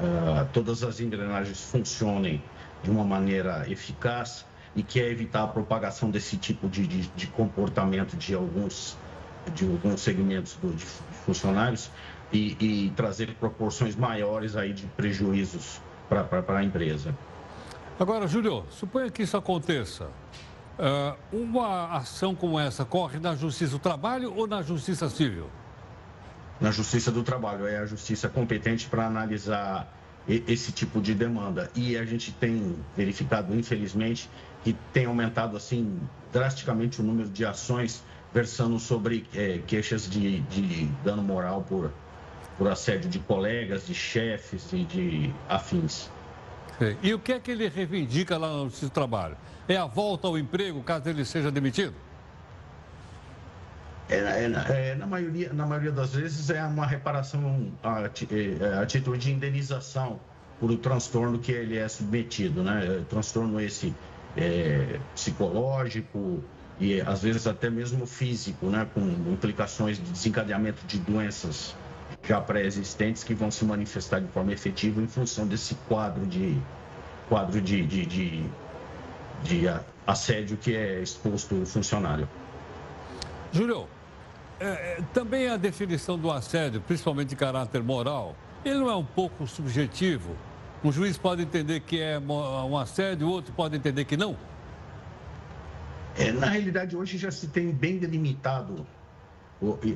uh, 0.00 0.46
todas 0.52 0.82
as 0.82 1.00
engrenagens 1.00 1.62
funcionem 1.62 2.42
de 2.82 2.90
uma 2.90 3.04
maneira 3.04 3.64
eficaz 3.70 4.44
e 4.74 4.82
quer 4.82 5.10
evitar 5.10 5.44
a 5.44 5.48
propagação 5.48 6.10
desse 6.10 6.36
tipo 6.36 6.68
de, 6.68 6.86
de, 6.86 7.08
de 7.08 7.26
comportamento 7.26 8.16
de 8.16 8.34
alguns, 8.34 8.96
de 9.54 9.64
alguns 9.64 10.00
segmentos 10.00 10.54
do, 10.56 10.72
de 10.72 10.84
funcionários 10.84 11.90
e, 12.32 12.56
e, 12.60 12.90
trazer 12.90 13.34
proporções 13.34 13.96
maiores 13.96 14.56
aí 14.56 14.72
de 14.72 14.86
prejuízos 14.86 15.80
para 16.08 16.58
a 16.58 16.64
empresa. 16.64 17.14
Agora, 18.00 18.26
Júlio, 18.26 18.64
suponha 18.70 19.10
que 19.10 19.24
isso 19.24 19.36
aconteça. 19.36 20.08
Uh, 20.78 21.36
uma 21.36 21.94
ação 21.94 22.34
como 22.34 22.58
essa 22.58 22.82
corre 22.82 23.18
na 23.18 23.36
Justiça 23.36 23.72
do 23.72 23.78
Trabalho 23.78 24.32
ou 24.34 24.46
na 24.46 24.62
Justiça 24.62 25.10
Civil? 25.10 25.50
Na 26.58 26.70
Justiça 26.70 27.12
do 27.12 27.22
Trabalho. 27.22 27.66
É 27.66 27.76
a 27.76 27.84
justiça 27.84 28.26
competente 28.26 28.88
para 28.88 29.06
analisar 29.06 29.94
esse 30.26 30.72
tipo 30.72 30.98
de 30.98 31.14
demanda. 31.14 31.70
E 31.74 31.94
a 31.98 32.04
gente 32.06 32.32
tem 32.32 32.74
verificado, 32.96 33.54
infelizmente, 33.54 34.30
que 34.64 34.72
tem 34.94 35.04
aumentado 35.04 35.54
assim 35.54 36.00
drasticamente 36.32 37.02
o 37.02 37.04
número 37.04 37.28
de 37.28 37.44
ações 37.44 38.02
versando 38.32 38.78
sobre 38.78 39.26
é, 39.34 39.60
queixas 39.66 40.08
de, 40.08 40.40
de, 40.40 40.86
dano 41.04 41.22
moral 41.22 41.66
por, 41.68 41.92
por 42.56 42.66
assédio 42.66 43.10
de 43.10 43.18
colegas, 43.18 43.86
de 43.86 43.94
chefes 43.94 44.72
e 44.72 44.84
de 44.84 45.34
afins. 45.46 46.08
E 47.02 47.12
o 47.12 47.18
que 47.18 47.32
é 47.32 47.40
que 47.40 47.50
ele 47.50 47.68
reivindica 47.68 48.38
lá 48.38 48.48
no 48.48 48.68
do 48.68 48.90
Trabalho? 48.90 49.36
É 49.68 49.76
a 49.76 49.86
volta 49.86 50.26
ao 50.26 50.38
emprego 50.38 50.82
caso 50.82 51.08
ele 51.08 51.24
seja 51.24 51.50
demitido? 51.50 51.94
É, 54.08 54.16
é, 54.16 54.90
é, 54.90 54.94
na, 54.96 55.06
maioria, 55.06 55.52
na 55.52 55.64
maioria 55.64 55.92
das 55.92 56.14
vezes 56.14 56.50
é 56.50 56.64
uma 56.64 56.84
reparação 56.84 57.70
a, 57.82 58.02
é, 58.02 58.78
a, 58.82 58.84
título 58.84 59.16
de 59.16 59.30
indenização 59.30 60.18
por 60.58 60.70
o 60.70 60.76
transtorno 60.76 61.38
que 61.38 61.52
ele 61.52 61.78
é 61.78 61.86
submetido, 61.86 62.62
né? 62.62 62.84
É, 62.84 63.04
transtorno 63.08 63.60
esse 63.60 63.94
é, 64.36 64.98
psicológico 65.14 66.42
e 66.80 67.00
às 67.00 67.22
vezes 67.22 67.46
até 67.46 67.70
mesmo 67.70 68.04
físico, 68.04 68.66
né? 68.66 68.86
Com 68.92 69.00
implicações 69.32 69.96
de 69.96 70.10
desencadeamento 70.10 70.84
de 70.86 70.98
doenças 70.98 71.76
já 72.22 72.40
pré-existentes 72.40 73.24
que 73.24 73.34
vão 73.34 73.50
se 73.50 73.64
manifestar 73.64 74.20
de 74.20 74.28
forma 74.28 74.52
efetiva 74.52 75.00
em 75.00 75.06
função 75.06 75.46
desse 75.46 75.74
quadro 75.88 76.26
de 76.26 76.60
quadro 77.28 77.60
de, 77.60 77.86
de, 77.86 78.06
de, 78.06 78.44
de 79.44 79.62
assédio 80.06 80.56
que 80.56 80.74
é 80.74 81.00
exposto 81.00 81.54
ao 81.54 81.64
funcionário. 81.64 82.28
Júlio, 83.52 83.88
é, 84.58 84.66
é, 84.66 84.98
também 85.14 85.48
a 85.48 85.56
definição 85.56 86.18
do 86.18 86.30
assédio, 86.30 86.80
principalmente 86.80 87.28
de 87.28 87.36
caráter 87.36 87.82
moral, 87.82 88.36
ele 88.64 88.78
não 88.78 88.90
é 88.90 88.96
um 88.96 89.04
pouco 89.04 89.46
subjetivo? 89.46 90.36
Um 90.84 90.90
juiz 90.90 91.16
pode 91.16 91.42
entender 91.42 91.80
que 91.80 92.00
é 92.00 92.18
um 92.18 92.76
assédio, 92.76 93.26
o 93.26 93.30
outro 93.30 93.52
pode 93.52 93.76
entender 93.76 94.04
que 94.04 94.16
não? 94.16 94.36
É, 96.16 96.32
na 96.32 96.46
realidade, 96.46 96.96
hoje 96.96 97.16
já 97.16 97.30
se 97.30 97.48
tem 97.48 97.70
bem 97.70 97.98
delimitado 97.98 98.86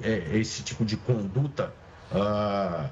é, 0.02 0.38
esse 0.38 0.62
tipo 0.62 0.84
de 0.84 0.96
conduta. 0.96 1.72
Ah, 2.14 2.88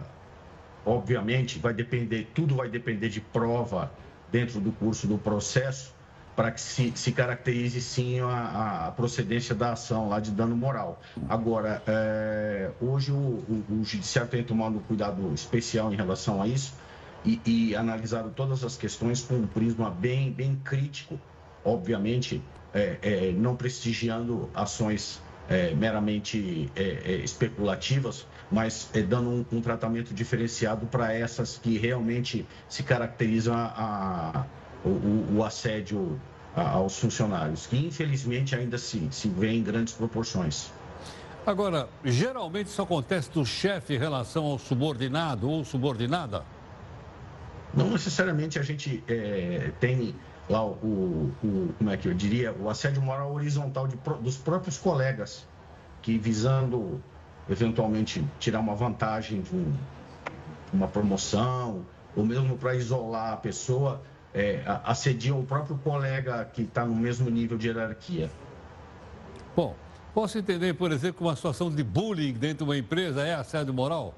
obviamente, 0.84 1.58
vai 1.58 1.72
depender, 1.72 2.28
tudo 2.34 2.56
vai 2.56 2.68
depender 2.68 3.08
de 3.08 3.20
prova 3.20 3.92
dentro 4.30 4.60
do 4.60 4.72
curso 4.72 5.06
do 5.06 5.18
processo 5.18 5.94
para 6.34 6.50
que 6.50 6.60
se, 6.60 6.92
se, 6.94 7.12
caracterize 7.12 7.80
sim 7.80 8.20
a, 8.20 8.86
a, 8.86 8.90
procedência 8.92 9.54
da 9.54 9.72
ação 9.72 10.08
lá 10.08 10.18
de 10.18 10.30
dano 10.30 10.56
moral. 10.56 11.00
Agora, 11.28 11.82
é, 11.86 12.70
hoje 12.80 13.12
o, 13.12 13.16
o, 13.16 13.64
o, 13.70 13.84
Judiciário 13.84 14.30
tem 14.30 14.42
tomado 14.42 14.76
um 14.76 14.80
cuidado 14.80 15.32
especial 15.34 15.92
em 15.92 15.96
relação 15.96 16.40
a 16.40 16.46
isso 16.46 16.74
e, 17.24 17.40
e 17.44 17.76
analisado 17.76 18.30
todas 18.30 18.64
as 18.64 18.76
questões 18.76 19.22
com 19.22 19.34
um 19.34 19.46
prisma 19.46 19.90
bem, 19.90 20.32
bem 20.32 20.58
crítico, 20.64 21.20
obviamente, 21.62 22.42
é, 22.72 22.96
é, 23.02 23.32
não 23.32 23.54
prestigiando 23.54 24.48
ações 24.54 25.20
é, 25.48 25.74
meramente 25.74 26.70
é, 26.74 26.82
é, 26.82 27.12
especulativas, 27.16 28.26
mas 28.52 28.88
dando 29.08 29.30
um, 29.30 29.46
um, 29.50 29.60
tratamento 29.62 30.12
diferenciado 30.12 30.86
para 30.86 31.12
essas 31.12 31.56
que 31.56 31.78
realmente 31.78 32.46
se 32.68 32.82
caracterizam 32.82 33.54
a, 33.54 34.44
a 34.44 34.44
o, 34.84 35.38
o 35.38 35.44
assédio 35.44 36.20
aos 36.54 36.98
funcionários, 36.98 37.66
que 37.66 37.76
infelizmente 37.78 38.54
ainda 38.54 38.76
se, 38.76 39.08
se 39.10 39.28
vê 39.28 39.52
em 39.52 39.62
grandes 39.62 39.94
proporções. 39.94 40.70
Agora, 41.46 41.88
geralmente 42.04 42.66
isso 42.66 42.82
acontece 42.82 43.30
do 43.30 43.44
chefe 43.44 43.94
em 43.94 43.98
relação 43.98 44.44
ao 44.44 44.58
subordinado 44.58 45.48
ou 45.48 45.64
subordinada? 45.64 46.44
Não 47.74 47.90
necessariamente 47.90 48.58
a 48.58 48.62
gente 48.62 49.02
é, 49.08 49.72
tem 49.80 50.14
lá 50.48 50.64
o, 50.64 51.32
o, 51.42 51.74
como 51.78 51.90
é 51.90 51.96
que 51.96 52.06
eu 52.06 52.14
diria, 52.14 52.52
o 52.52 52.68
assédio 52.68 53.00
moral 53.00 53.32
horizontal 53.32 53.88
de, 53.88 53.96
dos 54.20 54.36
próprios 54.36 54.76
colegas, 54.76 55.46
que 56.02 56.18
visando 56.18 57.02
eventualmente 57.48 58.24
tirar 58.38 58.60
uma 58.60 58.74
vantagem 58.74 59.40
de 59.40 59.54
um, 59.54 59.72
uma 60.72 60.88
promoção, 60.88 61.84
ou 62.14 62.24
mesmo 62.24 62.56
para 62.56 62.74
isolar 62.74 63.32
a 63.32 63.36
pessoa, 63.36 64.02
é, 64.34 64.62
assediam 64.84 65.40
o 65.40 65.44
próprio 65.44 65.76
colega 65.78 66.44
que 66.44 66.62
está 66.62 66.84
no 66.84 66.94
mesmo 66.94 67.30
nível 67.30 67.58
de 67.58 67.68
hierarquia. 67.68 68.30
Bom, 69.54 69.74
posso 70.14 70.38
entender, 70.38 70.74
por 70.74 70.90
exemplo, 70.90 71.18
que 71.18 71.22
uma 71.22 71.36
situação 71.36 71.70
de 71.70 71.82
bullying 71.82 72.32
dentro 72.32 72.58
de 72.58 72.64
uma 72.64 72.76
empresa 72.76 73.22
é 73.22 73.34
assédio 73.34 73.74
moral? 73.74 74.14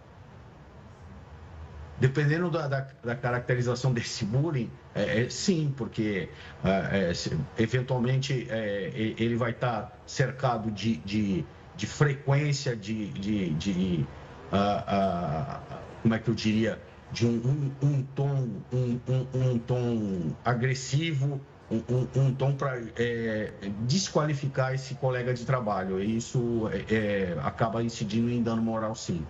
Dependendo 1.98 2.50
da, 2.50 2.66
da, 2.66 2.88
da 3.02 3.14
caracterização 3.14 3.92
desse 3.92 4.24
bullying, 4.24 4.70
é, 4.94 5.22
é, 5.22 5.28
sim, 5.28 5.72
porque 5.76 6.28
é, 6.64 7.10
é 7.10 7.14
se, 7.14 7.36
eventualmente 7.58 8.46
é, 8.50 8.90
ele 8.94 9.36
vai 9.36 9.52
estar 9.52 9.82
tá 9.82 9.92
cercado 10.04 10.70
de, 10.70 10.96
de, 10.98 11.44
de, 11.76 11.86
frequência, 11.86 12.76
de, 12.76 13.08
de, 13.08 13.50
de 13.50 14.06
uh, 14.52 14.56
uh, 14.56 15.60
como 16.02 16.14
é 16.14 16.18
que 16.18 16.28
eu 16.28 16.34
diria, 16.34 16.78
de 17.12 17.26
um, 17.26 17.72
um, 17.82 17.86
um 17.86 18.02
tom, 18.14 18.48
um, 18.72 19.00
um, 19.34 19.58
tom 19.58 20.36
agressivo, 20.44 21.40
um, 21.70 22.34
tom 22.34 22.54
para 22.54 22.82
é, 22.96 23.52
desqualificar 23.80 24.74
esse 24.74 24.94
colega 24.96 25.32
de 25.32 25.44
trabalho. 25.46 26.02
E 26.02 26.16
isso 26.16 26.68
é, 26.72 26.94
é, 26.94 27.38
acaba 27.42 27.82
incidindo 27.82 28.30
em 28.30 28.42
dano 28.42 28.60
moral, 28.60 28.94
sim. 28.94 29.24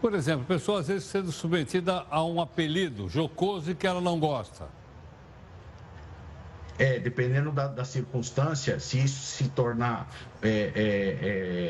Por 0.00 0.14
exemplo, 0.14 0.44
pessoa 0.44 0.80
às 0.80 0.88
vezes 0.88 1.04
sendo 1.04 1.30
submetida 1.30 2.04
a 2.10 2.24
um 2.24 2.40
apelido 2.40 3.08
jocoso 3.08 3.70
e 3.70 3.74
que 3.74 3.86
ela 3.86 4.00
não 4.00 4.18
gosta. 4.18 4.68
É, 6.78 6.98
dependendo 6.98 7.52
da, 7.52 7.68
da, 7.68 7.84
circunstância, 7.84 8.80
se 8.80 8.98
isso 9.04 9.20
se 9.20 9.48
tornar 9.50 10.10
é, 10.40 10.48
é, 10.48 10.78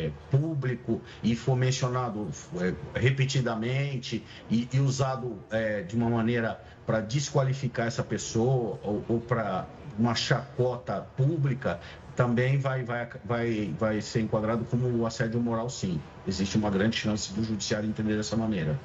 é, 0.07 0.11
público 0.31 1.01
e 1.23 1.35
for 1.35 1.57
mencionado 1.57 2.31
é, 2.61 2.73
repetidamente 2.99 4.25
e, 4.49 4.69
e 4.73 4.79
usado 4.79 5.39
é, 5.51 5.83
de 5.83 5.97
uma 5.97 6.09
maneira 6.09 6.63
para 6.87 7.01
desqualificar 7.01 7.89
essa 7.89 8.03
pessoa 8.03 8.79
ou, 8.83 9.05
ou 9.09 9.21
para 9.21 9.67
uma 9.99 10.15
chacota 10.15 11.07
pública, 11.17 11.81
também 12.15 12.59
vai, 12.59 12.85
vai, 12.85 13.09
vai, 13.25 13.75
vai 13.79 14.01
ser 14.01 14.21
enquadrado 14.21 14.65
como 14.65 15.05
assédio 15.07 15.41
moral, 15.41 15.69
sim. 15.69 16.01
Existe 16.27 16.57
uma 16.57 16.71
grande 16.71 16.97
chance 16.97 17.33
do 17.33 17.43
judiciário 17.43 17.89
entender 17.89 18.17
dessa 18.17 18.37
maneira. 18.37 18.79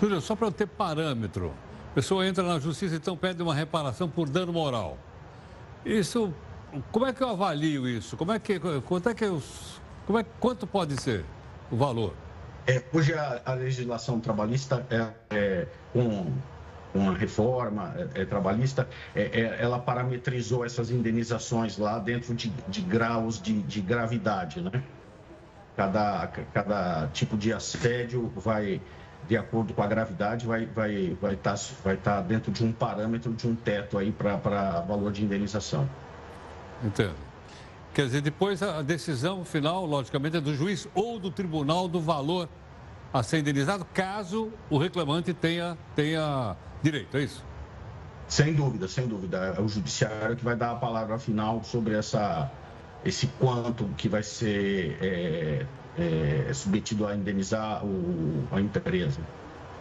Júlio, 0.00 0.20
só 0.20 0.34
para 0.34 0.46
eu 0.46 0.52
ter 0.52 0.66
parâmetro, 0.66 1.52
a 1.90 1.94
pessoa 1.94 2.26
entra 2.26 2.42
na 2.42 2.58
justiça, 2.58 2.96
então 2.96 3.16
pede 3.16 3.42
uma 3.42 3.54
reparação 3.54 4.08
por 4.08 4.28
dano 4.28 4.52
moral. 4.52 4.98
Isso, 5.84 6.32
como 6.92 7.06
é 7.06 7.12
que 7.12 7.22
eu 7.22 7.30
avalio 7.30 7.88
isso? 7.88 8.16
Como 8.16 8.32
é 8.32 8.38
que, 8.38 8.60
quanto 8.86 9.08
é 9.08 9.14
que 9.14 9.24
eu, 9.24 9.42
como 10.06 10.18
é, 10.18 10.24
quanto 10.38 10.66
pode 10.66 11.00
ser 11.00 11.24
o 11.70 11.76
valor? 11.76 12.14
É, 12.66 12.82
hoje 12.92 13.14
a, 13.14 13.40
a 13.44 13.54
legislação 13.54 14.20
trabalhista 14.20 14.86
é, 14.90 15.08
é 15.34 15.66
com, 15.92 16.30
com 16.92 17.10
a 17.10 17.14
reforma 17.14 17.94
é, 18.14 18.22
é 18.22 18.24
trabalhista, 18.24 18.86
é, 19.14 19.22
é, 19.22 19.58
ela 19.60 19.78
parametrizou 19.78 20.64
essas 20.64 20.90
indenizações 20.90 21.78
lá 21.78 21.98
dentro 21.98 22.34
de, 22.34 22.50
de 22.68 22.80
graus 22.82 23.40
de, 23.40 23.62
de 23.62 23.80
gravidade, 23.80 24.60
né? 24.60 24.82
Cada, 25.76 26.26
cada 26.52 27.08
tipo 27.08 27.38
de 27.38 27.52
assédio 27.52 28.30
vai 28.36 28.82
de 29.28 29.36
acordo 29.36 29.72
com 29.72 29.82
a 29.82 29.86
gravidade, 29.86 30.46
vai 30.46 30.64
estar 30.64 30.74
vai, 30.74 31.16
vai 31.20 31.36
tá, 31.36 31.54
vai 31.84 31.96
tá 31.96 32.20
dentro 32.20 32.50
de 32.50 32.64
um 32.64 32.72
parâmetro, 32.72 33.32
de 33.32 33.46
um 33.46 33.54
teto 33.54 33.98
aí 33.98 34.12
para 34.12 34.36
valor 34.80 35.12
de 35.12 35.24
indenização. 35.24 35.88
Entendo. 36.82 37.14
Quer 37.92 38.06
dizer, 38.06 38.20
depois 38.20 38.62
a 38.62 38.82
decisão 38.82 39.44
final, 39.44 39.84
logicamente, 39.84 40.36
é 40.36 40.40
do 40.40 40.54
juiz 40.54 40.88
ou 40.94 41.18
do 41.18 41.30
tribunal 41.30 41.88
do 41.88 42.00
valor 42.00 42.48
a 43.12 43.22
ser 43.22 43.40
indenizado, 43.40 43.84
caso 43.92 44.52
o 44.68 44.78
reclamante 44.78 45.34
tenha, 45.34 45.76
tenha 45.96 46.56
direito, 46.82 47.16
é 47.16 47.22
isso? 47.22 47.44
Sem 48.28 48.54
dúvida, 48.54 48.86
sem 48.86 49.08
dúvida. 49.08 49.54
É 49.58 49.60
o 49.60 49.68
judiciário 49.68 50.36
que 50.36 50.44
vai 50.44 50.54
dar 50.54 50.70
a 50.70 50.76
palavra 50.76 51.18
final 51.18 51.64
sobre 51.64 51.96
essa, 51.96 52.48
esse 53.04 53.26
quanto 53.26 53.84
que 53.96 54.08
vai 54.08 54.22
ser 54.22 54.96
é, 55.02 55.66
é, 55.98 56.52
submetido 56.52 57.06
a 57.06 57.14
indenizar 57.14 57.84
o, 57.84 58.46
a 58.52 58.60
empresa, 58.60 59.20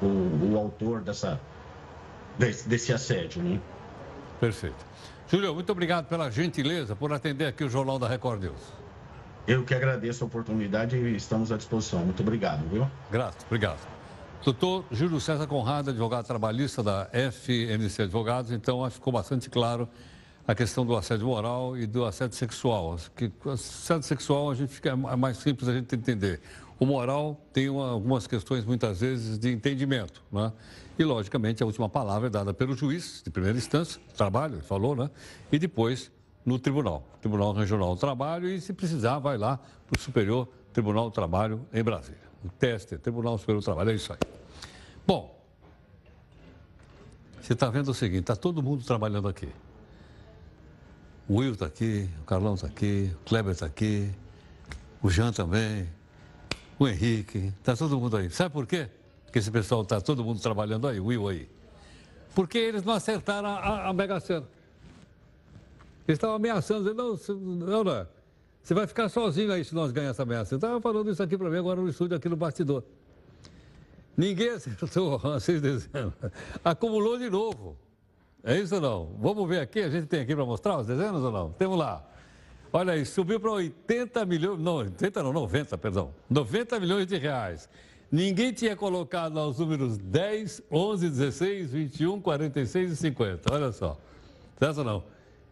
o, 0.01 0.05
o 0.51 0.57
autor 0.57 1.01
dessa, 1.01 1.39
desse, 2.37 2.67
desse 2.67 2.93
assédio. 2.93 3.41
Né? 3.41 3.59
Perfeito. 4.39 4.85
Júlio, 5.27 5.53
muito 5.53 5.71
obrigado 5.71 6.07
pela 6.07 6.31
gentileza 6.31 6.95
por 6.95 7.13
atender 7.13 7.45
aqui 7.45 7.63
o 7.63 7.69
Jornal 7.69 7.99
da 7.99 8.07
Record 8.07 8.41
News. 8.43 8.73
Eu 9.47 9.63
que 9.63 9.73
agradeço 9.73 10.23
a 10.23 10.27
oportunidade 10.27 10.95
e 10.95 11.15
estamos 11.15 11.51
à 11.51 11.57
disposição. 11.57 11.99
Muito 11.99 12.21
obrigado, 12.21 12.67
viu? 12.69 12.89
Grato, 13.11 13.45
obrigado. 13.45 13.79
Doutor 14.43 14.85
Júlio 14.91 15.19
César 15.19 15.47
Conrado, 15.47 15.89
advogado 15.89 16.25
trabalhista 16.25 16.81
da 16.81 17.09
FMC 17.11 18.03
Advogados, 18.03 18.51
então 18.51 18.85
acho 18.85 18.93
que 18.93 18.99
ficou 18.99 19.13
bastante 19.13 19.49
claro 19.49 19.87
a 20.49 20.55
questão 20.55 20.83
do 20.83 20.95
assédio 20.95 21.27
moral 21.27 21.77
e 21.77 21.85
do 21.85 22.03
assédio 22.03 22.35
sexual. 22.35 22.97
Que 23.15 23.31
assédio 23.45 24.01
sexual 24.01 24.49
a 24.49 24.55
gente 24.55 24.73
fica, 24.73 24.89
é 24.89 25.15
mais 25.15 25.37
simples 25.37 25.69
a 25.69 25.73
gente 25.73 25.93
entender. 25.93 26.41
O 26.79 26.87
moral 26.87 27.39
tem 27.53 27.69
uma, 27.69 27.91
algumas 27.91 28.25
questões, 28.25 28.65
muitas 28.65 29.01
vezes, 29.01 29.37
de 29.37 29.51
entendimento, 29.51 30.23
né? 30.31 30.51
E, 30.97 31.03
logicamente, 31.03 31.61
a 31.61 31.67
última 31.67 31.87
palavra 31.87 32.29
é 32.29 32.31
dada 32.31 32.51
pelo 32.51 32.75
juiz, 32.75 33.21
de 33.23 33.29
primeira 33.29 33.59
instância, 33.59 34.01
trabalho, 34.17 34.59
falou, 34.61 34.95
né? 34.95 35.11
E 35.51 35.59
depois 35.59 36.11
no 36.43 36.57
tribunal, 36.57 37.07
Tribunal 37.21 37.53
Regional 37.53 37.93
do 37.93 37.99
Trabalho, 37.99 38.49
e 38.49 38.59
se 38.59 38.73
precisar, 38.73 39.19
vai 39.19 39.37
lá 39.37 39.59
para 39.85 39.99
o 39.99 40.01
Superior 40.01 40.47
Tribunal 40.73 41.11
do 41.11 41.13
Trabalho 41.13 41.63
em 41.71 41.83
Brasília. 41.83 42.17
O 42.43 42.49
teste, 42.49 42.97
Tribunal 42.97 43.37
Superior 43.37 43.61
do 43.61 43.65
Trabalho, 43.65 43.91
é 43.91 43.93
isso 43.93 44.11
aí. 44.11 44.19
Bom, 45.05 45.39
você 47.39 47.53
está 47.53 47.69
vendo 47.69 47.89
o 47.89 47.93
seguinte, 47.93 48.21
está 48.21 48.35
todo 48.35 48.63
mundo 48.63 48.83
trabalhando 48.83 49.27
aqui. 49.27 49.47
O 51.29 51.37
Will 51.37 51.53
está 51.53 51.67
aqui, 51.67 52.09
o 52.21 52.25
Carlão 52.25 52.55
está 52.55 52.67
aqui, 52.67 53.11
o 53.21 53.29
Kleber 53.29 53.51
está 53.51 53.67
aqui, 53.67 54.09
o 55.01 55.09
Jean 55.09 55.31
também, 55.31 55.87
o 56.77 56.87
Henrique, 56.87 57.53
está 57.59 57.75
todo 57.75 57.99
mundo 57.99 58.17
aí. 58.17 58.29
Sabe 58.29 58.51
por 58.51 58.65
quê? 58.65 58.89
que 59.31 59.39
esse 59.39 59.51
pessoal 59.51 59.83
está 59.83 60.01
todo 60.01 60.23
mundo 60.23 60.41
trabalhando 60.41 60.87
aí, 60.87 60.99
o 60.99 61.05
Will 61.05 61.27
aí. 61.27 61.49
Porque 62.35 62.57
eles 62.57 62.83
não 62.83 62.93
acertaram 62.93 63.49
a, 63.49 63.57
a, 63.57 63.89
a 63.89 63.93
Mega 63.93 64.19
Sena. 64.19 64.47
Eles 66.07 66.17
estavam 66.17 66.35
ameaçando, 66.35 66.83
dizendo, 66.83 67.19
não, 67.29 67.57
não, 67.67 67.83
não, 67.83 68.07
você 68.61 68.73
vai 68.73 68.87
ficar 68.87 69.09
sozinho 69.09 69.51
aí 69.51 69.63
se 69.63 69.73
nós 69.75 69.91
ganharmos 69.91 70.15
essa 70.15 70.23
ameaça. 70.23 70.53
Eu 70.53 70.57
estava 70.57 70.81
falando 70.81 71.11
isso 71.11 71.21
aqui 71.21 71.37
para 71.37 71.49
mim 71.49 71.57
agora 71.57 71.79
no 71.79 71.87
estúdio, 71.87 72.17
aqui 72.17 72.27
no 72.27 72.35
bastidor. 72.35 72.83
Ninguém 74.17 74.49
acertou, 74.51 75.17
vocês 75.19 75.61
dizendo. 75.61 76.13
Acumulou 76.63 77.17
de 77.17 77.29
novo. 77.29 77.77
É 78.43 78.57
isso 78.57 78.75
ou 78.75 78.81
não? 78.81 79.15
Vamos 79.19 79.47
ver 79.47 79.59
aqui, 79.59 79.81
a 79.81 79.89
gente 79.89 80.07
tem 80.07 80.21
aqui 80.21 80.35
para 80.35 80.45
mostrar 80.45 80.77
os 80.77 80.87
dezenas 80.87 81.21
ou 81.21 81.31
não? 81.31 81.51
Temos 81.51 81.77
lá. 81.77 82.05
Olha 82.71 82.93
aí, 82.93 83.05
subiu 83.05 83.39
para 83.39 83.51
80 83.51 84.25
milhões, 84.25 84.59
não, 84.59 84.75
80 84.75 85.23
não, 85.23 85.33
90, 85.33 85.77
perdão. 85.77 86.11
90 86.29 86.79
milhões 86.79 87.07
de 87.07 87.17
reais. 87.17 87.67
Ninguém 88.11 88.51
tinha 88.53 88.75
colocado 88.75 89.35
lá 89.35 89.47
os 89.47 89.59
números 89.59 89.97
10, 89.97 90.63
11, 90.71 91.09
16, 91.09 91.71
21, 91.71 92.21
46 92.21 92.91
e 92.91 92.95
50. 92.95 93.53
Olha 93.53 93.71
só. 93.71 93.97
Certo 94.57 94.79
ou 94.79 94.83
não? 94.83 95.03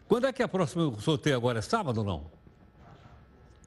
Quando 0.07 0.25
é 0.25 0.33
que 0.33 0.41
é 0.41 0.45
a 0.45 0.47
próxima 0.47 0.91
sorteio 0.99 1.35
agora? 1.35 1.59
É 1.59 1.61
sábado 1.61 1.99
ou 1.99 2.03
não? 2.03 2.25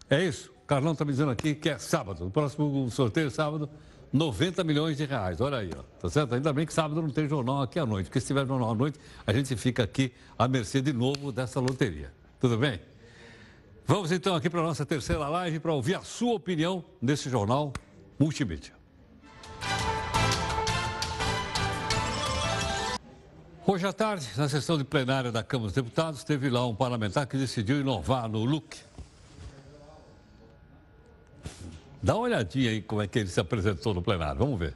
É 0.08 0.24
isso? 0.24 0.52
O 0.62 0.66
Carlão 0.66 0.92
está 0.92 1.04
me 1.04 1.12
dizendo 1.12 1.30
aqui 1.30 1.54
que 1.54 1.68
é 1.68 1.78
sábado. 1.78 2.26
O 2.26 2.30
próximo 2.30 2.90
sorteio 2.90 3.28
é 3.28 3.30
sábado, 3.30 3.68
90 4.12 4.64
milhões 4.64 4.96
de 4.96 5.04
reais. 5.04 5.40
Olha 5.40 5.58
aí, 5.58 5.70
ó. 5.76 5.82
Tá 6.00 6.08
certo? 6.08 6.34
Ainda 6.34 6.52
bem 6.52 6.66
que 6.66 6.72
sábado 6.72 7.00
não 7.00 7.10
tem 7.10 7.28
jornal 7.28 7.62
aqui 7.62 7.78
à 7.78 7.86
noite, 7.86 8.06
porque 8.06 8.20
se 8.20 8.26
tiver 8.26 8.46
jornal 8.46 8.70
à 8.70 8.74
noite, 8.74 8.98
a 9.26 9.32
gente 9.32 9.54
fica 9.56 9.84
aqui 9.84 10.12
à 10.38 10.48
mercê 10.48 10.80
de 10.80 10.92
novo 10.92 11.30
dessa 11.30 11.60
loteria. 11.60 12.12
Tudo 12.40 12.56
bem? 12.56 12.80
Vamos 13.86 14.12
então 14.12 14.34
aqui 14.34 14.48
para 14.48 14.60
a 14.60 14.64
nossa 14.64 14.86
terceira 14.86 15.28
live 15.28 15.58
para 15.60 15.72
ouvir 15.72 15.96
a 15.96 16.02
sua 16.02 16.34
opinião 16.34 16.84
nesse 17.00 17.28
jornal 17.28 17.72
multimídia. 18.18 18.72
Hoje 23.66 23.86
à 23.86 23.92
tarde, 23.92 24.26
na 24.36 24.48
sessão 24.48 24.76
de 24.76 24.84
plenária 24.84 25.30
da 25.30 25.44
Câmara 25.44 25.68
dos 25.68 25.74
Deputados, 25.74 26.24
teve 26.24 26.50
lá 26.50 26.66
um 26.66 26.74
parlamentar 26.74 27.26
que 27.26 27.36
decidiu 27.36 27.80
inovar 27.80 28.28
no 28.28 28.44
look. 28.44 28.76
Dá 32.02 32.14
uma 32.14 32.22
olhadinha 32.22 32.70
aí 32.70 32.80
como 32.80 33.02
é 33.02 33.06
que 33.06 33.18
ele 33.18 33.28
se 33.28 33.38
apresentou 33.38 33.92
no 33.92 34.00
plenário, 34.00 34.38
vamos 34.38 34.58
ver. 34.58 34.72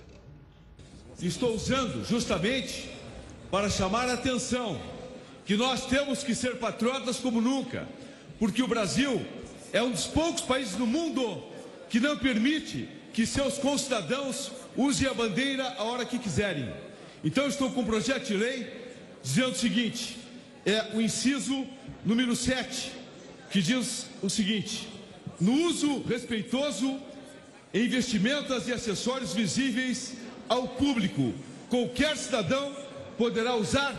Estou 1.21 1.55
usando 1.55 2.05
justamente 2.05 2.91
para 3.51 3.71
chamar 3.71 4.09
a 4.11 4.15
atenção 4.15 4.79
que 5.47 5.57
nós 5.57 5.87
temos 5.87 6.23
que 6.23 6.35
ser 6.35 6.57
patriotas 6.59 7.19
como 7.19 7.41
nunca, 7.41 7.89
porque 8.39 8.63
o 8.63 8.69
Brasil 8.69 9.25
é 9.73 9.83
um 9.83 9.91
dos 9.91 10.07
poucos 10.07 10.43
países 10.43 10.77
no 10.77 10.87
mundo 10.87 11.43
que 11.89 11.99
não 11.99 12.19
permite 12.19 12.89
que 13.13 13.25
seus 13.25 13.57
concidadãos 13.57 14.51
usem 14.77 15.09
a 15.09 15.15
bandeira 15.15 15.65
a 15.79 15.85
hora 15.85 16.05
que 16.05 16.19
quiserem. 16.19 16.69
Então, 17.23 17.47
estou 17.47 17.71
com 17.71 17.81
um 17.81 17.87
projeto 17.87 18.27
de 18.27 18.37
lei 18.37 18.93
dizendo 19.23 19.53
o 19.53 19.55
seguinte: 19.55 20.19
é 20.67 20.95
o 20.95 21.01
inciso 21.01 21.67
número 22.05 22.37
7, 22.37 22.93
que 23.51 23.63
diz 23.63 24.09
o 24.21 24.29
seguinte: 24.29 24.89
no 25.41 25.53
uso 25.67 26.03
respeitoso 26.03 27.01
em 27.75 27.89
vestimentas 27.89 28.69
e 28.69 28.73
acessórios 28.73 29.35
visíveis 29.35 30.17
ao 30.49 30.69
público, 30.69 31.35
qualquer 31.69 32.17
cidadão 32.17 32.73
poderá 33.19 33.57
usar 33.57 33.93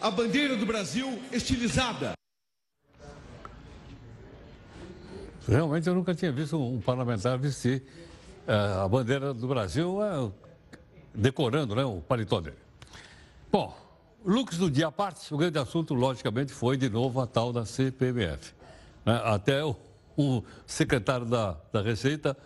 a 0.00 0.08
bandeira 0.12 0.56
do 0.56 0.64
Brasil 0.64 1.20
estilizada. 1.32 2.12
Realmente 5.48 5.88
eu 5.88 5.94
nunca 5.94 6.14
tinha 6.14 6.30
visto 6.30 6.56
um 6.56 6.80
parlamentar 6.80 7.36
vestir 7.36 7.82
uh, 8.46 8.84
a 8.84 8.88
bandeira 8.88 9.34
do 9.34 9.48
Brasil 9.48 9.98
uh, 9.98 10.32
decorando 11.12 11.74
né, 11.74 11.84
o 11.84 12.00
paletó 12.00 12.40
dele. 12.40 12.56
Bom, 13.50 13.76
Lux 14.24 14.56
do 14.56 14.70
dia 14.70 14.88
à 14.88 14.92
parte, 14.92 15.32
o 15.34 15.36
grande 15.36 15.58
assunto, 15.58 15.94
logicamente, 15.94 16.52
foi 16.52 16.76
de 16.76 16.88
novo 16.88 17.20
a 17.20 17.26
tal 17.26 17.52
da 17.52 17.64
CPMF. 17.64 18.52
Né? 19.04 19.20
Até 19.24 19.64
o, 19.64 19.76
o, 20.16 20.44
secretário 20.66 21.26
da, 21.26 21.56
da 21.72 21.80
Receita 21.80 22.36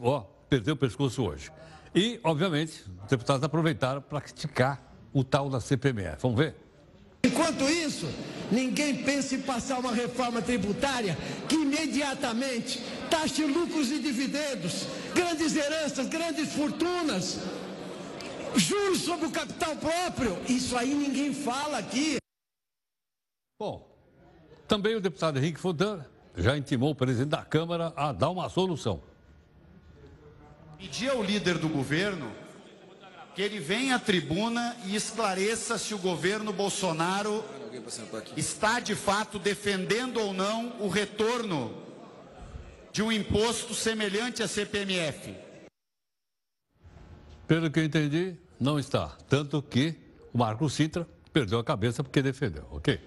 ó, 0.00 0.20
perdeu 0.48 0.74
o 0.74 0.76
pescoço 0.76 1.22
hoje. 1.24 1.50
E, 1.94 2.20
obviamente, 2.22 2.84
os 3.02 3.08
deputados 3.08 3.42
aproveitaram 3.42 4.02
para 4.02 4.20
criticar 4.20 4.82
o 5.12 5.24
tal 5.24 5.48
da 5.48 5.60
CPMF. 5.60 6.22
Vamos 6.22 6.38
ver? 6.38 6.54
Enquanto 7.24 7.64
isso, 7.64 8.06
ninguém 8.52 9.02
pensa 9.02 9.34
em 9.34 9.42
passar 9.42 9.78
uma 9.78 9.92
reforma 9.92 10.40
tributária 10.40 11.16
que 11.48 11.56
imediatamente 11.56 12.80
taxe 13.10 13.44
lucros 13.44 13.90
e 13.90 13.98
dividendos, 13.98 14.86
grandes 15.14 15.56
heranças, 15.56 16.06
grandes 16.06 16.52
fortunas 16.52 17.40
Juros 18.56 19.02
sobre 19.02 19.26
o 19.26 19.30
capital 19.30 19.76
próprio. 19.76 20.38
Isso 20.48 20.76
aí 20.76 20.94
ninguém 20.94 21.32
fala 21.34 21.78
aqui. 21.78 22.16
Bom, 23.60 23.86
também 24.66 24.94
o 24.94 25.00
deputado 25.00 25.38
Henrique 25.38 25.60
Fodan 25.60 26.04
já 26.34 26.56
intimou 26.56 26.90
o 26.90 26.94
presidente 26.94 27.30
da 27.30 27.44
Câmara 27.44 27.92
a 27.96 28.12
dar 28.12 28.30
uma 28.30 28.48
solução. 28.48 29.02
Pedir 30.78 31.10
ao 31.10 31.22
líder 31.22 31.58
do 31.58 31.68
governo 31.68 32.30
que 33.34 33.42
ele 33.42 33.58
venha 33.58 33.96
à 33.96 33.98
tribuna 33.98 34.76
e 34.86 34.96
esclareça 34.96 35.76
se 35.78 35.94
o 35.94 35.98
governo 35.98 36.52
Bolsonaro 36.52 37.44
está 38.36 38.80
de 38.80 38.94
fato 38.94 39.38
defendendo 39.38 40.18
ou 40.18 40.32
não 40.32 40.76
o 40.80 40.88
retorno 40.88 41.74
de 42.92 43.02
um 43.02 43.12
imposto 43.12 43.74
semelhante 43.74 44.42
à 44.42 44.48
CPMF. 44.48 45.34
Pelo 47.46 47.70
que 47.70 47.80
eu 47.80 47.84
entendi, 47.84 48.36
não 48.58 48.78
está. 48.78 49.08
Tanto 49.28 49.62
que 49.62 49.94
o 50.32 50.38
Marco 50.38 50.68
Sintra 50.70 51.06
perdeu 51.32 51.58
a 51.58 51.64
cabeça 51.64 52.02
porque 52.02 52.22
defendeu, 52.22 52.66
ok? 52.70 52.98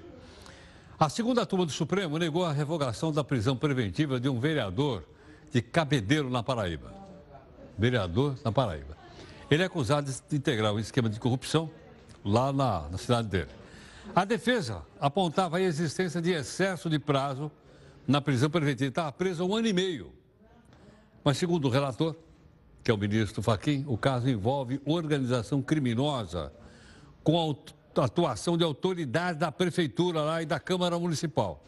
A 0.99 1.09
segunda 1.09 1.45
turma 1.45 1.65
do 1.65 1.71
Supremo 1.71 2.19
negou 2.19 2.45
a 2.45 2.51
revogação 2.51 3.11
da 3.11 3.23
prisão 3.23 3.55
preventiva 3.55 4.19
de 4.19 4.29
um 4.29 4.39
vereador 4.39 5.03
de 5.51 5.61
Cabedeiro, 5.61 6.29
na 6.29 6.43
Paraíba. 6.43 6.98
Vereador 7.79 8.35
na 8.43 8.51
Paraíba. 8.51 8.97
Ele 9.49 9.63
é 9.63 9.65
acusado 9.65 10.11
de 10.11 10.35
integrar 10.35 10.73
um 10.73 10.79
esquema 10.79 11.09
de 11.09 11.19
corrupção 11.19 11.71
lá 12.23 12.51
na, 12.53 12.89
na 12.89 12.97
cidade 12.97 13.27
dele. 13.27 13.49
A 14.15 14.25
defesa 14.25 14.83
apontava 14.99 15.57
a 15.57 15.61
existência 15.61 16.21
de 16.21 16.31
excesso 16.31 16.89
de 16.89 16.99
prazo 16.99 17.51
na 18.07 18.19
prisão 18.19 18.49
preventiva. 18.49 18.89
Estava 18.89 19.11
preso 19.11 19.43
há 19.43 19.45
um 19.45 19.55
ano 19.55 19.67
e 19.67 19.73
meio. 19.73 20.11
Mas, 21.23 21.37
segundo 21.37 21.65
o 21.65 21.69
relator, 21.69 22.15
que 22.83 22.91
é 22.91 22.93
o 22.93 22.97
ministro 22.97 23.41
Faquim, 23.41 23.85
o 23.87 23.97
caso 23.97 24.29
envolve 24.29 24.81
organização 24.85 25.61
criminosa 25.61 26.51
com 27.23 27.55
a 27.95 28.03
atuação 28.03 28.57
de 28.57 28.63
autoridades 28.63 29.39
da 29.39 29.51
prefeitura 29.51 30.21
lá 30.21 30.41
e 30.41 30.45
da 30.45 30.59
Câmara 30.59 30.97
Municipal. 30.97 31.63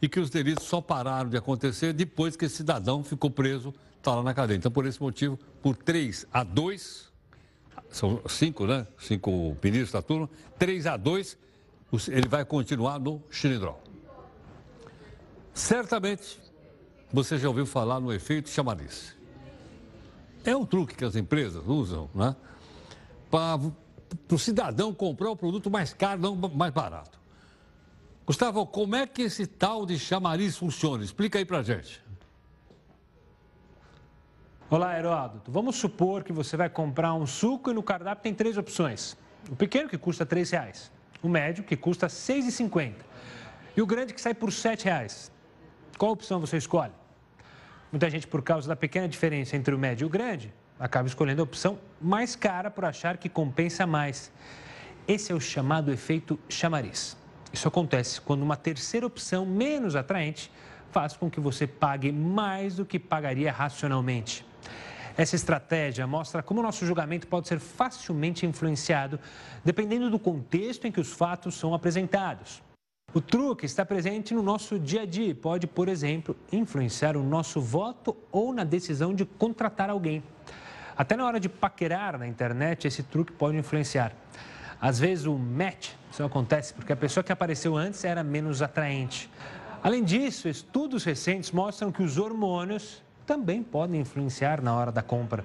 E 0.00 0.08
que 0.08 0.20
os 0.20 0.30
delitos 0.30 0.64
só 0.64 0.80
pararam 0.80 1.30
de 1.30 1.36
acontecer 1.36 1.92
depois 1.92 2.36
que 2.36 2.44
esse 2.44 2.56
cidadão 2.56 3.04
ficou 3.04 3.30
preso, 3.30 3.72
está 4.02 4.14
lá 4.14 4.22
na 4.22 4.34
cadeia. 4.34 4.58
Então, 4.58 4.70
por 4.70 4.84
esse 4.84 5.00
motivo, 5.00 5.38
por 5.62 5.76
3 5.76 6.26
a 6.32 6.42
2, 6.42 7.10
são 7.88 8.20
cinco, 8.28 8.66
né? 8.66 8.86
Cinco 8.98 9.56
ministros 9.62 9.92
da 9.92 10.02
turma, 10.02 10.28
3 10.58 10.86
a 10.86 10.96
2, 10.96 11.38
ele 12.08 12.28
vai 12.28 12.44
continuar 12.44 12.98
no 12.98 13.22
Xilindró. 13.30 13.78
Certamente, 15.54 16.40
você 17.12 17.38
já 17.38 17.48
ouviu 17.48 17.66
falar 17.66 18.00
no 18.00 18.12
efeito 18.12 18.48
chamariz. 18.48 19.14
É 20.44 20.56
um 20.56 20.66
truque 20.66 20.96
que 20.96 21.04
as 21.04 21.14
empresas 21.14 21.62
usam, 21.66 22.10
né? 22.14 22.34
Para 23.30 23.60
o 24.30 24.38
cidadão 24.38 24.92
comprar 24.92 25.30
o 25.30 25.36
produto 25.36 25.70
mais 25.70 25.94
caro, 25.94 26.20
não 26.20 26.34
mais 26.34 26.72
barato. 26.72 27.20
Gustavo, 28.26 28.66
como 28.66 28.96
é 28.96 29.06
que 29.06 29.22
esse 29.22 29.46
tal 29.46 29.86
de 29.86 29.98
chamariz 29.98 30.56
funciona? 30.56 31.04
Explica 31.04 31.38
aí 31.38 31.44
pra 31.44 31.62
gente. 31.62 32.02
Olá, 34.74 34.98
Heródoto. 34.98 35.52
Vamos 35.52 35.76
supor 35.76 36.24
que 36.24 36.32
você 36.32 36.56
vai 36.56 36.70
comprar 36.70 37.12
um 37.12 37.26
suco 37.26 37.70
e 37.70 37.74
no 37.74 37.82
cardápio 37.82 38.22
tem 38.22 38.32
três 38.32 38.56
opções. 38.56 39.18
O 39.50 39.54
pequeno, 39.54 39.86
que 39.86 39.98
custa 39.98 40.24
R$ 40.24 40.42
reais. 40.50 40.90
O 41.22 41.28
médio, 41.28 41.62
que 41.62 41.76
custa 41.76 42.06
R$ 42.06 42.12
6,50. 42.14 42.94
E 43.76 43.82
o 43.82 43.86
grande, 43.86 44.14
que 44.14 44.20
sai 44.22 44.32
por 44.32 44.50
7 44.50 44.86
reais. 44.86 45.30
Qual 45.98 46.10
opção 46.10 46.40
você 46.40 46.56
escolhe? 46.56 46.94
Muita 47.92 48.08
gente, 48.08 48.26
por 48.26 48.40
causa 48.40 48.66
da 48.66 48.74
pequena 48.74 49.06
diferença 49.06 49.58
entre 49.58 49.74
o 49.74 49.78
médio 49.78 50.06
e 50.06 50.08
o 50.08 50.08
grande, 50.08 50.54
acaba 50.80 51.06
escolhendo 51.06 51.42
a 51.42 51.44
opção 51.44 51.78
mais 52.00 52.34
cara 52.34 52.70
por 52.70 52.86
achar 52.86 53.18
que 53.18 53.28
compensa 53.28 53.86
mais. 53.86 54.32
Esse 55.06 55.32
é 55.32 55.34
o 55.34 55.40
chamado 55.40 55.92
efeito 55.92 56.40
chamariz. 56.48 57.14
Isso 57.52 57.68
acontece 57.68 58.22
quando 58.22 58.40
uma 58.40 58.56
terceira 58.56 59.06
opção 59.06 59.44
menos 59.44 59.94
atraente 59.94 60.50
faz 60.90 61.14
com 61.14 61.30
que 61.30 61.40
você 61.40 61.66
pague 61.66 62.10
mais 62.10 62.76
do 62.76 62.86
que 62.86 62.98
pagaria 62.98 63.52
racionalmente. 63.52 64.50
Essa 65.16 65.36
estratégia 65.36 66.06
mostra 66.06 66.42
como 66.42 66.60
o 66.60 66.62
nosso 66.62 66.86
julgamento 66.86 67.26
pode 67.26 67.48
ser 67.48 67.58
facilmente 67.58 68.46
influenciado 68.46 69.20
dependendo 69.64 70.10
do 70.10 70.18
contexto 70.18 70.86
em 70.86 70.92
que 70.92 71.00
os 71.00 71.12
fatos 71.12 71.54
são 71.54 71.74
apresentados. 71.74 72.62
O 73.14 73.20
truque 73.20 73.66
está 73.66 73.84
presente 73.84 74.32
no 74.32 74.42
nosso 74.42 74.78
dia 74.78 75.02
a 75.02 75.06
dia 75.06 75.28
e 75.28 75.34
pode, 75.34 75.66
por 75.66 75.86
exemplo, 75.86 76.34
influenciar 76.50 77.14
o 77.14 77.22
nosso 77.22 77.60
voto 77.60 78.16
ou 78.30 78.54
na 78.54 78.64
decisão 78.64 79.14
de 79.14 79.26
contratar 79.26 79.90
alguém. 79.90 80.22
Até 80.96 81.14
na 81.14 81.26
hora 81.26 81.38
de 81.38 81.48
paquerar 81.48 82.18
na 82.18 82.26
internet, 82.26 82.86
esse 82.86 83.02
truque 83.02 83.32
pode 83.32 83.58
influenciar. 83.58 84.14
Às 84.80 84.98
vezes 84.98 85.26
o 85.26 85.34
match 85.36 85.90
só 86.10 86.24
acontece 86.24 86.72
porque 86.72 86.92
a 86.92 86.96
pessoa 86.96 87.22
que 87.22 87.30
apareceu 87.30 87.76
antes 87.76 88.02
era 88.02 88.24
menos 88.24 88.62
atraente. 88.62 89.30
Além 89.82 90.02
disso, 90.02 90.48
estudos 90.48 91.04
recentes 91.04 91.50
mostram 91.50 91.92
que 91.92 92.02
os 92.02 92.16
hormônios 92.16 93.02
também 93.32 93.62
podem 93.62 94.02
influenciar 94.02 94.60
na 94.60 94.76
hora 94.76 94.92
da 94.92 95.00
compra. 95.00 95.42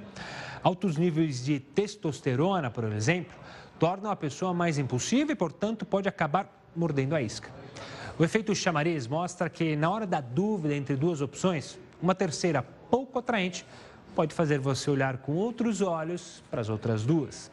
Altos 0.61 0.97
níveis 0.97 1.45
de 1.45 1.57
testosterona, 1.57 2.69
por 2.69 2.83
exemplo, 2.91 3.33
tornam 3.79 4.11
a 4.11 4.15
pessoa 4.15 4.53
mais 4.53 4.77
impulsiva 4.77 5.31
e, 5.31 5.35
portanto, 5.35 5.85
pode 5.85 6.09
acabar 6.09 6.67
mordendo 6.75 7.15
a 7.15 7.21
isca. 7.21 7.49
O 8.19 8.25
efeito 8.25 8.53
chamariz 8.53 9.07
mostra 9.07 9.49
que, 9.49 9.77
na 9.77 9.89
hora 9.89 10.05
da 10.05 10.19
dúvida 10.19 10.75
entre 10.75 10.97
duas 10.97 11.21
opções, 11.21 11.79
uma 12.01 12.13
terceira 12.13 12.61
pouco 12.61 13.19
atraente 13.19 13.65
pode 14.13 14.33
fazer 14.33 14.59
você 14.59 14.91
olhar 14.91 15.19
com 15.19 15.35
outros 15.35 15.79
olhos 15.81 16.43
para 16.51 16.59
as 16.59 16.67
outras 16.67 17.05
duas. 17.05 17.49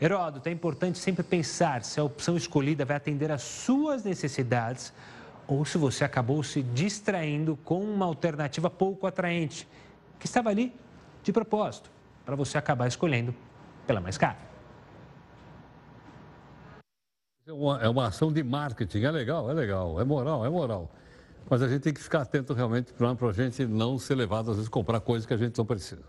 Heródoto, 0.00 0.48
é 0.48 0.52
importante 0.52 0.98
sempre 0.98 1.22
pensar 1.22 1.84
se 1.84 2.00
a 2.00 2.04
opção 2.04 2.38
escolhida 2.38 2.86
vai 2.86 2.96
atender 2.96 3.30
às 3.30 3.42
suas 3.42 4.02
necessidades 4.02 4.94
ou 5.46 5.64
se 5.64 5.78
você 5.78 6.04
acabou 6.04 6.42
se 6.42 6.62
distraindo 6.62 7.56
com 7.64 7.80
uma 7.80 8.06
alternativa 8.06 8.70
pouco 8.70 9.06
atraente, 9.06 9.68
que 10.18 10.26
estava 10.26 10.50
ali 10.50 10.74
de 11.22 11.32
propósito, 11.32 11.90
para 12.24 12.36
você 12.36 12.58
acabar 12.58 12.86
escolhendo 12.86 13.34
pela 13.86 14.00
mais 14.00 14.16
cara. 14.16 14.38
É 17.46 17.52
uma, 17.52 17.82
é 17.82 17.88
uma 17.88 18.06
ação 18.06 18.32
de 18.32 18.42
marketing, 18.42 19.02
é 19.02 19.10
legal, 19.10 19.50
é 19.50 19.52
legal, 19.52 20.00
é 20.00 20.04
moral, 20.04 20.46
é 20.46 20.48
moral. 20.48 20.90
Mas 21.50 21.60
a 21.60 21.68
gente 21.68 21.82
tem 21.82 21.92
que 21.92 22.00
ficar 22.00 22.22
atento 22.22 22.54
realmente 22.54 22.92
para 22.92 23.08
a 23.08 23.32
gente 23.32 23.66
não 23.66 23.98
ser 23.98 24.14
levado, 24.14 24.50
às 24.50 24.56
vezes, 24.56 24.68
comprar 24.68 25.00
coisas 25.00 25.26
que 25.26 25.34
a 25.34 25.36
gente 25.36 25.58
não 25.58 25.66
precisa. 25.66 26.02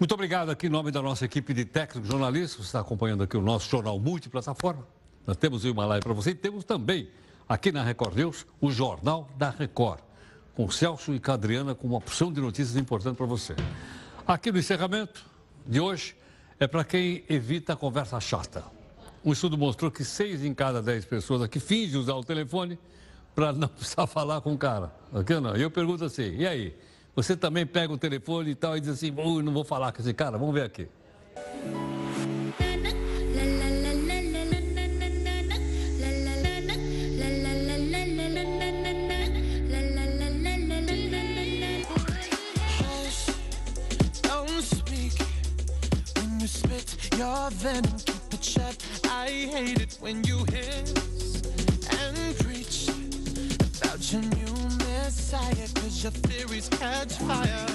Muito 0.00 0.12
obrigado 0.12 0.50
aqui 0.50 0.66
em 0.66 0.70
nome 0.70 0.90
da 0.90 1.00
nossa 1.02 1.26
equipe 1.26 1.52
de 1.52 1.64
técnicos 1.64 2.10
jornalistas, 2.10 2.56
você 2.56 2.62
está 2.62 2.80
acompanhando 2.80 3.22
aqui 3.22 3.36
o 3.36 3.42
nosso 3.42 3.70
jornal 3.70 3.98
multiplataforma. 4.00 4.86
Nós 5.26 5.36
temos 5.36 5.62
o 5.62 5.68
Himalaia 5.68 6.00
para 6.00 6.12
você 6.12 6.30
e 6.30 6.34
temos 6.34 6.64
também, 6.64 7.08
aqui 7.50 7.72
na 7.72 7.82
Record 7.82 8.16
News, 8.16 8.46
o 8.60 8.70
Jornal 8.70 9.28
da 9.36 9.50
Record, 9.50 9.98
com 10.54 10.70
Celso 10.70 11.12
e 11.12 11.18
Cadriana 11.18 11.74
com 11.74 11.88
uma 11.88 11.96
opção 11.96 12.32
de 12.32 12.40
notícias 12.40 12.76
importante 12.76 13.16
para 13.16 13.26
você. 13.26 13.56
Aqui 14.24 14.52
no 14.52 14.58
encerramento 14.60 15.26
de 15.66 15.80
hoje, 15.80 16.14
é 16.60 16.68
para 16.68 16.84
quem 16.84 17.24
evita 17.28 17.72
a 17.72 17.76
conversa 17.76 18.20
chata. 18.20 18.62
Um 19.24 19.32
estudo 19.32 19.58
mostrou 19.58 19.90
que 19.90 20.04
seis 20.04 20.44
em 20.44 20.54
cada 20.54 20.80
dez 20.80 21.04
pessoas 21.04 21.42
aqui 21.42 21.58
fingem 21.58 21.98
usar 21.98 22.14
o 22.14 22.22
telefone 22.22 22.78
para 23.34 23.52
não 23.52 23.66
precisar 23.68 24.06
falar 24.06 24.40
com 24.42 24.52
o 24.52 24.58
cara. 24.58 24.92
Não. 25.42 25.56
E 25.56 25.62
eu 25.62 25.72
pergunto 25.72 26.04
assim, 26.04 26.36
e 26.36 26.46
aí? 26.46 26.76
Você 27.16 27.36
também 27.36 27.66
pega 27.66 27.92
o 27.92 27.98
telefone 27.98 28.50
e 28.50 28.54
tal 28.54 28.76
e 28.76 28.80
diz 28.80 28.90
assim, 28.90 29.10
não 29.10 29.52
vou 29.52 29.64
falar 29.64 29.90
com 29.90 30.00
esse 30.00 30.14
cara, 30.14 30.38
vamos 30.38 30.54
ver 30.54 30.62
aqui. 30.62 30.86
Your 47.20 47.50
venom, 47.50 47.98
keep 48.06 48.32
it 48.32 48.42
shut. 48.42 48.76
I 49.04 49.26
hate 49.26 49.78
it 49.78 49.98
when 50.00 50.24
you 50.24 50.38
hiss 50.48 51.42
and 52.00 52.38
preach 52.38 52.88
about 53.76 54.10
your 54.10 54.22
new 54.22 54.54
messiah, 54.78 55.68
cause 55.74 56.02
your 56.02 56.12
theories 56.12 56.70
catch 56.70 57.12
fire. 57.28 57.66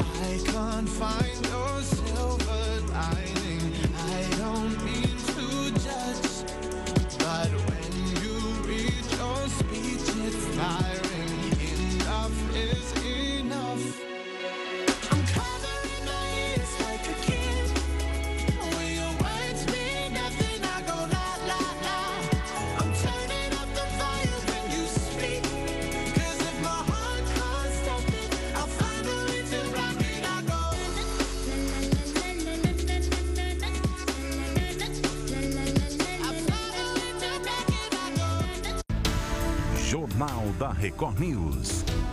I 0.00 0.40
can't 0.46 0.88
find 0.88 1.42
no 1.42 1.80
silver 1.80 2.80
lining. 2.94 3.74
I 3.94 4.24
don't 4.38 4.82
mean 4.86 5.18
to 5.36 5.70
judge, 5.84 6.48
but 7.18 7.50
when 7.68 7.92
you 8.24 8.38
read 8.64 9.04
your 9.18 9.48
speech, 9.48 10.16
it's 10.24 10.46
firing. 10.56 11.03
Jornal 40.24 40.52
da 40.58 40.72
Record 40.72 41.18
News. 41.18 41.83